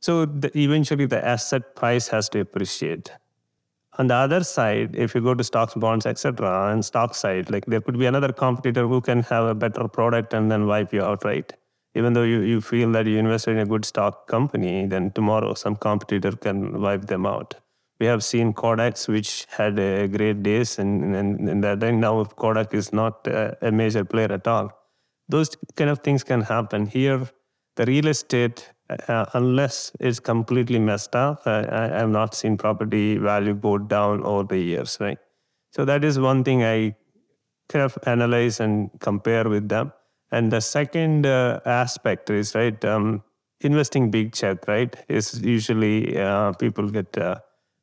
So 0.00 0.26
the, 0.26 0.56
eventually 0.56 1.06
the 1.06 1.24
asset 1.24 1.74
price 1.74 2.08
has 2.08 2.28
to 2.30 2.40
appreciate. 2.40 3.10
On 3.98 4.06
the 4.06 4.14
other 4.14 4.44
side, 4.44 4.94
if 4.94 5.14
you 5.14 5.20
go 5.20 5.34
to 5.34 5.42
stocks, 5.42 5.74
bonds, 5.74 6.06
etc., 6.06 6.70
and 6.72 6.84
stock 6.84 7.14
side, 7.14 7.50
like 7.50 7.66
there 7.66 7.80
could 7.80 7.98
be 7.98 8.06
another 8.06 8.32
competitor 8.32 8.86
who 8.86 9.00
can 9.00 9.22
have 9.24 9.46
a 9.46 9.54
better 9.54 9.88
product 9.88 10.34
and 10.34 10.52
then 10.52 10.66
wipe 10.66 10.92
you 10.92 11.02
out, 11.02 11.24
right? 11.24 11.52
Even 11.98 12.12
though 12.12 12.22
you, 12.22 12.40
you 12.40 12.60
feel 12.60 12.92
that 12.92 13.06
you 13.06 13.18
invested 13.18 13.52
in 13.52 13.58
a 13.58 13.66
good 13.66 13.84
stock 13.84 14.28
company, 14.28 14.86
then 14.86 15.10
tomorrow 15.10 15.54
some 15.54 15.74
competitor 15.74 16.32
can 16.36 16.80
wipe 16.80 17.06
them 17.06 17.26
out. 17.26 17.54
We 18.00 18.06
have 18.06 18.22
seen 18.22 18.52
Kodaks, 18.54 19.08
which 19.08 19.46
had 19.50 19.78
a 19.80 20.06
great 20.06 20.44
days, 20.44 20.78
and, 20.78 21.16
and, 21.16 21.48
and 21.48 21.64
that 21.64 21.80
now 21.80 22.24
Kodak 22.24 22.72
is 22.72 22.92
not 22.92 23.26
a, 23.26 23.72
major 23.72 24.04
player 24.04 24.32
at 24.32 24.46
all. 24.46 24.70
Those 25.28 25.50
kind 25.74 25.90
of 25.90 25.98
things 25.98 26.22
can 26.22 26.42
happen. 26.42 26.86
Here, 26.86 27.28
the 27.74 27.84
real 27.86 28.06
estate, 28.06 28.72
uh, 29.08 29.26
unless 29.34 29.90
it's 29.98 30.20
completely 30.20 30.78
messed 30.78 31.16
up, 31.16 31.42
I, 31.46 31.58
I 31.68 31.98
have 31.98 32.10
not 32.10 32.36
seen 32.36 32.56
property 32.56 33.18
value 33.18 33.54
go 33.54 33.78
down 33.78 34.22
over 34.22 34.44
the 34.44 34.58
years, 34.58 34.96
right? 35.00 35.18
So 35.72 35.84
that 35.84 36.04
is 36.04 36.20
one 36.20 36.44
thing 36.44 36.62
I 36.62 36.94
kind 37.68 37.84
of 37.84 37.98
analyze 38.06 38.60
and 38.60 38.90
compare 39.00 39.48
with 39.48 39.68
them. 39.68 39.92
And 40.30 40.52
the 40.52 40.60
second 40.60 41.26
uh, 41.26 41.60
aspect 41.64 42.30
is 42.30 42.54
right, 42.54 42.82
um, 42.84 43.22
investing 43.60 44.10
big 44.10 44.32
check, 44.32 44.66
right? 44.68 44.94
Is 45.08 45.40
usually 45.42 46.18
uh, 46.18 46.52
people 46.52 46.88
get 46.90 47.16
uh, 47.16 47.36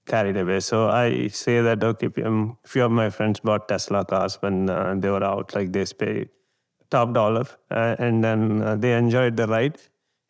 carried 0.05 0.37
away. 0.37 0.59
So 0.59 0.89
I 0.89 1.27
say 1.29 1.61
that 1.61 1.83
okay, 1.83 2.09
um, 2.23 2.57
few 2.65 2.83
of 2.85 2.91
my 2.91 3.09
friends 3.09 3.39
bought 3.39 3.67
Tesla 3.67 4.05
cars 4.05 4.37
when 4.41 4.69
uh, 4.69 4.93
they 4.97 5.09
were 5.09 5.23
out, 5.23 5.55
like 5.55 5.71
they 5.71 5.85
pay 5.85 6.29
top 6.91 7.13
dollar, 7.13 7.45
uh, 7.71 7.95
and 7.97 8.23
then 8.23 8.61
uh, 8.61 8.75
they 8.75 8.93
enjoyed 8.97 9.35
the 9.37 9.47
ride. 9.47 9.77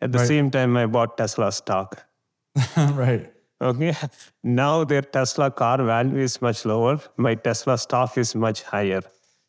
At 0.01 0.11
the 0.11 0.20
Right. 0.20 0.28
same 0.28 0.51
time, 0.51 0.78
I 0.78 0.86
bought 0.86 1.18
Tesla 1.18 1.51
stock. 1.51 2.05
right. 2.78 3.32
Okay. 3.61 3.93
Now 4.43 4.84
their 4.84 5.01
Tesla 5.01 5.49
car 5.51 5.84
value 5.84 6.18
is 6.20 6.41
much 6.41 6.66
lower. 6.66 6.99
My 7.18 7.36
Tesla 7.36 7.78
stock 7.78 8.18
is 8.18 8.36
much 8.36 8.63
higher. 8.63 9.01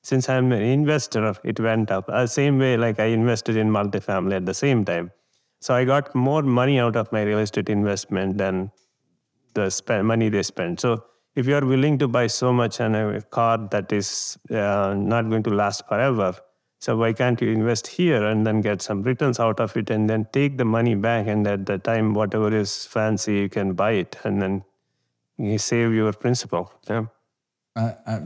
Since 0.06 0.28
I'm 0.28 0.52
an 0.52 0.62
investor, 0.62 1.34
it 1.42 1.58
went 1.58 1.90
up. 1.90 2.08
Uh, 2.08 2.28
same 2.28 2.60
way, 2.60 2.76
like 2.76 3.00
I 3.00 3.06
invested 3.06 3.56
in 3.56 3.70
multifamily 3.70 4.34
at 4.34 4.46
the 4.46 4.54
same 4.54 4.84
time. 4.84 5.10
So 5.58 5.74
I 5.74 5.84
got 5.84 6.14
more 6.14 6.42
money 6.42 6.78
out 6.78 6.94
of 6.94 7.10
my 7.10 7.22
real 7.22 7.40
estate 7.40 7.68
investment 7.68 8.38
than 8.38 8.70
the 9.54 9.68
spend, 9.68 10.06
money 10.06 10.28
they 10.28 10.44
spend. 10.44 10.78
So 10.78 11.02
if 11.34 11.48
you 11.48 11.56
are 11.56 11.66
willing 11.66 11.98
to 11.98 12.06
buy 12.06 12.28
so 12.28 12.52
much 12.52 12.80
on 12.80 12.94
a 12.94 13.20
car 13.22 13.58
that 13.72 13.92
is 13.92 14.38
uh, 14.48 14.94
not 14.96 15.28
going 15.28 15.42
to 15.42 15.50
last 15.50 15.88
forever, 15.88 16.36
so 16.78 16.96
why 16.96 17.12
can't 17.12 17.40
you 17.40 17.50
invest 17.50 17.88
here 17.88 18.24
and 18.24 18.46
then 18.46 18.60
get 18.60 18.82
some 18.82 19.02
returns 19.02 19.40
out 19.40 19.58
of 19.58 19.76
it 19.76 19.90
and 19.90 20.08
then 20.08 20.28
take 20.32 20.56
the 20.56 20.64
money 20.64 20.94
back 20.94 21.26
and 21.26 21.44
at 21.48 21.66
the 21.66 21.78
time 21.78 22.14
whatever 22.14 22.56
is 22.56 22.86
fancy 22.86 23.38
you 23.38 23.48
can 23.48 23.72
buy 23.72 23.90
it 23.90 24.16
and 24.22 24.40
then 24.40 24.62
you 25.36 25.58
save 25.58 25.92
your 25.92 26.12
principal. 26.12 26.72
Yeah. 26.88 27.06
I, 27.74 28.20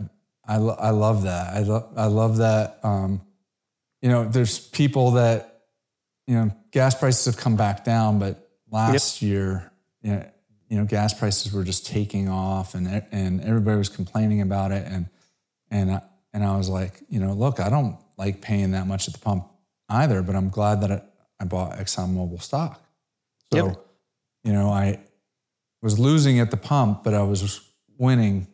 I, 0.44 0.56
lo- 0.56 0.76
I 0.78 0.90
love 0.90 1.22
that. 1.24 1.54
I, 1.54 1.60
lo- 1.60 1.88
I 1.96 2.06
love 2.06 2.38
that. 2.38 2.78
Um, 2.82 3.20
you 4.02 4.08
know, 4.08 4.24
there's 4.24 4.58
people 4.58 5.12
that, 5.12 5.62
you 6.26 6.34
know, 6.34 6.50
gas 6.70 6.94
prices 6.94 7.24
have 7.26 7.36
come 7.36 7.56
back 7.56 7.84
down, 7.84 8.18
but 8.18 8.48
last 8.70 9.20
year, 9.22 9.70
you 10.02 10.12
know, 10.12 10.30
you 10.68 10.78
know, 10.78 10.84
gas 10.84 11.12
prices 11.12 11.52
were 11.52 11.64
just 11.64 11.84
taking 11.86 12.28
off, 12.28 12.74
and 12.76 12.86
and 13.10 13.40
everybody 13.42 13.76
was 13.76 13.88
complaining 13.88 14.40
about 14.40 14.70
it, 14.70 14.86
and 14.86 15.06
and 15.68 15.90
I, 15.90 16.00
and 16.32 16.44
I 16.44 16.56
was 16.56 16.68
like, 16.68 17.02
you 17.08 17.18
know, 17.18 17.32
look, 17.32 17.58
I 17.58 17.68
don't 17.68 17.96
like 18.16 18.40
paying 18.40 18.70
that 18.70 18.86
much 18.86 19.08
at 19.08 19.14
the 19.14 19.18
pump 19.20 19.48
either, 19.88 20.22
but 20.22 20.36
I'm 20.36 20.48
glad 20.48 20.82
that 20.82 20.92
I, 20.92 21.02
I 21.40 21.44
bought 21.44 21.76
ExxonMobil 21.76 22.40
stock. 22.40 22.80
So, 23.52 23.66
Yep. 23.66 23.86
you 24.44 24.52
know, 24.52 24.70
I 24.70 25.00
was 25.82 25.98
losing 25.98 26.38
at 26.38 26.52
the 26.52 26.56
pump, 26.56 27.02
but 27.02 27.14
I 27.14 27.22
was 27.24 27.60
winning 27.98 28.46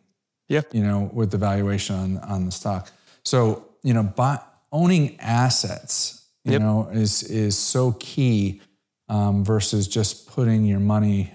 Yep. 0.49 0.73
you 0.73 0.81
know, 0.83 1.09
with 1.13 1.31
the 1.31 1.37
valuation 1.37 1.95
on 1.95 2.17
on 2.19 2.45
the 2.45 2.51
stock. 2.51 2.91
So, 3.25 3.65
you 3.83 3.93
know, 3.93 4.03
buy, 4.03 4.39
owning 4.71 5.19
assets, 5.19 6.25
you 6.43 6.53
Yep. 6.53 6.61
know, 6.61 6.89
is 6.91 7.23
is 7.23 7.57
so 7.57 7.91
key 7.99 8.61
um, 9.09 9.43
versus 9.43 9.87
just 9.87 10.27
putting 10.27 10.65
your 10.65 10.79
money 10.79 11.33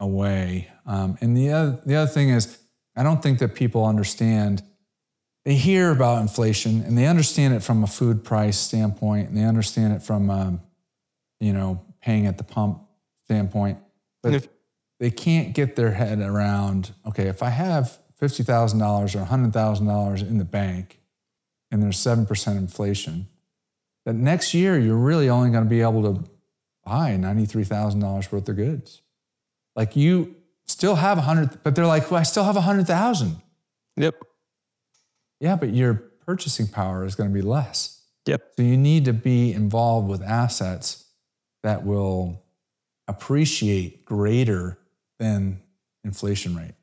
away. 0.00 0.68
Um, 0.86 1.16
and 1.20 1.36
the 1.36 1.50
other 1.52 1.80
the 1.86 1.96
other 1.96 2.10
thing 2.10 2.30
is, 2.30 2.58
I 2.96 3.02
don't 3.02 3.22
think 3.22 3.38
that 3.40 3.54
people 3.54 3.84
understand. 3.86 4.62
They 5.44 5.54
hear 5.54 5.90
about 5.90 6.20
inflation 6.22 6.82
and 6.82 6.96
they 6.96 7.06
understand 7.06 7.52
it 7.54 7.64
from 7.64 7.82
a 7.82 7.86
food 7.88 8.22
price 8.22 8.56
standpoint, 8.56 9.28
and 9.28 9.36
they 9.36 9.44
understand 9.44 9.92
it 9.92 10.00
from, 10.02 10.30
um, 10.30 10.60
you 11.40 11.52
know, 11.52 11.82
paying 12.00 12.26
at 12.26 12.38
the 12.38 12.44
pump 12.44 12.80
standpoint, 13.26 13.78
but 14.22 14.32
Yep. 14.34 14.44
they 15.00 15.10
can't 15.10 15.52
get 15.52 15.74
their 15.74 15.90
head 15.90 16.20
around. 16.20 16.92
Okay, 17.06 17.26
if 17.26 17.42
I 17.42 17.48
have 17.50 17.98
fifty 18.22 18.44
thousand 18.44 18.78
dollars 18.78 19.16
or 19.16 19.24
hundred 19.24 19.52
thousand 19.52 19.86
dollars 19.86 20.22
in 20.22 20.38
the 20.38 20.44
bank, 20.44 21.00
and 21.72 21.82
there's 21.82 21.98
seven 21.98 22.24
percent 22.24 22.56
inflation, 22.56 23.26
that 24.04 24.14
next 24.14 24.54
year 24.54 24.78
you're 24.78 24.96
really 24.96 25.28
only 25.28 25.50
going 25.50 25.64
to 25.64 25.68
be 25.68 25.80
able 25.80 26.02
to 26.04 26.30
buy 26.84 27.16
ninety 27.16 27.46
three 27.46 27.64
thousand 27.64 27.98
dollars 27.98 28.30
worth 28.30 28.48
of 28.48 28.54
goods. 28.54 29.02
Like 29.74 29.96
you 29.96 30.36
still 30.66 30.94
have 30.94 31.18
a 31.18 31.22
hundred, 31.22 31.64
but 31.64 31.74
they're 31.74 31.84
like, 31.84 32.12
well, 32.12 32.20
I 32.20 32.22
still 32.22 32.44
have 32.44 32.54
a 32.54 32.60
hundred 32.60 32.86
thousand. 32.86 33.42
Yep. 33.96 34.14
Yeah, 35.40 35.56
but 35.56 35.70
your 35.70 35.94
purchasing 35.94 36.68
power 36.68 37.04
is 37.04 37.16
going 37.16 37.28
to 37.28 37.34
be 37.34 37.42
less. 37.42 38.02
Yep. 38.26 38.52
So 38.56 38.62
you 38.62 38.76
need 38.76 39.04
to 39.06 39.12
be 39.12 39.52
involved 39.52 40.08
with 40.08 40.22
assets 40.22 41.06
that 41.64 41.84
will 41.84 42.40
appreciate 43.08 44.04
greater 44.04 44.78
than 45.18 45.60
inflation 46.04 46.54
rate. 46.56 46.74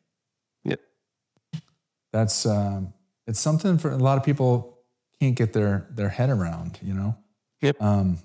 Yep. 2.13 2.19
That's 2.21 2.45
um, 2.45 2.93
it's 3.27 3.39
something 3.39 3.77
for 3.77 3.91
a 3.91 3.97
lot 3.97 4.17
of 4.17 4.23
people 4.23 4.79
can't 5.19 5.35
get 5.35 5.53
their 5.53 5.87
their 5.91 6.09
head 6.09 6.29
around, 6.29 6.79
you 6.81 6.93
know. 6.93 7.15
Yep. 7.61 7.81
Um, 7.81 8.17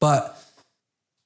but 0.00 0.40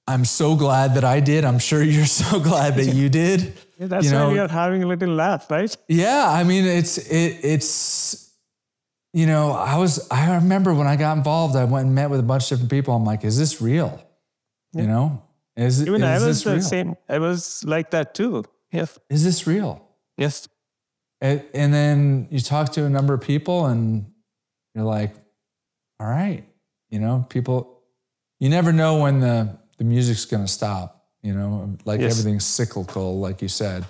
I'm 0.07 0.25
so 0.25 0.57
glad 0.57 0.95
that 0.95 1.05
I 1.05 1.21
did. 1.21 1.45
I'm 1.45 1.59
sure 1.59 1.83
you're 1.95 2.07
so 2.07 2.41
glad 2.41 2.77
that 2.77 2.95
you 2.95 3.09
did. 3.09 3.55
Yeah, 3.79 3.87
that's 3.87 4.07
you 4.07 4.13
know, 4.13 4.27
why 4.27 4.33
we 4.33 4.39
are 4.39 4.49
having 4.49 4.83
a 4.83 4.87
little 4.87 5.15
laugh, 5.15 5.51
right? 5.51 5.75
yeah, 5.89 6.27
I 6.29 6.45
mean, 6.45 6.65
it's 6.65 6.99
it 6.99 7.39
it's 7.43 8.33
you 9.13 9.27
know, 9.27 9.53
I 9.53 9.79
was 9.79 10.07
I 10.11 10.35
remember 10.37 10.75
when 10.75 10.87
I 10.87 10.97
got 10.97 11.17
involved, 11.17 11.57
I 11.57 11.65
went 11.65 11.87
and 11.87 11.95
met 11.95 12.11
with 12.11 12.21
a 12.21 12.25
bunch 12.25 12.45
of 12.45 12.59
different 12.59 12.71
people. 12.71 12.95
I'm 12.95 13.05
like, 13.05 13.25
is 13.25 13.39
this 13.39 13.61
real? 13.61 14.03
You 14.75 14.87
know, 14.87 15.23
is 15.57 15.81
it 15.81 15.89
Even 15.89 16.05
I 16.05 16.15
was 16.15 16.25
this 16.25 16.43
the 16.45 16.53
real? 16.53 16.63
same. 16.63 16.97
I 17.09 17.19
was 17.19 17.65
like 17.65 17.91
that 17.93 18.15
too. 18.15 18.45
Yes. 18.71 18.99
Is 19.09 19.25
this 19.25 19.47
real? 19.47 19.83
Yes. 20.17 20.47
And, 21.21 21.45
and 21.53 21.75
then 21.75 22.29
you 22.31 22.41
talk 22.41 22.73
to 22.73 22.85
a 22.85 22.89
number 22.91 23.15
of 23.15 23.21
people, 23.21 23.67
and 23.67 24.07
you're 24.75 24.85
like, 24.85 25.15
all 26.01 26.07
right, 26.07 26.45
you 26.91 27.01
know, 27.01 27.27
people. 27.29 27.75
You 28.41 28.49
never 28.49 28.73
know 28.73 29.03
when 29.03 29.19
the 29.21 29.59
the 29.79 29.85
music's 29.85 30.25
going 30.25 30.45
to 30.45 30.53
stop. 30.53 31.07
You 31.23 31.35
know, 31.35 31.77
like 31.85 32.01
Yes. 32.01 32.13
everything's 32.13 32.45
cyclical, 32.47 33.19
like 33.19 33.43
you 33.43 33.49
said. 33.49 33.85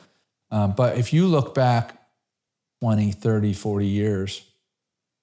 Um, 0.51 0.73
but 0.73 0.97
if 0.97 1.13
you 1.13 1.27
look 1.27 1.55
back 1.55 2.01
20, 2.81 3.13
30, 3.13 3.53
40 3.53 3.87
years, 3.87 4.43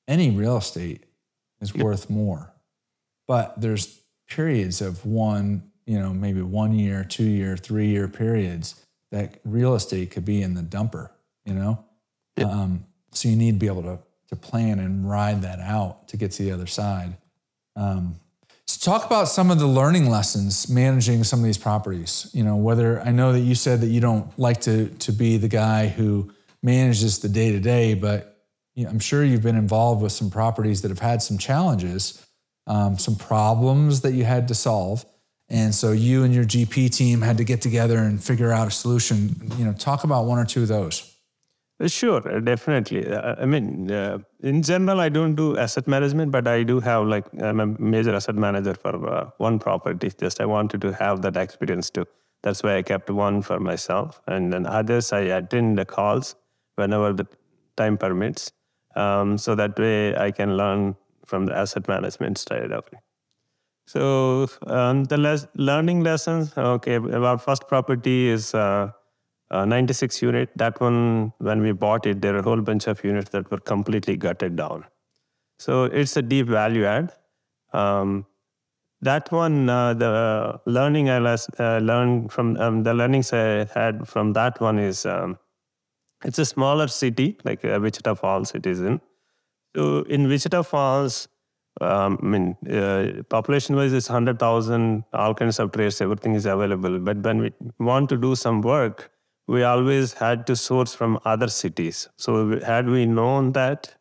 any 0.08 0.30
real 0.30 0.58
estate 0.58 1.04
is 1.62 1.74
worth 1.74 2.10
more. 2.10 2.54
But 3.28 3.60
there's 3.60 4.02
periods 4.30 4.82
of 4.82 5.04
one, 5.06 5.72
you 5.88 6.00
know, 6.00 6.14
maybe 6.14 6.42
one 6.44 6.78
year, 6.78 7.04
two 7.04 7.24
year, 7.24 7.58
three 7.58 7.88
year 7.88 8.08
periods 8.08 8.76
that 9.12 9.40
real 9.44 9.74
estate 9.74 10.12
could 10.12 10.26
be 10.26 10.42
in 10.44 10.54
the 10.54 10.62
dumper, 10.62 11.10
you 11.46 11.54
know? 11.56 11.84
Um, 12.44 12.86
so 13.12 13.30
you 13.30 13.36
need 13.36 13.54
to 13.54 13.60
be 13.60 13.68
able 13.68 13.84
to, 13.84 14.00
to 14.30 14.36
plan 14.36 14.80
and 14.80 15.10
ride 15.10 15.42
that 15.44 15.60
out 15.60 16.08
to 16.10 16.18
get 16.18 16.32
to 16.32 16.44
the 16.44 16.52
other 16.52 16.68
side. 16.68 17.16
Um, 17.76 18.16
so 18.68 18.92
talk 18.92 19.06
about 19.06 19.28
some 19.28 19.52
of 19.52 19.60
the 19.60 19.68
learning 19.68 20.10
lessons 20.10 20.68
managing 20.70 21.24
some 21.24 21.40
of 21.40 21.46
these 21.46 21.58
properties. 21.58 22.30
You 22.34 22.44
know, 22.44 22.56
whether 22.56 23.00
I 23.02 23.12
know 23.12 23.32
that 23.34 23.42
you 23.42 23.54
said 23.54 23.82
that 23.82 23.88
you 23.88 24.02
don't 24.02 24.38
like 24.40 24.62
to 24.62 24.90
to 24.90 25.12
be 25.12 25.38
the 25.38 25.48
guy 25.48 25.88
who 25.88 26.32
manages 26.64 27.20
the 27.20 27.30
day 27.30 27.52
to 27.52 27.60
day, 27.60 27.94
but 27.94 28.44
you 28.74 28.84
know, 28.84 28.90
I'm 28.90 29.00
sure 29.00 29.24
you've 29.24 29.44
been 29.44 29.56
involved 29.56 30.02
with 30.02 30.12
some 30.12 30.32
properties 30.32 30.82
that 30.82 30.90
have 30.90 31.00
had 31.00 31.22
some 31.22 31.38
challenges, 31.38 32.26
um, 32.66 32.98
some 32.98 33.16
problems 33.16 34.02
that 34.02 34.14
you 34.14 34.24
had 34.24 34.48
to 34.48 34.56
solve, 34.56 35.06
and 35.48 35.74
so 35.74 35.92
you 35.92 36.24
and 36.24 36.34
your 36.34 36.44
GP 36.44 36.96
team 36.96 37.22
had 37.22 37.38
to 37.38 37.44
get 37.44 37.62
together 37.62 38.00
and 38.00 38.22
figure 38.24 38.52
out 38.52 38.68
a 38.68 38.72
solution. 38.72 39.52
You 39.58 39.66
know, 39.66 39.74
talk 39.74 40.04
about 40.04 40.26
one 40.26 40.40
or 40.40 40.46
two 40.46 40.64
of 40.64 40.68
those. 40.68 41.15
Uh, 41.80 41.88
Sure, 41.88 42.22
uh, 42.30 42.40
definitely. 42.40 43.06
Uh, 43.06 43.36
I 43.38 43.46
mean, 43.46 43.92
uh, 43.92 44.20
in 44.42 44.62
general, 44.64 45.00
I 45.02 45.10
don't 45.10 45.36
do 45.36 45.58
asset 45.58 45.88
management, 45.88 46.32
but 46.32 46.48
I 46.48 46.64
do 46.64 46.80
have 46.80 47.06
like 47.08 47.26
I'm 47.42 47.60
a 47.60 47.66
major 47.66 48.16
asset 48.16 48.36
manager 48.36 48.74
for 48.74 48.94
uh, 49.10 49.30
one 49.38 49.60
property. 49.60 50.10
Just 50.18 50.40
I 50.40 50.46
wanted 50.46 50.82
to 50.82 50.94
have 50.94 51.22
that 51.24 51.36
experience 51.36 51.90
too. 51.90 52.06
That's 52.44 52.64
why 52.64 52.78
I 52.78 52.82
kept 52.82 53.10
one 53.10 53.42
for 53.42 53.60
myself, 53.60 54.22
and 54.28 54.54
then 54.54 54.66
others 54.66 55.12
I 55.12 55.22
attend 55.40 55.78
the 55.78 55.86
calls 55.86 56.36
whenever 56.76 57.12
the 57.12 57.28
time 57.76 57.98
permits, 57.98 58.52
um, 58.96 59.38
so 59.38 59.56
that 59.56 59.78
way 59.78 60.16
I 60.16 60.32
can 60.32 60.56
learn 60.56 60.96
from 61.26 61.46
the 61.48 61.58
asset 61.58 61.88
management 61.88 62.38
side 62.38 62.72
of 62.72 62.86
it. 62.94 63.00
So 63.88 64.48
um, 64.68 65.06
the 65.06 65.18
les- 65.18 65.48
learning 65.56 66.04
lessons. 66.04 66.54
Okay, 66.58 66.98
our 66.98 67.38
first 67.38 67.68
property 67.68 68.30
is 68.30 68.54
uh, 68.56 68.92
uh, 69.52 69.66
96 69.66 70.22
unit. 70.22 70.50
That 70.56 70.80
one, 70.82 71.34
when 71.40 71.62
we 71.62 71.72
bought 71.72 72.06
it, 72.06 72.22
there 72.22 72.34
were 72.34 72.40
a 72.40 72.44
whole 72.44 72.62
bunch 72.62 72.88
of 72.88 73.04
units 73.04 73.30
that 73.30 73.50
were 73.52 73.60
completely 73.60 74.16
gutted 74.16 74.56
down. 74.56 74.86
So 75.60 75.86
it's 75.86 76.18
a 76.18 76.22
deep 76.22 76.48
value 76.48 76.86
add. 76.86 77.14
Um, 77.74 78.26
that 79.02 79.32
one, 79.32 79.70
uh, 79.70 79.94
the 79.94 80.60
learning 80.66 81.10
I 81.10 81.18
uh, 81.18 81.80
learned 81.80 82.32
from 82.32 82.58
um, 82.58 82.84
the 82.84 82.94
learnings 82.94 83.32
I 83.34 83.66
had 83.66 84.08
from 84.08 84.34
that 84.34 84.60
one 84.60 84.80
is 84.80 85.06
um, 85.06 85.38
it's 86.24 86.40
a 86.40 86.46
smaller 86.46 86.88
city, 86.88 87.38
like 87.44 87.64
uh, 87.64 87.80
Wichita 87.82 88.16
Falls 88.16 88.56
it 88.56 88.66
is 88.66 88.82
in. 88.82 89.00
So 89.76 90.02
in 90.04 90.28
Wichita 90.28 90.64
Falls, 90.64 91.28
um, 91.82 92.18
I 92.22 92.26
mean, 92.26 92.58
uh, 92.72 93.24
population-wise, 93.30 93.92
it's 93.92 94.10
100,000, 94.10 95.04
all 95.14 95.34
kinds 95.34 95.60
of 95.60 95.72
trades, 95.72 96.00
everything 96.00 96.34
is 96.34 96.46
available. 96.46 97.00
But 97.00 97.18
when 97.18 97.40
we 97.42 97.54
want 97.80 98.10
to 98.10 98.18
do 98.18 98.36
some 98.36 98.62
work, 98.62 99.12
we 99.48 99.64
always 99.64 100.14
had 100.14 100.48
to 100.48 100.56
source 100.56 100.94
from 100.94 101.20
other 101.26 101.48
cities. 101.48 102.10
So 102.18 102.60
had 102.60 102.90
we 102.90 103.06
known 103.06 103.52
that, 103.54 103.96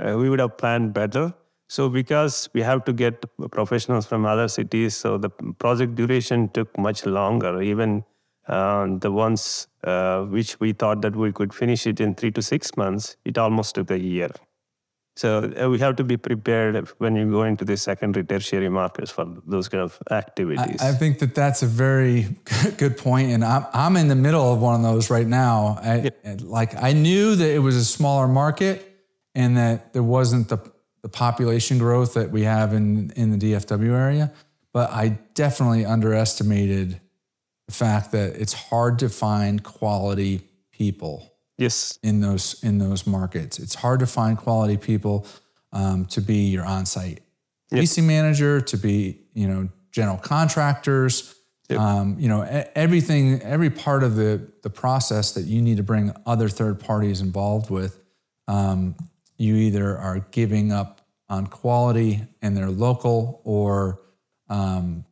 uh, 0.00 0.16
we 0.16 0.28
would 0.30 0.40
have 0.40 0.56
planned 0.56 0.92
better. 0.94 1.34
So 1.68 1.88
because 1.88 2.48
we 2.52 2.62
have 2.62 2.84
to 2.84 2.92
get 2.92 3.24
professionals 3.50 4.06
from 4.06 4.26
other 4.26 4.48
cities, 4.48 4.96
so 4.96 5.18
the 5.18 5.30
project 5.58 5.94
duration 5.94 6.48
took 6.50 6.76
much 6.78 7.04
longer. 7.06 7.62
Even 7.62 8.04
uh, 8.48 8.86
the 8.98 9.10
ones 9.10 9.68
uh, 9.84 10.22
which 10.24 10.60
we 10.60 10.72
thought 10.72 11.02
that 11.02 11.16
we 11.16 11.32
could 11.32 11.52
finish 11.52 11.86
it 11.86 12.00
in 12.00 12.14
three 12.14 12.30
to 12.32 12.42
six 12.42 12.76
months, 12.76 13.16
it 13.24 13.38
almost 13.38 13.74
took 13.74 13.90
a 13.90 13.98
year. 13.98 14.30
So 15.16 15.52
uh, 15.60 15.70
we 15.70 15.78
have 15.78 15.94
to 15.96 16.04
be 16.04 16.16
prepared 16.16 16.88
when 16.98 17.14
you 17.14 17.30
go 17.30 17.44
into 17.44 17.64
the 17.64 17.76
secondary, 17.76 18.24
tertiary 18.24 18.68
markets 18.68 19.12
for 19.12 19.26
those 19.46 19.68
kind 19.68 19.84
of 19.84 19.96
activities. 20.10 20.82
I 20.82 20.92
think 20.92 21.20
that 21.20 21.36
that's 21.36 21.62
a 21.62 21.68
very 21.68 22.26
good 22.78 22.98
point, 22.98 23.30
and 23.30 23.44
I'm 23.44 23.64
I'm 23.72 23.96
in 23.96 24.08
the 24.08 24.16
middle 24.16 24.52
of 24.52 24.60
one 24.60 24.74
of 24.74 24.82
those 24.82 25.10
right 25.10 25.26
now. 25.26 25.78
I, 25.80 26.10
Like 26.40 26.82
I 26.82 26.92
knew 26.92 27.36
that 27.36 27.48
it 27.48 27.60
was 27.60 27.76
a 27.76 27.84
smaller 27.84 28.26
market, 28.26 28.84
and 29.36 29.56
that 29.56 29.92
there 29.92 30.02
wasn't 30.02 30.48
the 30.48 30.58
the 31.02 31.08
population 31.08 31.78
growth 31.78 32.14
that 32.14 32.30
we 32.30 32.42
have 32.42 32.72
in 32.72 33.10
in 33.10 33.30
the 33.30 33.38
DFW 33.38 33.92
area, 33.92 34.32
but 34.72 34.90
I 34.90 35.18
definitely 35.34 35.84
underestimated 35.84 37.00
the 37.68 37.72
fact 37.72 38.10
that 38.12 38.34
it's 38.34 38.52
hard 38.52 38.98
to 38.98 39.08
find 39.08 39.62
quality 39.62 40.42
people 40.72 41.33
yes, 41.58 41.98
in 42.02 42.20
those 42.20 42.62
in 42.62 42.78
those 42.78 43.06
markets. 43.06 43.58
It's 43.58 43.74
hard 43.74 44.00
to 44.00 44.06
find 44.06 44.36
quality 44.36 44.76
people 44.76 45.26
um, 45.72 46.06
to 46.06 46.20
be 46.20 46.46
your 46.46 46.64
on-site 46.64 47.20
leasing 47.70 48.06
manager, 48.06 48.60
to 48.60 48.76
be 48.76 49.20
you 49.34 49.48
know 49.48 49.68
general 49.90 50.18
contractors. 50.18 51.34
Um, 51.70 52.16
you 52.18 52.28
know 52.28 52.42
everything, 52.74 53.40
every 53.42 53.70
part 53.70 54.02
of 54.02 54.16
the 54.16 54.46
the 54.62 54.70
process 54.70 55.32
that 55.32 55.42
you 55.46 55.62
need 55.62 55.78
to 55.78 55.82
bring 55.82 56.12
other 56.26 56.48
third 56.48 56.78
parties 56.78 57.20
involved 57.20 57.70
with. 57.70 57.98
Um, 58.46 58.96
you 59.38 59.56
either 59.56 59.96
are 59.96 60.20
giving 60.30 60.72
up 60.72 61.00
on 61.28 61.46
quality 61.46 62.20
and 62.42 62.56
they're 62.56 62.70
local, 62.70 63.40
or 63.44 64.00
um, 64.48 65.04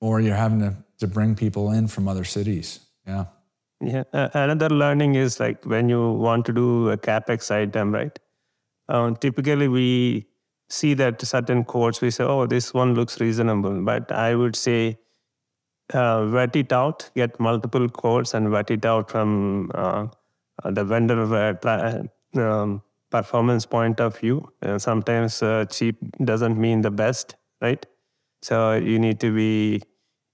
or 0.00 0.20
you're 0.20 0.34
having 0.34 0.60
to 0.60 0.74
to 0.98 1.06
bring 1.06 1.34
people 1.34 1.72
in 1.72 1.88
from 1.88 2.08
other 2.08 2.24
cities. 2.24 2.80
Yeah. 3.06 3.26
Yeah. 3.80 4.04
Uh, 4.12 4.28
another 4.34 4.68
learning 4.70 5.14
is 5.14 5.38
like 5.38 5.64
when 5.64 5.88
you 5.88 6.10
want 6.12 6.44
to 6.46 6.52
do 6.52 6.90
a 6.90 6.96
capex 6.96 7.50
item, 7.50 7.92
right? 7.92 8.18
Um, 8.88 9.16
typically, 9.16 9.68
we 9.68 10.26
see 10.68 10.94
that 10.94 11.20
certain 11.22 11.64
quotes, 11.64 12.00
we 12.00 12.10
say, 12.10 12.24
oh, 12.24 12.46
this 12.46 12.74
one 12.74 12.94
looks 12.94 13.20
reasonable. 13.20 13.82
But 13.82 14.10
I 14.10 14.34
would 14.34 14.56
say, 14.56 14.98
uh, 15.94 16.26
vet 16.26 16.56
it 16.56 16.72
out, 16.72 17.10
get 17.14 17.38
multiple 17.40 17.88
quotes 17.88 18.34
and 18.34 18.50
vet 18.50 18.70
it 18.70 18.84
out 18.84 19.10
from 19.10 19.70
uh, 19.74 20.06
the 20.64 20.84
vendor 20.84 21.22
uh, 21.64 22.02
um, 22.40 22.82
performance 23.10 23.64
point 23.64 24.00
of 24.00 24.18
view. 24.18 24.52
sometimes 24.78 25.42
uh, 25.42 25.64
cheap 25.70 25.96
doesn't 26.24 26.58
mean 26.58 26.82
the 26.82 26.90
best, 26.90 27.36
right? 27.62 27.86
So 28.42 28.74
you 28.74 28.98
need 28.98 29.20
to 29.20 29.34
be 29.34 29.82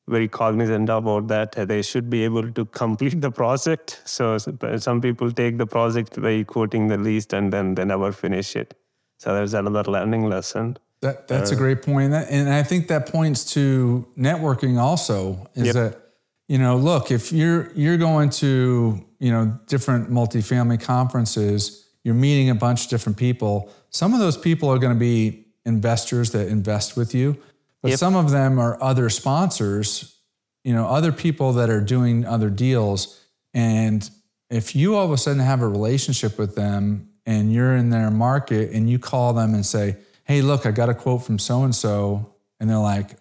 very 0.08 0.28
cognizant 0.28 0.88
about 0.88 1.28
that. 1.28 1.52
They 1.52 1.82
should 1.82 2.10
be 2.10 2.24
able 2.24 2.50
to 2.52 2.64
complete 2.66 3.20
the 3.20 3.30
project. 3.30 4.02
So 4.04 4.38
some 4.38 5.00
people 5.00 5.32
take 5.32 5.58
the 5.58 5.66
project 5.66 6.20
by 6.20 6.42
quoting 6.44 6.88
the 6.88 6.98
least 6.98 7.32
and 7.32 7.52
then 7.52 7.74
they 7.74 7.84
never 7.84 8.12
finish 8.12 8.54
it. 8.56 8.74
So 9.18 9.34
there's 9.34 9.54
another 9.54 9.90
learning 9.90 10.28
lesson. 10.28 10.76
That 11.00 11.28
that's 11.28 11.50
uh, 11.50 11.54
a 11.54 11.58
great 11.58 11.82
point, 11.82 12.14
and 12.14 12.48
I 12.48 12.62
think 12.62 12.88
that 12.88 13.06
points 13.10 13.52
to 13.52 14.08
networking. 14.16 14.78
Also, 14.78 15.50
is 15.54 15.66
yep. 15.66 15.74
that 15.74 16.04
you 16.48 16.56
know, 16.56 16.76
look 16.76 17.10
if 17.10 17.30
you're 17.30 17.70
you're 17.74 17.98
going 17.98 18.30
to 18.30 19.04
you 19.18 19.30
know 19.30 19.58
different 19.66 20.10
multifamily 20.10 20.80
conferences, 20.80 21.86
you're 22.04 22.14
meeting 22.14 22.48
a 22.48 22.54
bunch 22.54 22.84
of 22.84 22.90
different 22.90 23.18
people. 23.18 23.70
Some 23.90 24.14
of 24.14 24.20
those 24.20 24.38
people 24.38 24.70
are 24.70 24.78
going 24.78 24.94
to 24.94 24.98
be 24.98 25.46
investors 25.66 26.30
that 26.32 26.48
invest 26.48 26.96
with 26.96 27.14
you 27.14 27.36
but 27.84 27.90
yep. 27.90 27.98
some 27.98 28.16
of 28.16 28.30
them 28.30 28.58
are 28.58 28.82
other 28.82 29.10
sponsors, 29.10 30.16
you 30.64 30.72
know, 30.72 30.86
other 30.86 31.12
people 31.12 31.52
that 31.52 31.68
are 31.68 31.82
doing 31.82 32.24
other 32.24 32.48
deals. 32.48 33.20
And 33.52 34.08
if 34.48 34.74
you 34.74 34.94
all 34.94 35.04
of 35.04 35.10
a 35.10 35.18
sudden 35.18 35.42
have 35.42 35.60
a 35.60 35.68
relationship 35.68 36.38
with 36.38 36.54
them 36.54 37.10
and 37.26 37.52
you're 37.52 37.76
in 37.76 37.90
their 37.90 38.10
market 38.10 38.70
and 38.72 38.88
you 38.88 38.98
call 38.98 39.34
them 39.34 39.52
and 39.52 39.66
say, 39.66 39.98
Hey, 40.24 40.40
look, 40.40 40.64
I 40.64 40.70
got 40.70 40.88
a 40.88 40.94
quote 40.94 41.24
from 41.24 41.38
so 41.38 41.62
and 41.62 41.74
so. 41.74 42.32
And 42.58 42.70
they're 42.70 42.78
like, 42.78 43.18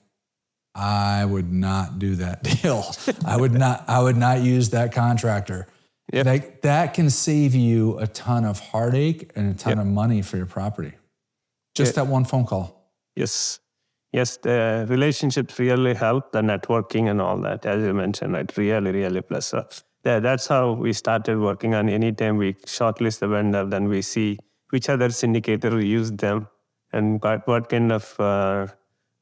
I 0.73 1.25
would 1.25 1.51
not 1.51 1.99
do 1.99 2.15
that 2.15 2.43
deal. 2.61 2.85
I 3.25 3.35
would 3.35 3.51
not, 3.51 3.83
I 3.89 4.01
would 4.01 4.15
not 4.15 4.39
use 4.43 4.69
that 4.69 4.93
contractor. 4.93 5.67
Yep. 6.13 6.25
That, 6.25 6.61
that 6.61 6.93
can 6.93 7.09
save 7.09 7.53
you 7.53 7.99
a 7.99 8.07
ton 8.07 8.45
of 8.45 8.61
heartache 8.61 9.29
and 9.35 9.53
a 9.53 9.57
ton 9.57 9.71
yep. 9.71 9.79
of 9.79 9.87
money 9.87 10.21
for 10.21 10.37
your 10.37 10.45
property. 10.45 10.93
Just 11.75 11.95
that 11.95 12.07
one 12.07 12.23
phone 12.23 12.45
call. 12.45 12.89
Yes 13.17 13.59
yes, 14.13 14.37
the 14.37 14.85
relationships 14.87 15.59
really 15.59 15.93
help 15.93 16.31
the 16.31 16.41
networking 16.41 17.09
and 17.09 17.19
all 17.19 17.37
that, 17.39 17.65
as 17.65 17.83
you 17.83 17.93
mentioned, 17.93 18.33
right? 18.33 18.57
Really, 18.57 18.91
really 18.91 19.21
plus. 19.21 19.47
So 19.47 19.67
that's 20.03 20.47
how 20.47 20.73
we 20.73 20.93
started 20.93 21.39
working 21.39 21.73
on 21.75 21.89
anytime 21.89 22.37
we 22.37 22.53
shortlist 22.65 23.19
the 23.19 23.27
vendor, 23.27 23.65
then 23.65 23.89
we 23.89 24.01
see 24.01 24.39
which 24.69 24.89
other 24.89 25.09
syndicator 25.09 25.85
use 25.85 26.11
them 26.11 26.47
and 26.91 27.21
what, 27.21 27.47
what 27.47 27.69
kind 27.69 27.91
of 27.91 28.19
uh, 28.19 28.67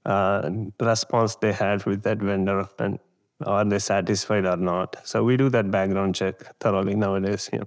uh, 0.05 0.49
response 0.79 1.35
they 1.35 1.53
had 1.53 1.85
with 1.85 2.03
that 2.03 2.17
vendor 2.19 2.67
and 2.79 2.99
are 3.45 3.65
they 3.65 3.79
satisfied 3.79 4.45
or 4.45 4.57
not. 4.57 4.97
So 5.03 5.23
we 5.23 5.35
do 5.37 5.49
that 5.49 5.71
background 5.71 6.15
check 6.15 6.39
thoroughly 6.59 6.95
nowadays. 6.95 7.49
Yeah. 7.51 7.63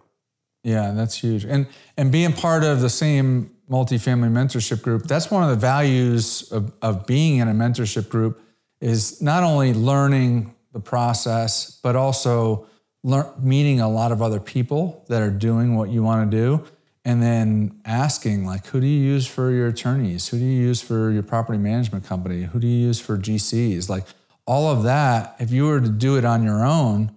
Yeah, 0.63 0.93
that's 0.93 1.17
huge. 1.19 1.45
And 1.45 1.67
and 1.97 2.11
being 2.11 2.33
part 2.33 2.65
of 2.65 2.81
the 2.81 2.89
same 2.89 3.54
multifamily 3.71 4.31
mentorship 4.31 4.83
group, 4.83 5.05
that's 5.05 5.31
one 5.31 5.43
of 5.43 5.51
the 5.51 5.57
values 5.57 6.51
of, 6.53 6.73
of 6.83 7.07
being 7.07 7.39
in 7.39 7.49
a 7.49 7.55
mentorship 7.55 8.09
group 8.09 8.41
is 8.81 9.23
not 9.23 9.43
only 9.43 9.73
learning 9.73 10.55
the 10.73 10.81
process, 10.81 11.79
but 11.83 11.97
also 11.97 12.67
learn, 13.03 13.27
meeting 13.41 13.81
a 13.81 13.89
lot 13.89 14.13
of 14.13 14.21
other 14.21 14.41
people 14.41 15.05
that 15.09 15.23
are 15.23 15.31
doing 15.31 15.77
what 15.77 15.89
you 15.89 16.03
want 16.03 16.31
to 16.31 16.37
do. 16.37 16.65
And 17.07 17.23
then 17.23 17.81
asking, 17.85 18.47
like, 18.47 18.67
who 18.67 18.81
do 18.81 18.87
you 18.87 18.99
use 18.99 19.27
for 19.27 19.51
your 19.51 19.69
attorneys? 19.69 20.29
Who 20.29 20.39
do 20.39 20.45
you 20.45 20.63
use 20.63 20.81
for 20.81 21.11
your 21.11 21.23
property 21.23 21.59
management 21.59 22.07
company? 22.07 22.45
Who 22.45 22.59
do 22.59 22.67
you 22.67 22.87
use 22.87 22.99
for 22.99 23.19
GCs? 23.19 23.91
Like, 23.91 24.05
all 24.47 24.71
of 24.71 24.85
that, 24.85 25.37
if 25.39 25.51
you 25.51 25.67
were 25.67 25.81
to 25.81 25.89
do 25.89 26.17
it 26.17 26.25
on 26.25 26.43
your 26.43 26.65
own, 26.65 27.15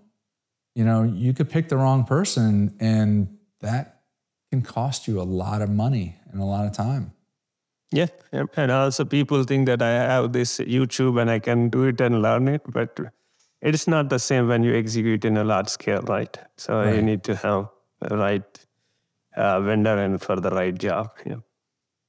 you 0.76 0.84
know, 0.86 1.04
you 1.04 1.34
could 1.34 1.50
pick 1.50 1.70
the 1.70 1.78
wrong 1.78 2.04
person 2.04 2.76
and 2.80 3.38
that 3.62 4.02
can 4.52 4.62
cost 4.62 5.08
you 5.08 5.20
a 5.20 5.24
lot 5.24 5.62
of 5.62 5.70
money 5.70 6.16
and 6.32 6.42
a 6.42 6.46
lot 6.46 6.66
of 6.66 6.74
time. 6.74 7.12
Yeah, 7.92 8.08
and 8.58 8.72
also 8.72 9.06
people 9.06 9.44
think 9.44 9.66
that 9.68 9.82
I 9.82 9.92
have 9.92 10.34
this 10.34 10.58
YouTube 10.60 11.22
and 11.22 11.32
I 11.32 11.40
can 11.40 11.70
do 11.70 11.84
it 11.84 12.02
and 12.02 12.22
learn 12.22 12.50
it, 12.50 12.62
but 12.68 13.00
it's 13.62 13.88
not 13.88 14.10
the 14.10 14.20
same 14.20 14.48
when 14.50 14.64
you 14.64 14.76
execute 14.76 15.24
in 15.24 15.38
a 15.38 15.44
large 15.44 15.70
scale, 15.70 16.02
right? 16.02 16.38
So 16.58 16.82
right. 16.82 16.96
you 16.96 17.02
need 17.02 17.24
to 17.24 17.36
have 17.36 17.70
the 18.02 18.18
right 18.18 18.66
uh, 19.38 19.62
vendor 19.62 19.98
and 19.98 20.22
for 20.22 20.36
the 20.36 20.50
right 20.50 20.78
job. 20.78 21.12
Yeah. 21.26 21.38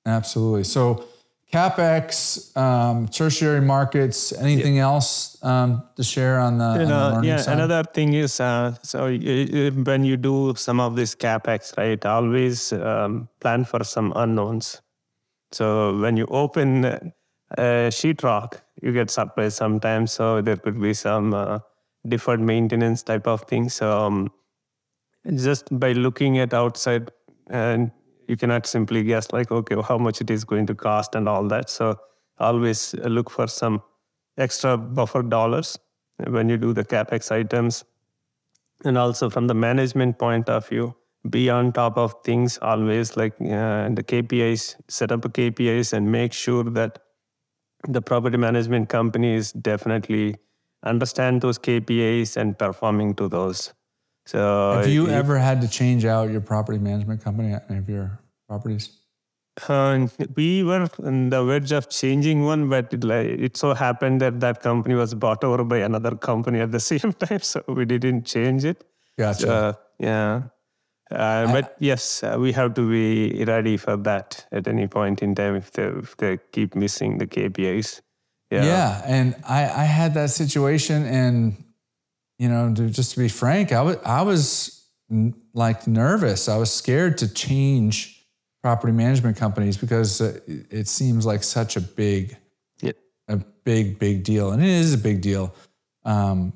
Absolutely. 0.05 0.65
So 0.65 1.05
capex, 1.53 2.55
um, 2.57 3.09
tertiary 3.09 3.61
markets. 3.61 4.33
Anything 4.33 4.77
yeah. 4.77 4.85
else 4.85 5.43
um, 5.43 5.83
to 5.97 6.03
share 6.03 6.39
on 6.41 6.59
the, 6.59 6.81
you 6.81 6.87
know, 6.87 6.99
on 6.99 7.21
the 7.23 7.29
yeah. 7.29 7.37
Side? 7.37 7.55
Another 7.55 7.85
thing 7.85 8.13
is 8.15 8.41
uh, 8.41 8.75
so 8.83 9.07
when 9.09 10.05
you 10.05 10.17
do 10.17 10.55
some 10.57 10.81
of 10.81 10.97
this 10.97 11.15
capex, 11.15 11.77
right? 11.77 12.05
Always 12.05 12.73
um, 12.73 13.29
plan 13.41 13.65
for 13.65 13.85
some 13.85 14.13
unknowns. 14.17 14.83
So 15.53 15.99
when 15.99 16.17
you 16.17 16.27
open 16.27 16.85
a 16.85 17.89
sheetrock, 17.91 18.61
you 18.83 18.93
get 18.93 19.11
surprised 19.11 19.57
sometimes. 19.57 20.13
So 20.13 20.43
there 20.43 20.57
could 20.57 20.81
be 20.81 20.93
some 20.93 21.33
uh, 21.33 21.61
deferred 22.07 22.41
maintenance 22.41 23.03
type 23.03 23.27
of 23.27 23.43
thing. 23.43 23.71
So 23.71 23.99
um, 23.99 24.31
just 25.35 25.67
by 25.79 25.93
looking 25.93 26.39
at 26.39 26.53
outside 26.53 27.11
and 27.49 27.91
you 28.29 28.37
cannot 28.37 28.67
simply 28.67 29.03
guess 29.03 29.33
like 29.33 29.51
okay 29.51 29.77
how 29.89 29.99
much 29.99 30.21
it 30.21 30.31
is 30.31 30.45
going 30.45 30.67
to 30.67 30.75
cost 30.75 31.15
and 31.15 31.29
all 31.29 31.49
that. 31.49 31.71
So 31.71 31.97
always 32.39 32.95
look 32.95 33.31
for 33.31 33.49
some 33.49 33.83
extra 34.37 34.77
buffer 34.77 35.23
dollars 35.23 35.79
when 36.27 36.49
you 36.49 36.57
do 36.57 36.73
the 36.73 36.85
capex 36.85 37.33
items. 37.33 37.85
And 38.85 38.97
also 38.97 39.29
from 39.29 39.49
the 39.49 39.55
management 39.55 40.19
point 40.19 40.49
of 40.49 40.69
view 40.69 40.95
be 41.29 41.51
on 41.51 41.73
top 41.73 41.99
of 41.99 42.15
things 42.25 42.59
always 42.59 43.17
like 43.17 43.33
uh, 43.41 43.89
the 43.91 44.05
kpis 44.07 44.77
set 44.89 45.11
up 45.11 45.25
a 45.25 45.29
kpis 45.29 45.93
and 45.93 46.11
make 46.13 46.33
sure 46.33 46.63
that 46.65 47.01
the 47.89 48.01
property 48.01 48.37
management 48.37 48.89
company 48.89 49.35
is 49.35 49.53
definitely 49.53 50.37
understand 50.85 51.41
those 51.41 51.59
kpis 51.59 52.37
and 52.37 52.57
performing 52.59 53.15
to 53.15 53.29
those 53.29 53.75
so 54.29 54.73
have 54.77 54.89
you 54.89 55.09
ever 55.09 55.39
had 55.39 55.63
to 55.63 55.69
change 55.69 56.05
out 56.05 56.31
your 56.31 56.43
property 56.43 56.79
management 56.79 57.25
company 57.25 57.55
at 57.55 57.65
any 57.71 57.79
of 57.79 57.89
your 57.89 58.21
properties? 58.47 58.91
Uh, 59.67 60.07
we 60.37 60.63
were 60.63 60.87
on 61.03 61.31
the 61.31 61.43
verge 61.43 61.73
of 61.73 61.89
changing 61.89 62.45
one, 62.45 62.69
but 62.69 62.93
it, 62.93 63.05
like, 63.05 63.27
it 63.27 63.57
so 63.57 63.73
happened 63.73 64.21
that 64.21 64.39
that 64.41 64.61
company 64.61 64.95
was 64.95 65.15
bought 65.15 65.43
over 65.43 65.65
by 65.65 65.79
another 65.79 66.15
company 66.15 66.61
at 66.61 66.73
the 66.73 66.81
same 66.93 67.15
time, 67.15 67.41
so 67.41 67.63
we 67.69 67.87
didn't 67.87 68.27
change 68.27 68.67
it. 68.67 68.85
Gotcha. 69.19 69.41
So, 69.41 69.79
yeah. 69.99 70.43
Uh, 71.11 71.51
but 71.51 71.75
yes, 71.79 72.23
uh, 72.23 72.37
we 72.39 72.53
have 72.53 72.75
to 72.75 72.87
be 72.87 73.43
ready 73.47 73.79
for 73.79 73.97
that 73.97 74.45
at 74.53 74.69
any 74.69 74.87
point 74.87 75.23
in 75.23 75.35
time 75.35 75.57
if 75.57 75.73
they, 75.73 75.85
if 75.85 76.15
they 76.19 76.39
keep 76.53 76.75
missing 76.75 77.17
the 77.17 77.27
KPIs. 77.27 78.03
Yeah. 78.51 78.65
Yeah. 78.67 79.03
And 79.07 79.37
I, 79.49 79.63
I 79.63 79.85
had 79.85 80.13
that 80.15 80.29
situation 80.29 81.07
and 81.07 81.65
you 82.39 82.49
know, 82.49 82.73
to, 82.75 82.89
just 82.91 83.13
to 83.13 83.19
be 83.19 83.29
frank, 83.29 83.73
I 83.73 83.83
was 83.83 83.97
I 84.05 84.23
was 84.23 84.87
like 85.55 85.87
nervous. 85.87 86.49
I 86.49 86.57
was 86.57 86.73
scared 86.73 87.19
to 87.19 87.33
change 87.33 88.27
property 88.63 88.93
management 88.93 89.37
companies 89.37 89.77
because 89.77 90.21
it 90.21 90.89
seems 90.89 91.25
like 91.25 91.43
such 91.43 91.77
a 91.77 91.81
big, 91.81 92.37
a 93.29 93.37
big 93.65 93.99
big 93.99 94.25
deal, 94.25 94.53
and 94.53 94.63
it 94.63 94.69
is 94.69 94.95
a 94.95 94.99
big 94.99 95.21
deal. 95.21 95.55
Um, 96.05 96.53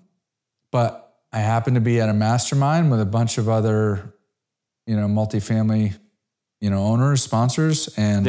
but 0.70 1.16
I 1.32 1.38
happened 1.38 1.76
to 1.76 1.80
be 1.80 2.00
at 2.00 2.08
a 2.08 2.14
mastermind 2.14 2.90
with 2.90 3.00
a 3.00 3.06
bunch 3.06 3.38
of 3.38 3.48
other, 3.48 4.14
you 4.86 4.96
know, 4.96 5.06
multifamily, 5.06 5.94
you 6.60 6.70
know, 6.70 6.84
owners, 6.84 7.22
sponsors, 7.22 7.88
and 7.96 8.26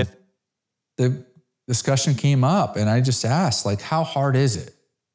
the 0.97 1.25
discussion 1.67 2.15
came 2.15 2.43
up, 2.43 2.77
and 2.77 2.89
I 2.89 3.01
just 3.01 3.25
asked, 3.25 3.65
like, 3.65 3.81
how 3.81 4.03
hard 4.03 4.35
is 4.35 4.55
it? 4.55 4.73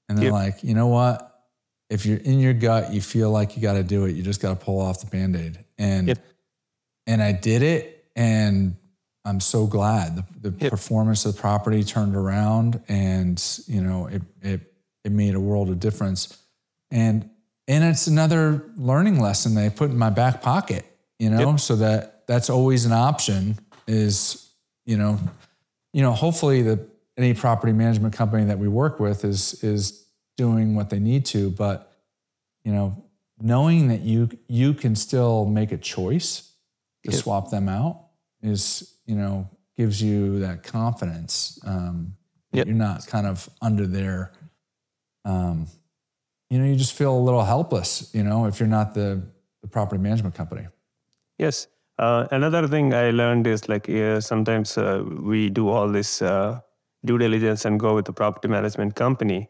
And 0.09 0.18
they're 0.18 0.30
like, 0.32 0.62
you 0.62 0.74
know 0.74 0.89
what? 0.89 1.28
If 1.91 2.05
you're 2.05 2.18
in 2.18 2.41
your 2.41 2.53
gut, 2.53 2.93
you 2.93 3.01
feel 3.01 3.30
like 3.30 3.57
you 3.57 3.62
got 3.62 3.74
to 3.74 3.82
do 3.82 4.05
it. 4.05 4.14
You 4.14 4.22
just 4.22 4.41
got 4.41 4.59
to 4.59 4.64
pull 4.64 4.80
off 4.80 5.01
the 5.01 5.07
band 5.07 5.36
aid. 5.36 5.59
And 5.78 6.09
yep. 6.09 6.18
and 7.07 7.22
I 7.22 7.32
did 7.32 7.62
it, 7.62 8.07
and 8.14 8.76
I'm 9.24 9.41
so 9.41 9.66
glad 9.66 10.16
the, 10.16 10.51
the 10.51 10.57
yep. 10.59 10.70
performance 10.70 11.24
of 11.24 11.34
the 11.34 11.41
property 11.41 11.84
turned 11.84 12.16
around, 12.16 12.80
and 12.89 13.43
you 13.66 13.80
know 13.80 14.07
it 14.07 14.22
it 14.43 14.72
it 15.05 15.12
made 15.12 15.34
a 15.34 15.41
world 15.41 15.70
of 15.70 15.80
difference. 15.80 16.36
And 16.91 17.28
and 17.66 17.84
it's 17.84 18.07
another 18.07 18.70
learning 18.76 19.20
lesson 19.20 19.55
they 19.55 19.70
put 19.70 19.91
in 19.91 19.99
my 19.99 20.11
back 20.11 20.43
pocket, 20.43 20.84
you 21.18 21.30
know, 21.30 21.51
yep. 21.51 21.61
so 21.61 21.76
that 21.76 22.26
that's 22.26 22.51
always 22.51 22.84
an 22.84 22.93
option. 22.93 23.59
Is 23.86 24.51
you 24.84 24.97
know, 24.97 25.18
you 25.93 26.03
know, 26.03 26.12
hopefully 26.12 26.62
the 26.62 26.86
any 27.16 27.34
property 27.34 27.72
management 27.72 28.14
company 28.14 28.45
that 28.45 28.59
we 28.59 28.68
work 28.68 29.01
with 29.01 29.24
is 29.24 29.62
is 29.62 30.07
doing 30.39 30.74
what 30.74 30.89
they 30.89 31.01
need 31.01 31.26
to. 31.26 31.51
But, 31.51 31.93
you 32.64 32.72
know, 32.72 33.05
knowing 33.41 33.89
that 33.89 34.01
you 34.01 34.30
you 34.49 34.72
can 34.72 34.95
still 34.97 35.45
make 35.45 35.70
a 35.72 35.76
choice 35.95 36.30
to 37.05 37.11
Yep. 37.12 37.20
swap 37.22 37.51
them 37.51 37.68
out 37.68 37.97
is 38.43 38.95
you 39.07 39.16
know 39.20 39.49
gives 39.76 40.01
you 40.01 40.41
that 40.41 40.62
confidence. 40.62 41.59
Um, 41.64 42.14
that 42.53 42.59
Yep. 42.59 42.66
You're 42.66 42.76
not 42.89 43.07
kind 43.07 43.26
of 43.26 43.49
under 43.61 43.86
their, 43.86 44.32
um, 45.24 45.66
you 46.51 46.59
know, 46.59 46.64
you 46.64 46.76
just 46.76 46.95
feel 46.95 47.14
a 47.14 47.24
little 47.28 47.45
helpless. 47.45 48.11
You 48.14 48.22
know, 48.24 48.47
if 48.47 48.59
you're 48.59 48.76
not 48.78 48.95
the 48.95 49.20
the 49.62 49.68
property 49.68 50.01
management 50.03 50.34
company. 50.34 50.66
Yes. 51.39 51.68
Uh, 51.99 52.26
another 52.30 52.68
thing 52.68 52.95
I 52.95 53.11
learned 53.11 53.47
is 53.47 53.68
like 53.68 53.89
uh, 53.91 54.20
sometimes 54.20 54.78
uh, 54.78 55.03
we 55.32 55.51
do 55.51 55.68
all 55.68 55.89
this 55.93 56.22
uh, 56.22 56.61
due 57.05 57.18
diligence 57.18 57.64
and 57.68 57.78
go 57.80 57.95
with 57.97 58.05
the 58.05 58.12
property 58.12 58.49
management 58.49 58.95
company. 58.95 59.49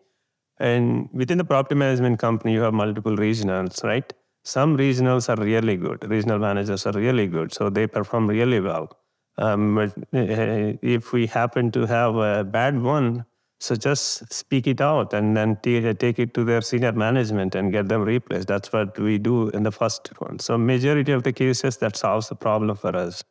And 0.61 1.09
within 1.13 1.39
the 1.39 1.45
property 1.45 1.75
management 1.75 2.19
company, 2.19 2.53
you 2.53 2.63
have 2.63 2.75
multiple 2.75 3.17
regionals, 3.17 3.83
right? 3.85 4.13
Some 4.45 4.77
regionals 4.77 5.29
are 5.29 5.43
really 5.43 5.77
good. 5.77 6.09
Regional 6.09 6.39
managers 6.39 6.87
are 6.87 6.93
really 6.93 7.27
good. 7.27 7.53
So 7.53 7.71
they 7.71 7.87
perform 7.87 8.29
really 8.29 8.61
well. 8.61 8.97
Um, 9.37 9.77
but 9.77 9.97
uh, 10.13 10.77
if 10.83 11.13
we 11.13 11.27
happen 11.27 11.71
to 11.73 11.87
have 11.87 12.17
a 12.17 12.45
bad 12.45 12.81
one, 12.83 13.25
so 13.61 13.75
just 13.75 14.33
speak 14.33 14.67
it 14.67 14.81
out 14.81 15.13
and 15.13 15.37
then 15.37 15.57
t- 15.63 15.93
take 15.95 16.19
it 16.19 16.33
to 16.35 16.45
their 16.45 16.61
senior 16.61 16.93
management 16.93 17.55
and 17.55 17.73
get 17.73 17.89
them 17.89 18.03
replaced. 18.03 18.49
That's 18.49 18.73
what 18.73 18.99
we 18.99 19.19
do 19.19 19.49
in 19.49 19.65
the 19.65 19.73
first 19.73 20.09
one. 20.19 20.39
So 20.39 20.57
majority 20.57 21.13
of 21.13 21.25
the 21.25 21.33
cases 21.33 21.77
that 21.79 21.97
solves 21.97 22.29
the 22.29 22.37
problem 22.37 22.77
for 22.77 22.95
us. 22.97 23.25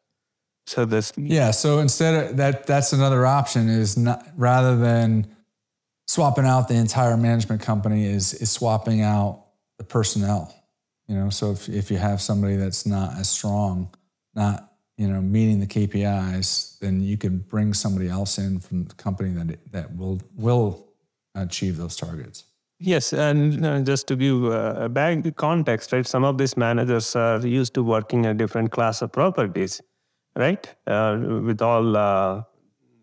So 0.65 0.83
this 0.83 1.13
Yeah. 1.15 1.51
So 1.51 1.79
instead 1.79 2.13
of 2.31 2.37
that, 2.37 2.67
that's 2.67 2.91
another 2.91 3.25
option 3.25 3.69
is 3.69 3.97
not 3.97 4.25
rather 4.35 4.77
than 4.77 5.27
swapping 6.07 6.45
out 6.45 6.67
the 6.67 6.75
entire 6.75 7.17
management 7.17 7.61
company 7.61 8.05
is 8.05 8.33
is 8.33 8.51
swapping 8.51 9.01
out 9.01 9.45
the 9.77 9.83
personnel. 9.83 10.53
You 11.07 11.15
know, 11.15 11.29
so 11.29 11.51
if 11.51 11.69
if 11.69 11.91
you 11.91 11.97
have 11.97 12.21
somebody 12.21 12.55
that's 12.55 12.85
not 12.85 13.17
as 13.17 13.29
strong, 13.29 13.93
not 14.35 14.73
you 14.97 15.07
know 15.07 15.21
meeting 15.21 15.59
the 15.59 15.67
KPIs, 15.67 16.79
then 16.79 17.01
you 17.01 17.17
can 17.17 17.39
bring 17.39 17.73
somebody 17.73 18.09
else 18.09 18.37
in 18.37 18.59
from 18.59 18.85
the 18.85 18.95
company 18.95 19.31
that 19.31 19.71
that 19.71 19.95
will 19.95 20.21
will 20.35 20.87
achieve 21.35 21.77
those 21.77 21.95
targets. 21.95 22.43
Yes, 22.79 23.11
and 23.11 23.85
just 23.87 24.07
to 24.07 24.15
give 24.15 24.45
uh, 24.45 24.75
a 24.77 24.89
bag 24.89 25.35
context, 25.35 25.91
right? 25.91 26.05
Some 26.05 26.23
of 26.23 26.37
these 26.37 26.55
managers 26.55 27.15
are 27.15 27.39
used 27.39 27.73
to 27.73 27.83
working 27.83 28.25
in 28.25 28.31
a 28.31 28.33
different 28.35 28.71
class 28.71 29.01
of 29.01 29.11
properties, 29.11 29.81
right? 30.35 30.75
Uh, 30.85 31.17
with 31.43 31.61
all 31.61 31.97
uh, 31.97 32.43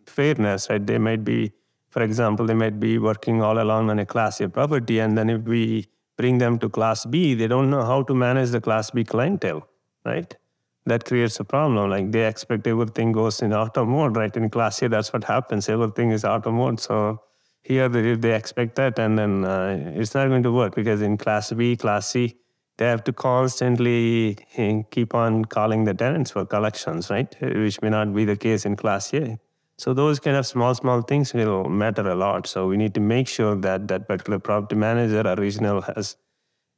fairness, 0.06 0.70
right? 0.70 0.84
They 0.86 0.98
might 0.98 1.24
be, 1.24 1.50
for 1.94 2.02
example, 2.02 2.44
they 2.44 2.54
might 2.54 2.80
be 2.80 2.98
working 2.98 3.40
all 3.40 3.60
along 3.62 3.88
on 3.88 4.00
a 4.00 4.04
class 4.04 4.40
A 4.40 4.48
property, 4.48 4.98
and 4.98 5.16
then 5.16 5.30
if 5.30 5.42
we 5.42 5.86
bring 6.18 6.38
them 6.38 6.58
to 6.58 6.68
class 6.68 7.06
B, 7.06 7.34
they 7.34 7.46
don't 7.46 7.70
know 7.70 7.84
how 7.84 8.02
to 8.02 8.14
manage 8.16 8.50
the 8.50 8.60
class 8.60 8.90
B 8.90 9.04
clientele, 9.04 9.68
right? 10.04 10.36
That 10.86 11.04
creates 11.04 11.38
a 11.38 11.44
problem. 11.44 11.88
Like 11.88 12.10
they 12.10 12.26
expect 12.26 12.66
everything 12.66 13.12
goes 13.12 13.42
in 13.42 13.52
auto 13.52 13.84
mode, 13.84 14.16
right? 14.16 14.36
In 14.36 14.50
class 14.50 14.82
A, 14.82 14.88
that's 14.88 15.12
what 15.12 15.22
happens. 15.22 15.68
Everything 15.68 16.10
is 16.10 16.24
auto 16.24 16.50
mode. 16.50 16.80
So 16.80 17.22
here, 17.62 17.88
they, 17.88 18.16
they 18.16 18.34
expect 18.34 18.74
that, 18.74 18.98
and 18.98 19.16
then 19.16 19.44
uh, 19.44 19.92
it's 19.94 20.14
not 20.16 20.26
going 20.26 20.42
to 20.42 20.50
work 20.50 20.74
because 20.74 21.00
in 21.00 21.16
class 21.16 21.52
B, 21.52 21.76
class 21.76 22.10
C, 22.10 22.34
they 22.76 22.86
have 22.86 23.04
to 23.04 23.12
constantly 23.12 24.36
keep 24.90 25.14
on 25.14 25.44
calling 25.44 25.84
the 25.84 25.94
tenants 25.94 26.32
for 26.32 26.44
collections, 26.44 27.08
right? 27.08 27.32
Which 27.40 27.80
may 27.82 27.90
not 27.90 28.12
be 28.12 28.24
the 28.24 28.36
case 28.36 28.66
in 28.66 28.74
class 28.74 29.14
A. 29.14 29.38
So 29.76 29.92
those 29.92 30.20
kind 30.20 30.36
of 30.36 30.46
small, 30.46 30.74
small 30.74 31.02
things 31.02 31.34
will 31.34 31.64
matter 31.68 32.08
a 32.08 32.14
lot. 32.14 32.46
So 32.46 32.68
we 32.68 32.76
need 32.76 32.94
to 32.94 33.00
make 33.00 33.26
sure 33.26 33.56
that 33.56 33.88
that 33.88 34.06
particular 34.06 34.38
property 34.38 34.76
manager 34.76 35.26
or 35.26 35.34
regional 35.34 35.82
has 35.82 36.16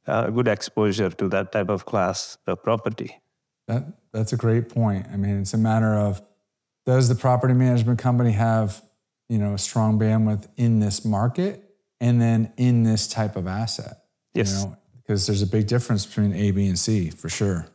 uh, 0.07 0.29
good 0.29 0.47
exposure 0.47 1.09
to 1.09 1.27
that 1.29 1.51
type 1.51 1.69
of 1.69 1.85
class 1.85 2.37
of 2.47 2.63
property. 2.63 3.19
That 3.67 3.83
that's 4.13 4.33
a 4.33 4.37
great 4.37 4.69
point. 4.69 5.05
I 5.11 5.17
mean, 5.17 5.41
it's 5.41 5.53
a 5.53 5.57
matter 5.57 5.93
of 5.93 6.21
does 6.85 7.09
the 7.09 7.15
property 7.15 7.53
management 7.53 7.99
company 7.99 8.31
have 8.31 8.81
you 9.29 9.37
know 9.37 9.53
a 9.53 9.57
strong 9.57 9.99
bandwidth 9.99 10.47
in 10.55 10.79
this 10.79 11.03
market 11.03 11.63
and 11.99 12.21
then 12.21 12.51
in 12.57 12.83
this 12.83 13.07
type 13.07 13.35
of 13.35 13.45
asset? 13.45 14.03
Yes. 14.33 14.53
You 14.53 14.69
know, 14.69 14.77
because 14.95 15.27
there's 15.27 15.41
a 15.41 15.47
big 15.47 15.67
difference 15.67 16.05
between 16.05 16.33
A, 16.33 16.51
B, 16.51 16.67
and 16.67 16.79
C 16.79 17.09
for 17.09 17.29
sure. 17.29 17.67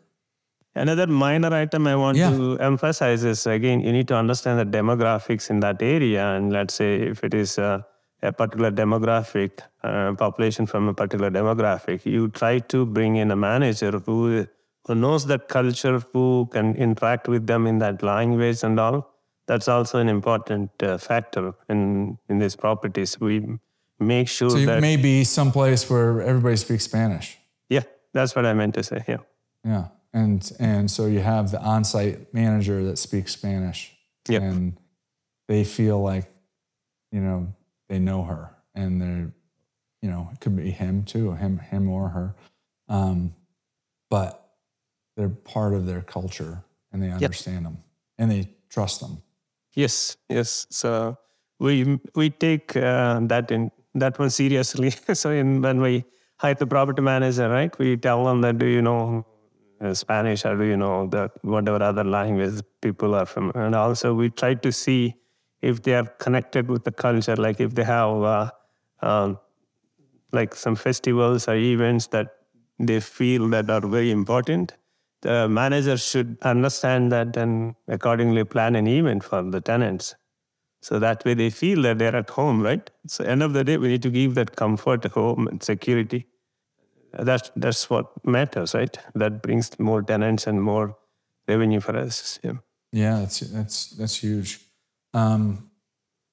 Another 0.75 1.07
minor 1.07 1.53
item 1.53 1.87
I 1.87 1.97
want 1.97 2.17
Yeah. 2.17 2.31
to 2.31 2.59
emphasize 2.59 3.25
is 3.25 3.47
again, 3.47 3.81
you 3.81 3.93
need 3.93 4.09
to 4.09 4.17
understand 4.17 4.59
the 4.59 4.79
demographics 4.79 5.51
in 5.51 5.61
that 5.61 5.83
area. 5.83 6.25
And 6.37 6.53
let's 6.53 6.75
say 6.75 6.95
if 7.03 7.23
it 7.25 7.35
is 7.35 7.59
a, 7.59 7.85
a 8.23 8.33
particular 8.33 8.71
demographic, 8.71 9.51
uh, 9.85 10.13
population 10.15 10.65
from 10.67 10.89
a 10.89 10.95
particular 10.95 11.31
demographic, 11.31 12.07
you 12.07 12.29
try 12.29 12.59
to 12.61 12.87
bring 12.87 13.17
in 13.17 13.31
a 13.31 13.37
manager 13.37 13.93
who, 14.07 14.47
who 14.87 14.95
knows 14.95 15.27
that 15.27 15.49
culture, 15.49 16.01
who 16.13 16.49
can 16.53 16.75
interact 16.77 17.29
with 17.29 17.47
them 17.47 17.67
in 17.67 17.79
that 17.79 18.03
language 18.03 18.63
and 18.63 18.81
all. 18.81 19.09
That's 19.47 19.69
also 19.69 19.99
an 19.99 20.09
important 20.09 20.71
uh, 20.83 20.97
factor 20.97 21.53
in, 21.69 22.17
in 22.31 22.39
these 22.39 22.57
properties. 22.57 23.21
We 23.21 23.59
make 24.01 24.29
sure 24.29 24.49
So 24.51 24.57
you 24.57 24.67
that, 24.67 24.81
may 24.81 24.97
be 24.97 25.25
someplace 25.25 25.91
where 25.91 26.23
everybody 26.23 26.57
speaks 26.57 26.85
Spanish. 26.85 27.37
yeah, 27.69 27.83
that's 28.15 28.35
what 28.35 28.47
I 28.47 28.55
meant 28.55 28.75
to 28.75 28.83
say. 28.83 29.05
Yeah. 29.07 29.19
Yeah. 29.65 29.89
And 30.15 30.51
and 30.59 30.91
so 30.91 31.07
you 31.07 31.21
have 31.21 31.51
the 31.51 31.61
on-site 31.61 32.35
manager 32.35 32.85
that 32.85 32.99
speaks 32.99 33.33
Spanish. 33.33 33.93
Yep. 34.29 34.43
And 34.43 34.77
they 35.49 35.65
feel 35.65 36.01
like, 36.03 36.31
you 37.11 37.21
know, 37.21 37.53
they 37.89 37.99
know 37.99 38.23
her 38.25 38.55
and 38.75 39.01
they're, 39.01 39.33
you 40.01 40.11
know, 40.11 40.29
it 40.33 40.41
could 40.41 40.57
be 40.57 40.71
him 40.71 41.05
too, 41.05 41.33
him, 41.33 41.59
him 41.59 41.89
or 41.89 42.09
her. 42.09 42.35
Um, 42.89 43.35
but 44.11 44.43
they're 45.17 45.29
part 45.29 45.75
of 45.75 45.87
their 45.87 46.03
culture 46.03 46.63
and 46.93 47.03
they 47.03 47.11
understand 47.11 47.65
them 47.65 47.79
and 48.19 48.31
they 48.31 48.49
trust 48.69 49.01
them. 49.01 49.23
Yes, 49.75 50.17
yes. 50.29 50.67
So 50.71 51.17
we 51.59 51.99
we 52.15 52.31
take 52.31 52.77
uh, 52.77 53.21
that 53.23 53.51
in 53.51 53.71
that 53.95 54.19
one 54.19 54.31
seriously. 54.31 54.91
so 55.15 55.31
in, 55.31 55.63
when 55.63 55.81
we 55.81 56.05
hire 56.37 56.55
the 56.55 56.67
property 56.67 57.03
manager, 57.03 57.49
right, 57.49 57.77
we 57.79 57.97
tell 57.97 58.25
them 58.25 58.43
that 58.43 58.59
do 58.59 58.67
you 58.67 58.83
know 58.83 59.25
Spanish 59.95 60.45
or 60.45 60.63
you 60.65 60.77
know 60.77 61.07
that 61.09 61.33
whatever 61.43 61.83
other 61.83 62.05
language 62.05 62.61
people 62.81 63.15
are 63.15 63.27
from, 63.27 63.51
and 63.55 63.75
also 63.75 64.15
we 64.15 64.31
try 64.31 64.55
to 64.55 64.73
see 64.73 65.15
if 65.61 65.83
they 65.83 65.95
are 65.95 66.05
connected 66.05 66.69
with 66.69 66.85
the 66.85 66.93
culture, 66.93 67.37
like 67.37 67.61
if 67.61 67.75
they 67.75 67.85
have 67.85 68.23
uh, 68.23 68.51
um, 69.01 69.39
like 70.33 70.55
some 70.55 70.75
festivals 70.75 71.49
or 71.49 71.57
events 71.57 72.09
that 72.09 72.29
they 72.79 73.01
feel 73.01 73.49
that 73.49 73.71
are 73.71 73.81
very 73.81 74.11
important 74.11 74.73
the 75.23 75.49
manager 75.49 75.97
should 75.97 76.37
understand 76.43 77.11
that 77.13 77.37
and 77.37 77.75
accordingly 77.89 78.45
plan 78.45 78.75
an 78.77 78.87
event 78.87 79.25
for 79.25 79.43
the 79.43 79.61
tenants. 79.61 80.15
So 80.81 80.99
that 80.99 81.25
way 81.25 81.35
they 81.35 81.49
feel 81.51 81.83
that 81.83 81.99
they're 81.99 82.17
at 82.17 82.31
home, 82.31 82.61
right? 82.61 82.91
So 83.07 83.25
end 83.25 83.43
of 83.43 83.53
the 83.53 83.63
day, 83.63 83.77
we 83.77 83.89
need 83.89 84.03
to 84.03 84.11
give 84.11 84.35
that 84.35 84.57
comfort, 84.57 85.05
home, 85.05 85.47
and 85.47 85.63
security. 85.63 86.27
That's 87.19 87.51
that's 87.57 87.91
what 87.91 88.25
matters, 88.25 88.75
right? 88.75 88.97
That 89.15 89.43
brings 89.43 89.79
more 89.79 90.03
tenants 90.03 90.47
and 90.47 90.63
more 90.63 90.97
revenue 91.49 91.81
for 91.81 91.97
us. 91.97 92.39
Yeah. 92.43 92.55
Yeah, 92.93 93.21
that's 93.21 93.41
that's 93.41 93.91
that's 93.91 94.17
huge. 94.17 94.61
Um, 95.15 95.71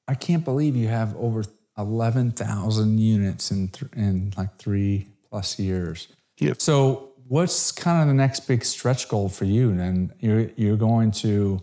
I 0.08 0.16
can't 0.16 0.44
believe 0.44 0.76
you 0.76 0.88
have 0.88 1.16
over 1.18 1.44
eleven 1.78 2.32
thousand 2.32 3.00
units 3.00 3.52
in 3.52 3.70
th- 3.70 3.92
in 3.96 4.34
like 4.38 4.58
three 4.58 5.08
plus 5.30 5.60
years. 5.60 6.08
Yep. 6.40 6.62
So, 6.62 7.14
what's 7.28 7.72
kind 7.72 8.02
of 8.02 8.08
the 8.08 8.14
next 8.14 8.42
big 8.42 8.66
stretch 8.66 9.08
goal 9.08 9.30
for 9.30 9.46
you? 9.46 9.76
Then 9.76 10.14
you're 10.20 10.50
you're 10.58 10.78
going 10.78 11.12
to 11.24 11.62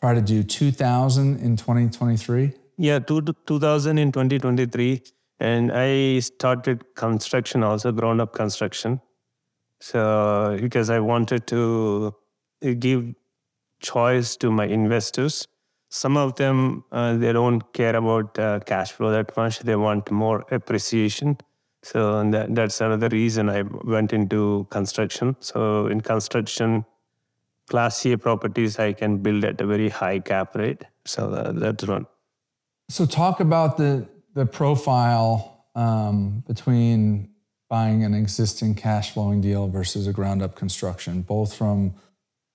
try 0.00 0.14
to 0.14 0.22
do 0.22 0.42
two 0.42 0.72
thousand 0.72 1.40
in 1.40 1.56
twenty 1.56 1.88
twenty 1.90 2.16
three. 2.16 2.54
Yeah, 2.80 2.98
two, 2.98 3.20
2000 3.20 3.98
in 3.98 4.10
2023. 4.10 5.02
And 5.40 5.72
I 5.72 6.18
started 6.20 6.94
construction 6.94 7.64
also, 7.64 7.92
ground 7.92 8.20
up 8.20 8.34
construction. 8.34 9.00
So, 9.80 10.58
because 10.60 10.90
I 10.90 11.00
wanted 11.00 11.46
to 11.48 12.14
give 12.78 13.14
choice 13.80 14.36
to 14.36 14.50
my 14.50 14.66
investors. 14.66 15.48
Some 15.88 16.16
of 16.16 16.36
them, 16.36 16.84
uh, 16.92 17.16
they 17.16 17.32
don't 17.32 17.72
care 17.72 17.96
about 17.96 18.38
uh, 18.38 18.60
cash 18.60 18.92
flow 18.92 19.10
that 19.10 19.36
much. 19.36 19.60
They 19.60 19.76
want 19.76 20.10
more 20.10 20.44
appreciation. 20.50 21.38
So 21.82 22.30
that, 22.30 22.54
that's 22.54 22.80
another 22.82 23.08
reason 23.08 23.48
I 23.48 23.62
went 23.62 24.12
into 24.12 24.66
construction. 24.70 25.36
So 25.40 25.86
in 25.86 26.02
construction, 26.02 26.84
Class 27.68 28.04
A 28.04 28.16
properties, 28.18 28.78
I 28.78 28.92
can 28.92 29.18
build 29.18 29.44
at 29.44 29.60
a 29.60 29.66
very 29.66 29.88
high 29.88 30.18
cap 30.18 30.54
rate. 30.54 30.84
So 31.06 31.30
that, 31.30 31.58
that's 31.58 31.86
one. 31.86 32.06
So, 32.88 33.06
talk 33.06 33.38
about 33.38 33.76
the 33.76 34.08
the 34.34 34.46
profile 34.46 35.66
um, 35.74 36.42
between 36.46 37.30
buying 37.68 38.04
an 38.04 38.14
existing 38.14 38.74
cash 38.74 39.12
flowing 39.12 39.40
deal 39.40 39.68
versus 39.68 40.06
a 40.06 40.12
ground 40.12 40.42
up 40.42 40.56
construction, 40.56 41.22
both 41.22 41.54
from 41.54 41.94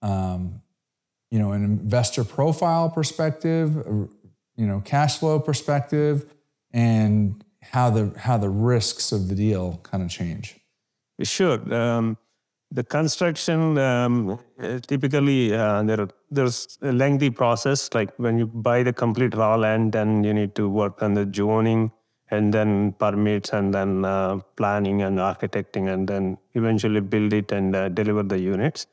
um, 0.02 0.62
you 1.32 1.40
know 1.40 1.52
an 1.52 1.64
investor 1.64 2.24
profile 2.24 2.90
perspective, 2.90 3.76
you 4.56 4.66
know 4.68 4.82
cash 4.82 5.18
flow 5.20 5.40
perspective, 5.40 6.26
and 6.72 7.44
how 7.62 7.90
the 7.90 8.14
how 8.18 8.38
the 8.38 8.50
risks 8.50 9.12
of 9.12 9.30
the 9.30 9.36
deal 9.36 9.80
kind 9.84 10.04
of 10.04 10.10
change. 10.10 10.60
Sure. 11.24 11.74
Um, 11.74 12.18
the 12.76 12.84
construction 12.84 13.78
um, 13.78 14.38
typically 14.88 15.54
uh, 15.56 15.82
there 15.84 16.08
there's 16.30 16.78
a 16.82 16.92
lengthy 16.92 17.30
process. 17.30 17.90
Like 17.94 18.12
when 18.18 18.38
you 18.38 18.48
buy 18.48 18.84
the 18.84 18.94
complete 18.94 19.36
raw 19.36 19.56
land, 19.56 19.94
then 19.94 20.24
you 20.24 20.34
need 20.34 20.56
to 20.56 20.70
work 20.70 21.02
on 21.02 21.14
the 21.14 21.30
zoning 21.34 21.92
and 22.32 22.54
then 22.54 22.94
permits 22.94 23.54
and 23.54 23.74
then 23.74 24.04
uh, 24.04 24.40
planning 24.58 25.02
and 25.04 25.20
architecting 25.20 25.88
and 25.94 26.08
then 26.08 26.38
eventually 26.54 27.00
build 27.00 27.34
it 27.34 27.52
and 27.52 27.76
uh, 27.76 27.88
deliver 27.90 28.24
the 28.24 28.40
units. 28.40 28.88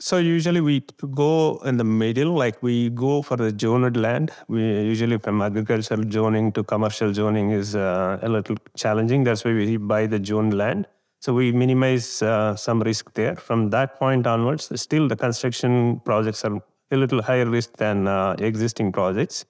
So 0.00 0.16
usually 0.16 0.62
we 0.62 0.82
go 1.14 1.58
in 1.58 1.76
the 1.76 1.84
middle, 1.84 2.32
like 2.32 2.62
we 2.62 2.88
go 2.88 3.20
for 3.20 3.36
the 3.36 3.54
zoned 3.56 3.98
land. 3.98 4.30
We 4.48 4.62
usually 4.62 5.18
from 5.18 5.42
agricultural 5.42 6.10
zoning 6.10 6.52
to 6.52 6.64
commercial 6.64 7.12
zoning 7.12 7.50
is 7.50 7.76
uh, 7.76 8.18
a 8.22 8.28
little 8.28 8.56
challenging. 8.76 9.24
That's 9.24 9.44
why 9.44 9.52
we 9.52 9.76
buy 9.76 10.06
the 10.06 10.24
zoned 10.24 10.56
land. 10.56 10.86
So 11.20 11.34
we 11.34 11.52
minimize 11.52 12.22
uh, 12.22 12.56
some 12.56 12.80
risk 12.80 13.12
there. 13.12 13.36
From 13.36 13.70
that 13.70 13.98
point 13.98 14.26
onwards, 14.26 14.72
still 14.80 15.06
the 15.06 15.16
construction 15.16 16.00
projects 16.04 16.44
are 16.44 16.60
a 16.90 16.96
little 16.96 17.22
higher 17.22 17.46
risk 17.46 17.76
than 17.76 18.08
uh, 18.08 18.36
existing 18.38 18.92
projects. 18.92 19.44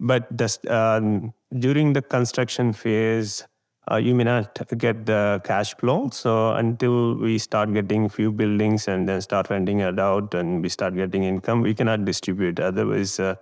But 0.00 0.28
um, 0.68 1.32
during 1.56 1.92
the 1.92 2.02
construction 2.02 2.72
phase, 2.72 3.46
uh, 3.90 3.96
you 3.96 4.16
may 4.16 4.24
not 4.24 4.58
get 4.76 5.06
the 5.06 5.40
cash 5.44 5.76
flow. 5.76 6.10
So 6.10 6.52
until 6.52 7.14
we 7.14 7.38
start 7.38 7.72
getting 7.72 8.08
few 8.08 8.32
buildings 8.32 8.88
and 8.88 9.08
then 9.08 9.20
start 9.20 9.48
renting 9.48 9.80
it 9.80 9.98
out 10.00 10.34
and 10.34 10.60
we 10.60 10.68
start 10.68 10.96
getting 10.96 11.22
income, 11.22 11.62
we 11.62 11.72
cannot 11.72 12.04
distribute. 12.04 12.58
Otherwise, 12.58 13.20
uh, 13.20 13.36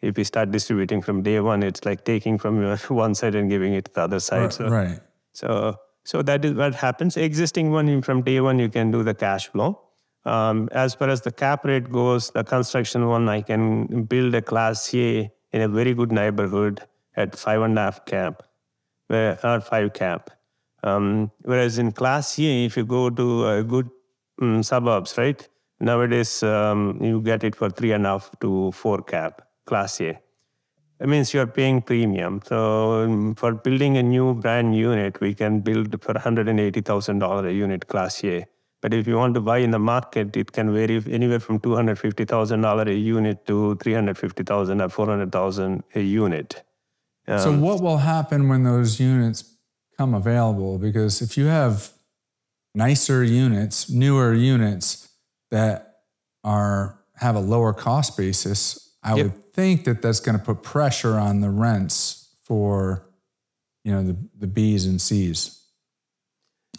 if 0.00 0.16
we 0.16 0.22
start 0.22 0.52
distributing 0.52 1.02
from 1.02 1.22
day 1.22 1.40
one, 1.40 1.64
it's 1.64 1.84
like 1.84 2.04
taking 2.04 2.38
from 2.38 2.76
one 2.88 3.14
side 3.16 3.34
and 3.34 3.50
giving 3.50 3.74
it 3.74 3.86
to 3.86 3.94
the 3.94 4.02
other 4.02 4.20
side. 4.20 4.42
Right. 4.42 4.52
So, 4.52 4.68
right. 4.68 5.00
so, 5.32 5.76
so 6.08 6.22
that 6.22 6.44
is 6.44 6.54
what 6.54 6.74
happens. 6.74 7.16
Existing 7.18 7.70
one 7.70 8.00
from 8.00 8.22
day 8.22 8.40
one, 8.40 8.58
you 8.58 8.70
can 8.70 8.90
do 8.90 9.02
the 9.02 9.14
cash 9.14 9.48
flow. 9.48 9.78
Um, 10.24 10.68
as 10.72 10.94
far 10.94 11.10
as 11.10 11.20
the 11.20 11.30
cap 11.30 11.66
rate 11.66 11.90
goes, 11.92 12.30
the 12.30 12.44
construction 12.44 13.08
one, 13.08 13.28
I 13.28 13.42
can 13.42 14.04
build 14.04 14.34
a 14.34 14.40
class 14.40 14.94
A 14.94 15.30
in 15.52 15.60
a 15.60 15.68
very 15.68 15.92
good 15.92 16.10
neighborhood 16.10 16.80
at 17.14 17.36
five 17.36 17.60
and 17.60 17.78
a 17.78 17.82
half 17.82 18.06
cap 18.06 18.42
or 19.10 19.60
five 19.60 19.92
cap. 19.92 20.30
Um, 20.82 21.30
whereas 21.42 21.78
in 21.78 21.92
Class 21.92 22.38
A, 22.38 22.64
if 22.64 22.76
you 22.78 22.86
go 22.86 23.10
to 23.10 23.44
uh, 23.44 23.62
good 23.62 23.90
um, 24.40 24.62
suburbs, 24.62 25.18
right? 25.18 25.46
Nowadays, 25.80 26.42
um, 26.42 26.98
you 27.02 27.20
get 27.20 27.44
it 27.44 27.54
for 27.54 27.68
three 27.68 27.92
and 27.92 28.06
a 28.06 28.10
half 28.10 28.30
to 28.40 28.72
four 28.72 29.02
cap, 29.02 29.42
Class 29.66 30.00
A. 30.00 30.18
That 30.98 31.08
means 31.08 31.32
you're 31.32 31.46
paying 31.46 31.82
premium. 31.82 32.40
So 32.44 33.04
um, 33.04 33.34
for 33.36 33.54
building 33.54 33.96
a 33.96 34.02
new 34.02 34.34
brand 34.34 34.76
unit, 34.76 35.20
we 35.20 35.34
can 35.34 35.60
build 35.60 36.02
for 36.02 36.14
$180,000 36.14 37.46
a 37.46 37.52
unit, 37.52 37.86
Class 37.86 38.24
A. 38.24 38.46
But 38.80 38.94
if 38.94 39.06
you 39.06 39.16
want 39.16 39.34
to 39.34 39.40
buy 39.40 39.58
in 39.58 39.70
the 39.70 39.78
market, 39.78 40.36
it 40.36 40.52
can 40.52 40.72
vary 40.72 41.02
anywhere 41.10 41.40
from 41.40 41.60
$250,000 41.60 42.88
a 42.88 42.94
unit 42.94 43.46
to 43.46 43.76
$350,000 43.80 44.98
or 44.98 45.06
$400,000 45.06 45.82
a 45.94 46.00
unit. 46.00 46.62
Um, 47.26 47.38
so 47.38 47.52
what 47.58 47.80
will 47.80 47.98
happen 47.98 48.48
when 48.48 48.62
those 48.62 48.98
units 48.98 49.56
come 49.96 50.14
available? 50.14 50.78
Because 50.78 51.20
if 51.20 51.36
you 51.36 51.46
have 51.46 51.90
nicer 52.74 53.24
units, 53.24 53.90
newer 53.90 54.32
units 54.32 55.08
that 55.50 56.00
are 56.44 56.98
have 57.16 57.34
a 57.34 57.40
lower 57.40 57.72
cost 57.72 58.16
basis, 58.16 58.87
I 59.02 59.14
yep. 59.16 59.24
would 59.24 59.52
think 59.54 59.84
that 59.84 60.02
that's 60.02 60.20
going 60.20 60.38
to 60.38 60.44
put 60.44 60.62
pressure 60.62 61.16
on 61.16 61.40
the 61.40 61.50
rents 61.50 62.36
for 62.44 63.06
you 63.84 63.92
know 63.92 64.02
the 64.02 64.16
the 64.38 64.46
B's 64.46 64.86
and 64.86 65.00
C's. 65.00 65.58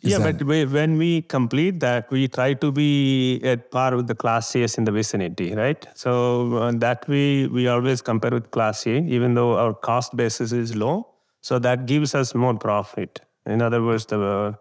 Is 0.01 0.11
yeah, 0.11 0.19
that... 0.19 0.37
but 0.37 0.47
we, 0.47 0.65
when 0.65 0.97
we 0.97 1.21
complete 1.23 1.79
that, 1.81 2.09
we 2.09 2.27
try 2.27 2.53
to 2.53 2.71
be 2.71 3.41
at 3.43 3.69
par 3.69 3.95
with 3.97 4.07
the 4.07 4.15
Class 4.15 4.55
A's 4.55 4.77
in 4.77 4.85
the 4.85 4.91
vicinity, 4.91 5.53
right? 5.53 5.85
So 5.93 6.55
uh, 6.55 6.71
that 6.77 7.07
way, 7.09 7.47
we 7.47 7.67
always 7.67 8.01
compare 8.01 8.31
with 8.31 8.49
Class 8.51 8.85
A, 8.87 8.91
even 8.91 9.33
though 9.33 9.57
our 9.57 9.73
cost 9.73 10.15
basis 10.15 10.53
is 10.53 10.75
low. 10.75 11.07
So 11.41 11.59
that 11.59 11.85
gives 11.85 12.15
us 12.15 12.33
more 12.33 12.57
profit. 12.57 13.21
In 13.45 13.61
other 13.61 13.83
words, 13.83 14.05
the 14.05 14.21
uh, 14.21 14.53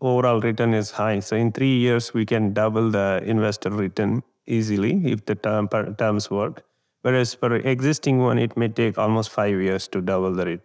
overall 0.00 0.40
return 0.40 0.74
is 0.74 0.92
high. 0.92 1.20
So 1.20 1.36
in 1.36 1.50
three 1.50 1.76
years, 1.76 2.14
we 2.14 2.24
can 2.24 2.52
double 2.52 2.90
the 2.90 3.20
investor 3.24 3.70
return 3.70 4.22
easily 4.46 5.04
if 5.06 5.24
the 5.26 5.34
term, 5.34 5.68
terms 5.98 6.30
work. 6.30 6.62
Whereas 7.04 7.34
for 7.34 7.54
existing 7.54 8.16
one, 8.18 8.38
it 8.38 8.56
may 8.56 8.68
take 8.68 8.96
almost 8.96 9.28
five 9.28 9.60
years 9.60 9.86
to 9.88 10.00
double 10.00 10.32
the 10.32 10.46
re- 10.46 10.60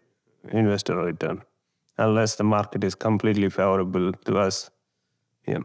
investor 0.51 0.95
return 0.95 1.41
unless 1.97 2.35
the 2.35 2.45
market 2.45 2.81
is 2.85 2.95
completely 2.95 3.49
favorable 3.49 4.13
to 4.13 4.37
us. 4.37 4.69
Yeah. 5.45 5.63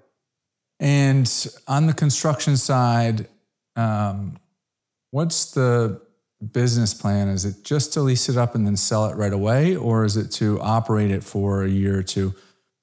And 0.81 1.31
on 1.69 1.87
the 1.87 1.93
construction 1.95 2.57
side, 2.57 3.29
um, 3.77 4.37
what's 5.13 5.53
the 5.53 6.01
business 6.51 6.93
plan? 6.93 7.29
Is 7.29 7.45
it 7.45 7.63
just 7.63 7.93
to 7.93 8.01
lease 8.01 8.29
it 8.29 8.37
up 8.37 8.57
and 8.57 8.67
then 8.67 8.77
sell 8.77 9.07
it 9.07 9.17
right 9.17 9.33
away, 9.33 9.77
or 9.77 10.05
is 10.05 10.17
it 10.17 10.33
to 10.33 10.61
operate 10.61 11.13
it 11.13 11.23
for 11.23 11.63
a 11.63 11.69
year 11.69 11.97
or 12.01 12.03
two? 12.03 12.35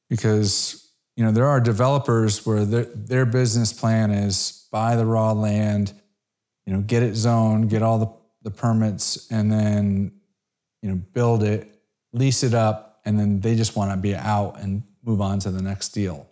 Because 0.10 0.94
you 1.18 1.26
know 1.26 1.32
there 1.34 1.48
are 1.48 1.60
developers 1.60 2.46
where 2.46 2.64
their 2.64 2.86
their 2.86 3.26
business 3.26 3.74
plan 3.74 4.12
is 4.12 4.66
buy 4.72 4.96
the 4.96 5.06
raw 5.06 5.34
land, 5.34 5.94
you 6.72 6.78
know, 6.78 6.84
get 6.84 7.04
it 7.04 7.16
zoned, 7.16 7.70
get 7.70 7.82
all 7.84 8.00
the 8.00 8.08
the 8.44 8.50
permits, 8.50 9.30
and 9.30 9.52
then 9.52 10.14
you 10.82 10.90
know 10.90 10.96
build 11.12 11.44
it, 11.44 11.70
lease 12.14 12.44
it 12.44 12.54
up, 12.54 13.02
and 13.04 13.20
then 13.20 13.42
they 13.42 13.56
just 13.56 13.76
want 13.76 13.92
to 13.92 13.98
be 13.98 14.16
out 14.16 14.58
and 14.62 14.82
move 15.04 15.20
on 15.20 15.38
to 15.40 15.52
the 15.52 15.62
next 15.62 15.90
deal. 15.90 16.30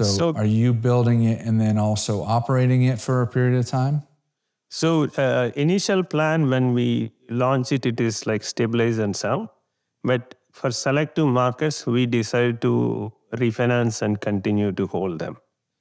So, 0.00 0.04
so 0.04 0.34
are 0.34 0.44
you 0.44 0.74
building 0.74 1.22
it 1.22 1.46
and 1.46 1.60
then 1.60 1.78
also 1.78 2.24
operating 2.24 2.82
it 2.82 3.00
for 3.00 3.22
a 3.22 3.26
period 3.28 3.56
of 3.56 3.66
time? 3.66 4.02
So 4.68 5.04
uh, 5.16 5.52
initial 5.54 6.02
plan 6.02 6.50
when 6.50 6.74
we 6.74 7.12
launch 7.30 7.70
it, 7.70 7.86
it 7.86 8.00
is 8.00 8.26
like 8.26 8.42
stabilize 8.42 8.98
and 8.98 9.14
sell. 9.14 9.54
But 10.02 10.34
for 10.50 10.72
selective 10.72 11.28
markets, 11.28 11.86
we 11.86 12.06
decided 12.06 12.60
to 12.62 13.12
refinance 13.32 14.02
and 14.02 14.20
continue 14.20 14.72
to 14.72 14.88
hold 14.88 15.20
them 15.20 15.36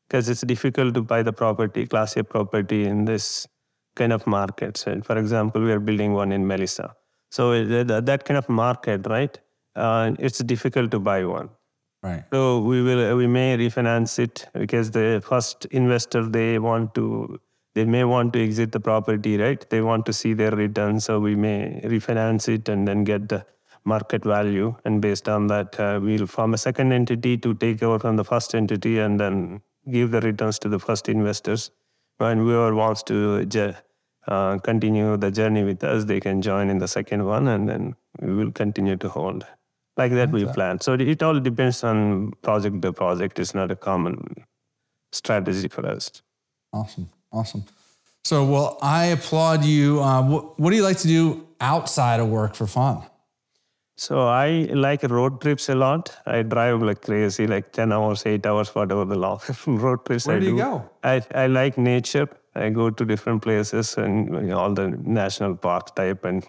because 0.08 0.30
it's 0.30 0.42
difficult 0.42 0.94
to 0.94 1.02
buy 1.02 1.24
the 1.24 1.34
property, 1.34 1.88
class 1.88 2.16
A 2.16 2.24
property 2.24 2.86
in 2.86 3.06
this 3.06 3.48
kind 3.96 4.14
of 4.14 4.28
markets. 4.28 4.88
And 4.88 5.06
for 5.06 5.18
example, 5.18 5.62
we 5.62 5.72
are 5.72 5.80
building 5.80 6.14
one 6.14 6.32
in 6.32 6.46
Melissa. 6.46 6.96
So 7.32 7.66
that 7.66 8.26
kind 8.26 8.38
of 8.38 8.48
market, 8.48 9.08
right? 9.08 9.38
uh, 9.76 10.12
it's 10.20 10.40
difficult 10.40 10.92
to 10.92 11.00
buy 11.00 11.24
one. 11.26 11.50
Right. 12.02 12.24
So 12.32 12.60
we 12.60 12.82
will 12.84 13.18
we 13.18 13.28
may 13.28 13.58
refinance 13.58 14.20
it 14.20 14.48
because 14.54 14.92
the 14.92 15.24
first 15.26 15.66
investor 15.66 16.24
they 16.28 16.60
want 16.60 16.94
to 16.96 17.40
they 17.74 17.84
may 17.84 18.04
want 18.04 18.32
to 18.34 18.44
exit 18.44 18.72
the 18.72 18.80
property, 18.80 19.38
right? 19.38 19.68
They 19.70 19.82
want 19.82 20.06
to 20.06 20.14
see 20.14 20.34
their 20.34 20.52
return, 20.52 21.00
so 21.00 21.20
we 21.20 21.36
may 21.36 21.82
refinance 21.84 22.48
it 22.48 22.70
and 22.70 22.88
then 22.88 23.04
get 23.04 23.28
the 23.28 23.46
market 23.84 24.24
value. 24.24 24.76
And 24.86 25.02
based 25.02 25.28
on 25.28 25.48
that, 25.48 25.78
uh, 25.80 26.00
we'll 26.02 26.28
form 26.28 26.54
a 26.54 26.58
second 26.58 26.94
entity 26.94 27.38
to 27.38 27.54
take 27.54 27.84
over 27.84 28.00
from 28.00 28.16
the 28.16 28.24
first 28.24 28.56
entity 28.56 29.00
and 29.00 29.20
then 29.20 29.62
give 29.92 30.12
the 30.12 30.22
returns 30.22 30.58
to 30.60 30.70
the 30.70 30.80
first 30.80 31.10
investors. 31.10 31.72
And 32.20 32.40
whoever 32.40 32.74
wants 32.74 33.04
to 33.04 33.46
uh, 34.28 34.58
continue 34.60 35.18
the 35.18 35.32
journey 35.32 35.64
with 35.64 35.84
us, 35.84 36.06
they 36.06 36.20
can 36.20 36.42
join 36.42 36.70
in 36.70 36.80
the 36.80 36.88
second 36.88 37.26
one, 37.26 37.48
and 37.48 37.70
then 37.70 37.96
we 38.22 38.34
will 38.34 38.52
continue 38.52 38.96
to 38.98 39.10
hold 39.10 39.46
like 39.98 40.12
that 40.12 40.32
we 40.32 40.46
plan. 40.46 40.80
So 40.82 40.94
it 40.94 41.24
all 41.24 41.40
depends 41.40 41.84
on 41.84 42.34
project 42.42 42.82
to 42.82 42.94
project. 42.94 43.40
It's 43.40 43.54
not 43.54 43.72
a 43.72 43.76
common 43.76 44.46
strategy 45.12 45.68
for 45.68 45.86
us. 45.86 46.22
Awesome, 46.74 47.10
awesome. 47.32 47.64
So, 48.26 48.44
well, 48.44 48.78
I 48.82 49.06
applaud 49.06 49.64
you. 49.64 50.02
Uh, 50.02 50.22
what, 50.24 50.60
what 50.60 50.72
do 50.72 50.76
you 50.76 50.84
like 50.84 50.98
to 51.00 51.08
do 51.08 51.48
outside 51.62 52.20
of 52.20 52.28
work 52.28 52.56
for 52.56 52.68
fun? 52.68 53.04
So 53.98 54.28
I 54.28 54.68
like 54.74 55.04
road 55.04 55.40
trips 55.40 55.70
a 55.70 55.76
lot. 55.76 56.14
I 56.26 56.42
drive 56.42 56.82
like 56.82 57.02
crazy, 57.02 57.48
like 57.48 57.72
ten 57.72 57.94
hours, 57.94 58.26
eight 58.26 58.46
hours, 58.46 58.76
whatever 58.76 59.06
the 59.06 59.16
long 59.16 59.40
road 59.68 60.06
trips. 60.06 60.28
Where 60.28 60.36
I 60.36 60.40
do 60.40 60.46
you 60.48 60.58
go? 60.58 60.90
I 61.02 61.22
I 61.34 61.48
like 61.48 61.78
nature. 61.78 62.28
I 62.56 62.70
go 62.70 62.90
to 62.90 63.06
different 63.06 63.42
places 63.42 63.98
and 63.98 64.34
you 64.34 64.42
know, 64.42 64.60
all 64.60 64.74
the 64.74 64.88
national 64.90 65.56
park 65.56 65.96
type 65.96 66.24
and 66.26 66.46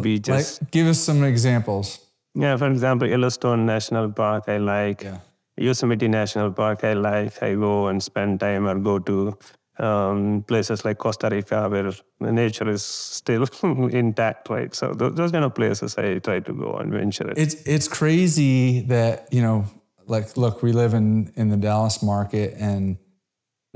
beaches. 0.00 0.60
Like, 0.60 0.70
give 0.70 0.86
us 0.86 0.98
some 0.98 1.22
examples. 1.24 2.00
Yeah, 2.34 2.56
for 2.56 2.70
example, 2.70 3.08
Yellowstone 3.08 3.64
National 3.64 4.10
Park, 4.10 4.44
I 4.48 4.58
like. 4.58 5.02
Yeah. 5.02 5.18
Yosemite 5.56 6.06
National 6.06 6.52
Park, 6.52 6.84
I 6.84 6.92
like. 6.92 7.42
I 7.42 7.54
go 7.54 7.86
and 7.88 8.02
spend 8.02 8.40
time 8.40 8.66
or 8.66 8.78
go 8.78 8.98
to 8.98 9.38
um, 9.78 10.44
places 10.46 10.84
like 10.84 10.98
Costa 10.98 11.28
Rica 11.30 11.68
where 11.68 11.92
the 12.20 12.32
nature 12.32 12.68
is 12.68 12.82
still 12.82 13.46
intact, 13.62 14.48
right? 14.48 14.74
So 14.74 14.92
those, 14.92 15.14
those, 15.14 15.32
kind 15.32 15.44
of 15.44 15.54
places 15.54 15.96
I 15.96 16.18
try 16.18 16.40
to 16.40 16.52
go 16.52 16.74
and 16.74 16.92
venture. 16.92 17.30
It. 17.30 17.38
It's 17.38 17.54
it's 17.66 17.88
crazy 17.88 18.80
that 18.82 19.28
you 19.32 19.42
know, 19.42 19.64
like, 20.06 20.36
look, 20.36 20.62
we 20.62 20.72
live 20.72 20.94
in 20.94 21.32
in 21.36 21.48
the 21.48 21.56
Dallas 21.56 22.02
market, 22.02 22.54
and 22.58 22.98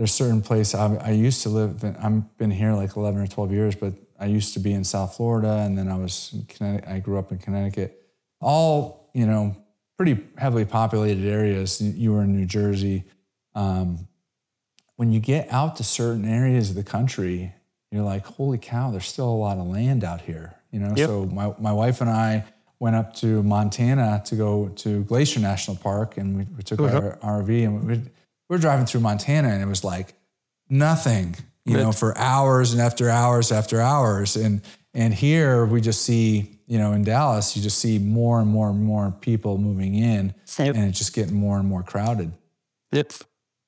there's 0.01 0.14
certain 0.14 0.40
places 0.40 0.74
I, 0.76 0.94
I 0.94 1.11
used 1.11 1.42
to 1.42 1.51
live. 1.51 1.84
In, 1.84 1.94
I've 1.96 2.38
been 2.38 2.51
here 2.51 2.72
like 2.72 2.96
11 2.96 3.20
or 3.20 3.26
12 3.26 3.53
years, 3.53 3.74
but 3.76 3.92
I 4.18 4.24
used 4.24 4.55
to 4.55 4.59
be 4.59 4.72
in 4.72 4.82
South 4.82 5.14
Florida, 5.14 5.59
and 5.59 5.76
then 5.76 5.88
I 5.88 5.96
was 5.98 6.30
in 6.32 6.46
Connecticut. 6.46 6.88
I 6.88 7.01
grew 7.01 7.18
up 7.18 7.30
in 7.32 7.36
Connecticut 7.36 8.03
all, 8.40 9.11
you 9.12 9.26
know, 9.26 9.55
pretty 9.98 10.18
heavily 10.38 10.64
populated 10.64 11.28
areas. 11.28 11.82
You 11.82 12.14
were 12.14 12.22
in 12.22 12.34
New 12.34 12.46
Jersey. 12.46 13.05
Um, 13.55 14.09
when 14.96 15.12
you 15.12 15.20
get 15.20 15.53
out 15.53 15.76
to 15.76 15.84
certain 15.84 16.24
areas 16.24 16.70
of 16.70 16.76
the 16.76 16.82
country, 16.82 17.53
you're 17.90 18.03
like, 18.03 18.24
holy 18.24 18.57
cow, 18.57 18.90
there's 18.90 19.07
still 19.07 19.28
a 19.28 19.36
lot 19.36 19.59
of 19.59 19.66
land 19.66 20.03
out 20.03 20.22
here. 20.22 20.55
You 20.70 20.80
know, 20.80 20.94
Yep. 20.96 21.09
so 21.11 21.26
my, 21.26 21.55
my 21.59 21.74
wife 21.74 22.01
and 22.01 22.09
I 22.09 22.46
went 22.78 22.96
up 22.96 23.12
to 23.16 23.42
Montana 23.42 24.22
to 24.24 24.34
go 24.34 24.68
to 24.76 25.05
Glacier 25.05 25.40
National 25.40 25.76
Park 25.76 26.16
and 26.16 26.38
we, 26.38 26.44
we 26.57 26.62
took 26.62 26.80
our 26.80 27.18
RV 27.22 27.64
and 27.66 27.86
we 27.86 28.01
were 28.51 28.59
driving 28.59 28.84
through 28.84 29.01
Montana 29.01 29.48
and 29.48 29.62
it 29.62 29.66
was 29.66 29.84
like 29.84 30.12
nothing, 30.68 31.36
you 31.64 31.76
know, 31.76 31.92
for 31.92 32.18
hours 32.18 32.72
and 32.72 32.82
after 32.82 33.09
hours 33.09 33.53
after 33.53 33.80
hours. 33.80 34.36
And 34.36 34.61
and 34.92 35.14
here 35.14 35.64
we 35.64 35.80
just 35.80 36.03
see, 36.03 36.59
you 36.66 36.76
know, 36.76 36.92
in 36.92 37.05
Dallas, 37.05 37.57
you 37.57 37.62
just 37.62 37.78
see 37.78 37.98
more 38.01 38.40
and 38.40 38.51
more 38.51 38.68
and 38.68 38.82
more 38.82 39.12
people 39.20 39.57
moving 39.57 39.94
in 39.94 40.34
Yep. 40.59 40.74
and 40.74 40.84
it's 40.84 40.98
just 40.98 41.14
getting 41.14 41.36
more 41.36 41.59
and 41.59 41.68
more 41.68 41.84
crowded. 41.84 42.32
Yep. 42.90 43.12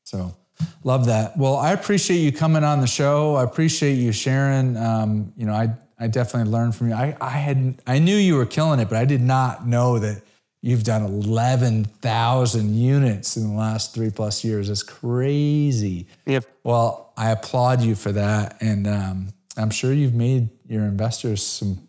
So 0.02 0.34
love 0.82 1.06
that. 1.06 1.38
Well, 1.38 1.56
I 1.56 1.72
appreciate 1.72 2.18
you 2.18 2.32
coming 2.32 2.64
on 2.64 2.80
the 2.80 2.88
show. 2.88 3.36
I 3.36 3.44
appreciate 3.44 3.94
you 3.94 4.10
sharing. 4.10 4.76
Um, 4.76 5.32
you 5.36 5.46
know, 5.46 5.54
I 5.54 5.74
I 5.96 6.08
definitely 6.08 6.50
learned 6.50 6.74
from 6.74 6.88
you. 6.88 6.94
I 6.94 7.16
I 7.20 7.30
had 7.30 7.80
I 7.86 8.00
knew 8.00 8.16
you 8.16 8.34
were 8.34 8.46
killing 8.46 8.80
it, 8.80 8.88
but 8.88 8.98
I 8.98 9.04
did 9.04 9.20
not 9.20 9.64
know 9.64 10.00
that 10.00 10.22
you've 10.62 10.84
done 10.84 11.02
eleven 11.02 11.84
thousand 11.84 12.74
units 12.74 13.36
in 13.36 13.48
the 13.48 13.54
last 13.54 13.94
three 13.94 14.10
plus 14.10 14.44
years. 14.44 14.68
That's 14.68 14.82
crazy. 14.82 16.06
Yep. 16.26 16.46
Well, 16.64 17.12
I 17.16 17.30
applaud 17.30 17.82
you 17.82 17.94
for 17.94 18.12
that, 18.12 18.56
and 18.62 18.86
um, 18.86 19.28
I'm 19.56 19.70
sure 19.70 19.92
you've 19.92 20.14
made 20.14 20.48
your 20.66 20.84
investors 20.84 21.42
some 21.42 21.88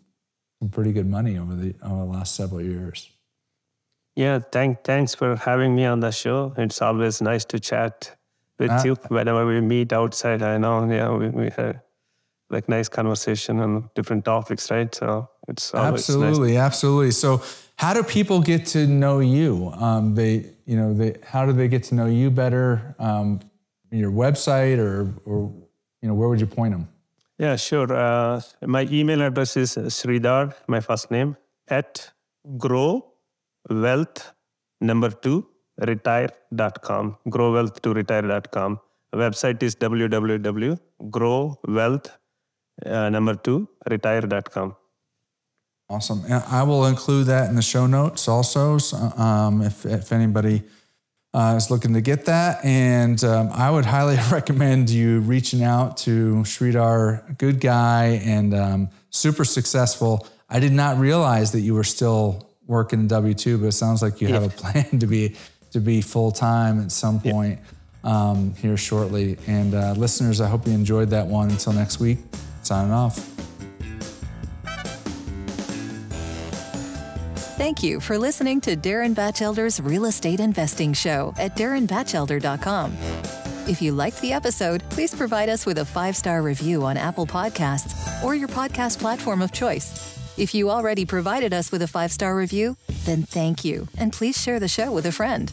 some 0.60 0.68
pretty 0.68 0.92
good 0.92 1.06
money 1.06 1.38
over 1.38 1.54
the 1.54 1.74
over 1.82 2.04
the 2.04 2.10
last 2.10 2.34
several 2.34 2.60
years. 2.60 3.10
Yeah, 4.16 4.38
thank, 4.38 4.84
thanks 4.84 5.12
for 5.14 5.34
having 5.34 5.74
me 5.74 5.86
on 5.86 5.98
the 5.98 6.12
show. 6.12 6.54
It's 6.56 6.80
always 6.80 7.20
nice 7.20 7.44
to 7.46 7.58
chat 7.58 8.16
with 8.60 8.70
Uh, 8.70 8.82
you 8.84 8.94
whenever 9.08 9.44
we 9.44 9.60
meet 9.60 9.92
outside. 9.92 10.40
I 10.40 10.56
know, 10.56 10.88
yeah, 10.88 11.10
we, 11.10 11.28
we 11.30 11.50
have 11.56 11.80
like 12.48 12.68
nice 12.68 12.88
conversation 12.88 13.58
on 13.58 13.90
different 13.96 14.24
topics, 14.24 14.70
right? 14.70 14.94
So 14.94 15.28
it's 15.48 15.74
always 15.74 16.08
nice. 16.08 16.10
absolutely 16.10 16.56
absolutely 16.56 17.10
so 17.10 17.42
how 17.76 17.92
do 17.94 18.02
people 18.02 18.40
get 18.40 18.66
to 18.66 18.86
know 18.86 19.20
you 19.20 19.70
um, 19.76 20.14
they 20.14 20.44
you 20.66 20.76
know 20.76 20.92
they 20.94 21.16
how 21.24 21.44
do 21.46 21.52
they 21.52 21.68
get 21.68 21.82
to 21.82 21.94
know 21.94 22.06
you 22.06 22.30
better 22.30 22.94
um, 22.98 23.40
your 23.90 24.10
website 24.10 24.78
or 24.78 25.14
or 25.24 25.52
you 26.00 26.08
know 26.08 26.14
where 26.14 26.28
would 26.28 26.40
you 26.40 26.46
point 26.46 26.72
them 26.72 26.88
Yeah, 27.38 27.56
sure. 27.56 27.92
Uh, 27.92 28.40
my 28.62 28.82
email 28.92 29.20
address 29.22 29.56
is 29.56 29.74
Sridhar, 29.76 30.54
my 30.68 30.78
first 30.80 31.10
name, 31.10 31.36
at 31.68 32.12
grow 32.64 33.04
wealth 33.68 34.32
number 34.80 35.10
two 35.10 35.46
retire.com. 35.78 37.16
Grow 37.28 37.52
wealth 37.52 37.82
to 37.82 37.92
retire.com. 37.92 38.78
Website 39.14 39.62
is 39.62 39.76
www.growwealth 39.76 42.10
uh, 42.86 43.10
number 43.10 43.34
two 43.34 43.68
retire.com. 43.90 44.76
awesome. 45.88 46.22
And 46.24 46.42
i 46.50 46.62
will 46.62 46.86
include 46.86 47.26
that 47.26 47.48
in 47.48 47.56
the 47.56 47.62
show 47.62 47.86
notes 47.86 48.28
also 48.28 48.78
so, 48.78 48.96
um, 48.96 49.62
if, 49.62 49.84
if 49.84 50.12
anybody 50.12 50.62
uh, 51.32 51.54
is 51.56 51.68
looking 51.70 51.92
to 51.94 52.00
get 52.00 52.26
that. 52.26 52.64
And 52.64 53.22
um, 53.24 53.50
i 53.52 53.70
would 53.70 53.84
highly 53.84 54.16
recommend 54.32 54.90
you 54.90 55.20
reaching 55.20 55.62
out 55.62 55.96
to 55.98 56.36
Sridhar, 56.44 57.36
good 57.38 57.60
guy 57.60 58.20
and 58.24 58.54
um, 58.54 58.88
super 59.10 59.44
successful. 59.44 60.26
I 60.48 60.60
did 60.60 60.72
not 60.72 60.98
realize 60.98 61.52
that 61.52 61.60
you 61.60 61.74
were 61.74 61.84
still 61.84 62.48
working 62.66 63.00
in 63.00 63.08
w2 63.08 63.60
but 63.60 63.66
it 63.66 63.72
sounds 63.72 64.00
like 64.00 64.20
you 64.20 64.28
have 64.28 64.42
a 64.42 64.48
plan 64.48 64.98
to 64.98 65.06
be 65.06 65.36
to 65.70 65.80
be 65.80 66.00
full-time 66.00 66.80
at 66.80 66.92
some 66.92 67.20
point 67.20 67.58
um, 68.04 68.54
here 68.54 68.76
shortly. 68.76 69.36
And 69.46 69.74
uh, 69.74 69.92
listeners 69.96 70.40
i 70.40 70.46
hope 70.46 70.66
you 70.66 70.72
enjoyed 70.72 71.10
that 71.10 71.26
one. 71.26 71.50
Until 71.50 71.72
next 71.72 72.00
week 72.00 72.18
signing 72.62 72.92
off 72.92 73.33
Thank 77.56 77.84
you 77.84 78.00
for 78.00 78.18
listening 78.18 78.60
to 78.62 78.76
Darren 78.76 79.14
Batchelder's 79.14 79.80
Real 79.80 80.06
Estate 80.06 80.40
Investing 80.40 80.92
Show 80.92 81.32
at 81.38 81.56
darrenbatchelder.com. 81.56 82.96
If 83.68 83.80
you 83.80 83.92
liked 83.92 84.20
the 84.20 84.32
episode, 84.32 84.82
please 84.90 85.14
provide 85.14 85.48
us 85.48 85.64
with 85.64 85.78
a 85.78 85.84
five 85.84 86.16
star 86.16 86.42
review 86.42 86.84
on 86.84 86.96
Apple 86.96 87.26
Podcasts 87.26 87.94
or 88.24 88.34
your 88.34 88.48
podcast 88.48 88.98
platform 88.98 89.40
of 89.40 89.52
choice. 89.52 90.18
If 90.36 90.52
you 90.52 90.68
already 90.68 91.04
provided 91.04 91.54
us 91.54 91.70
with 91.70 91.82
a 91.82 91.86
five 91.86 92.10
star 92.10 92.36
review, 92.36 92.76
then 93.04 93.22
thank 93.22 93.64
you, 93.64 93.86
and 93.98 94.12
please 94.12 94.40
share 94.40 94.58
the 94.58 94.66
show 94.66 94.90
with 94.90 95.06
a 95.06 95.12
friend. 95.12 95.52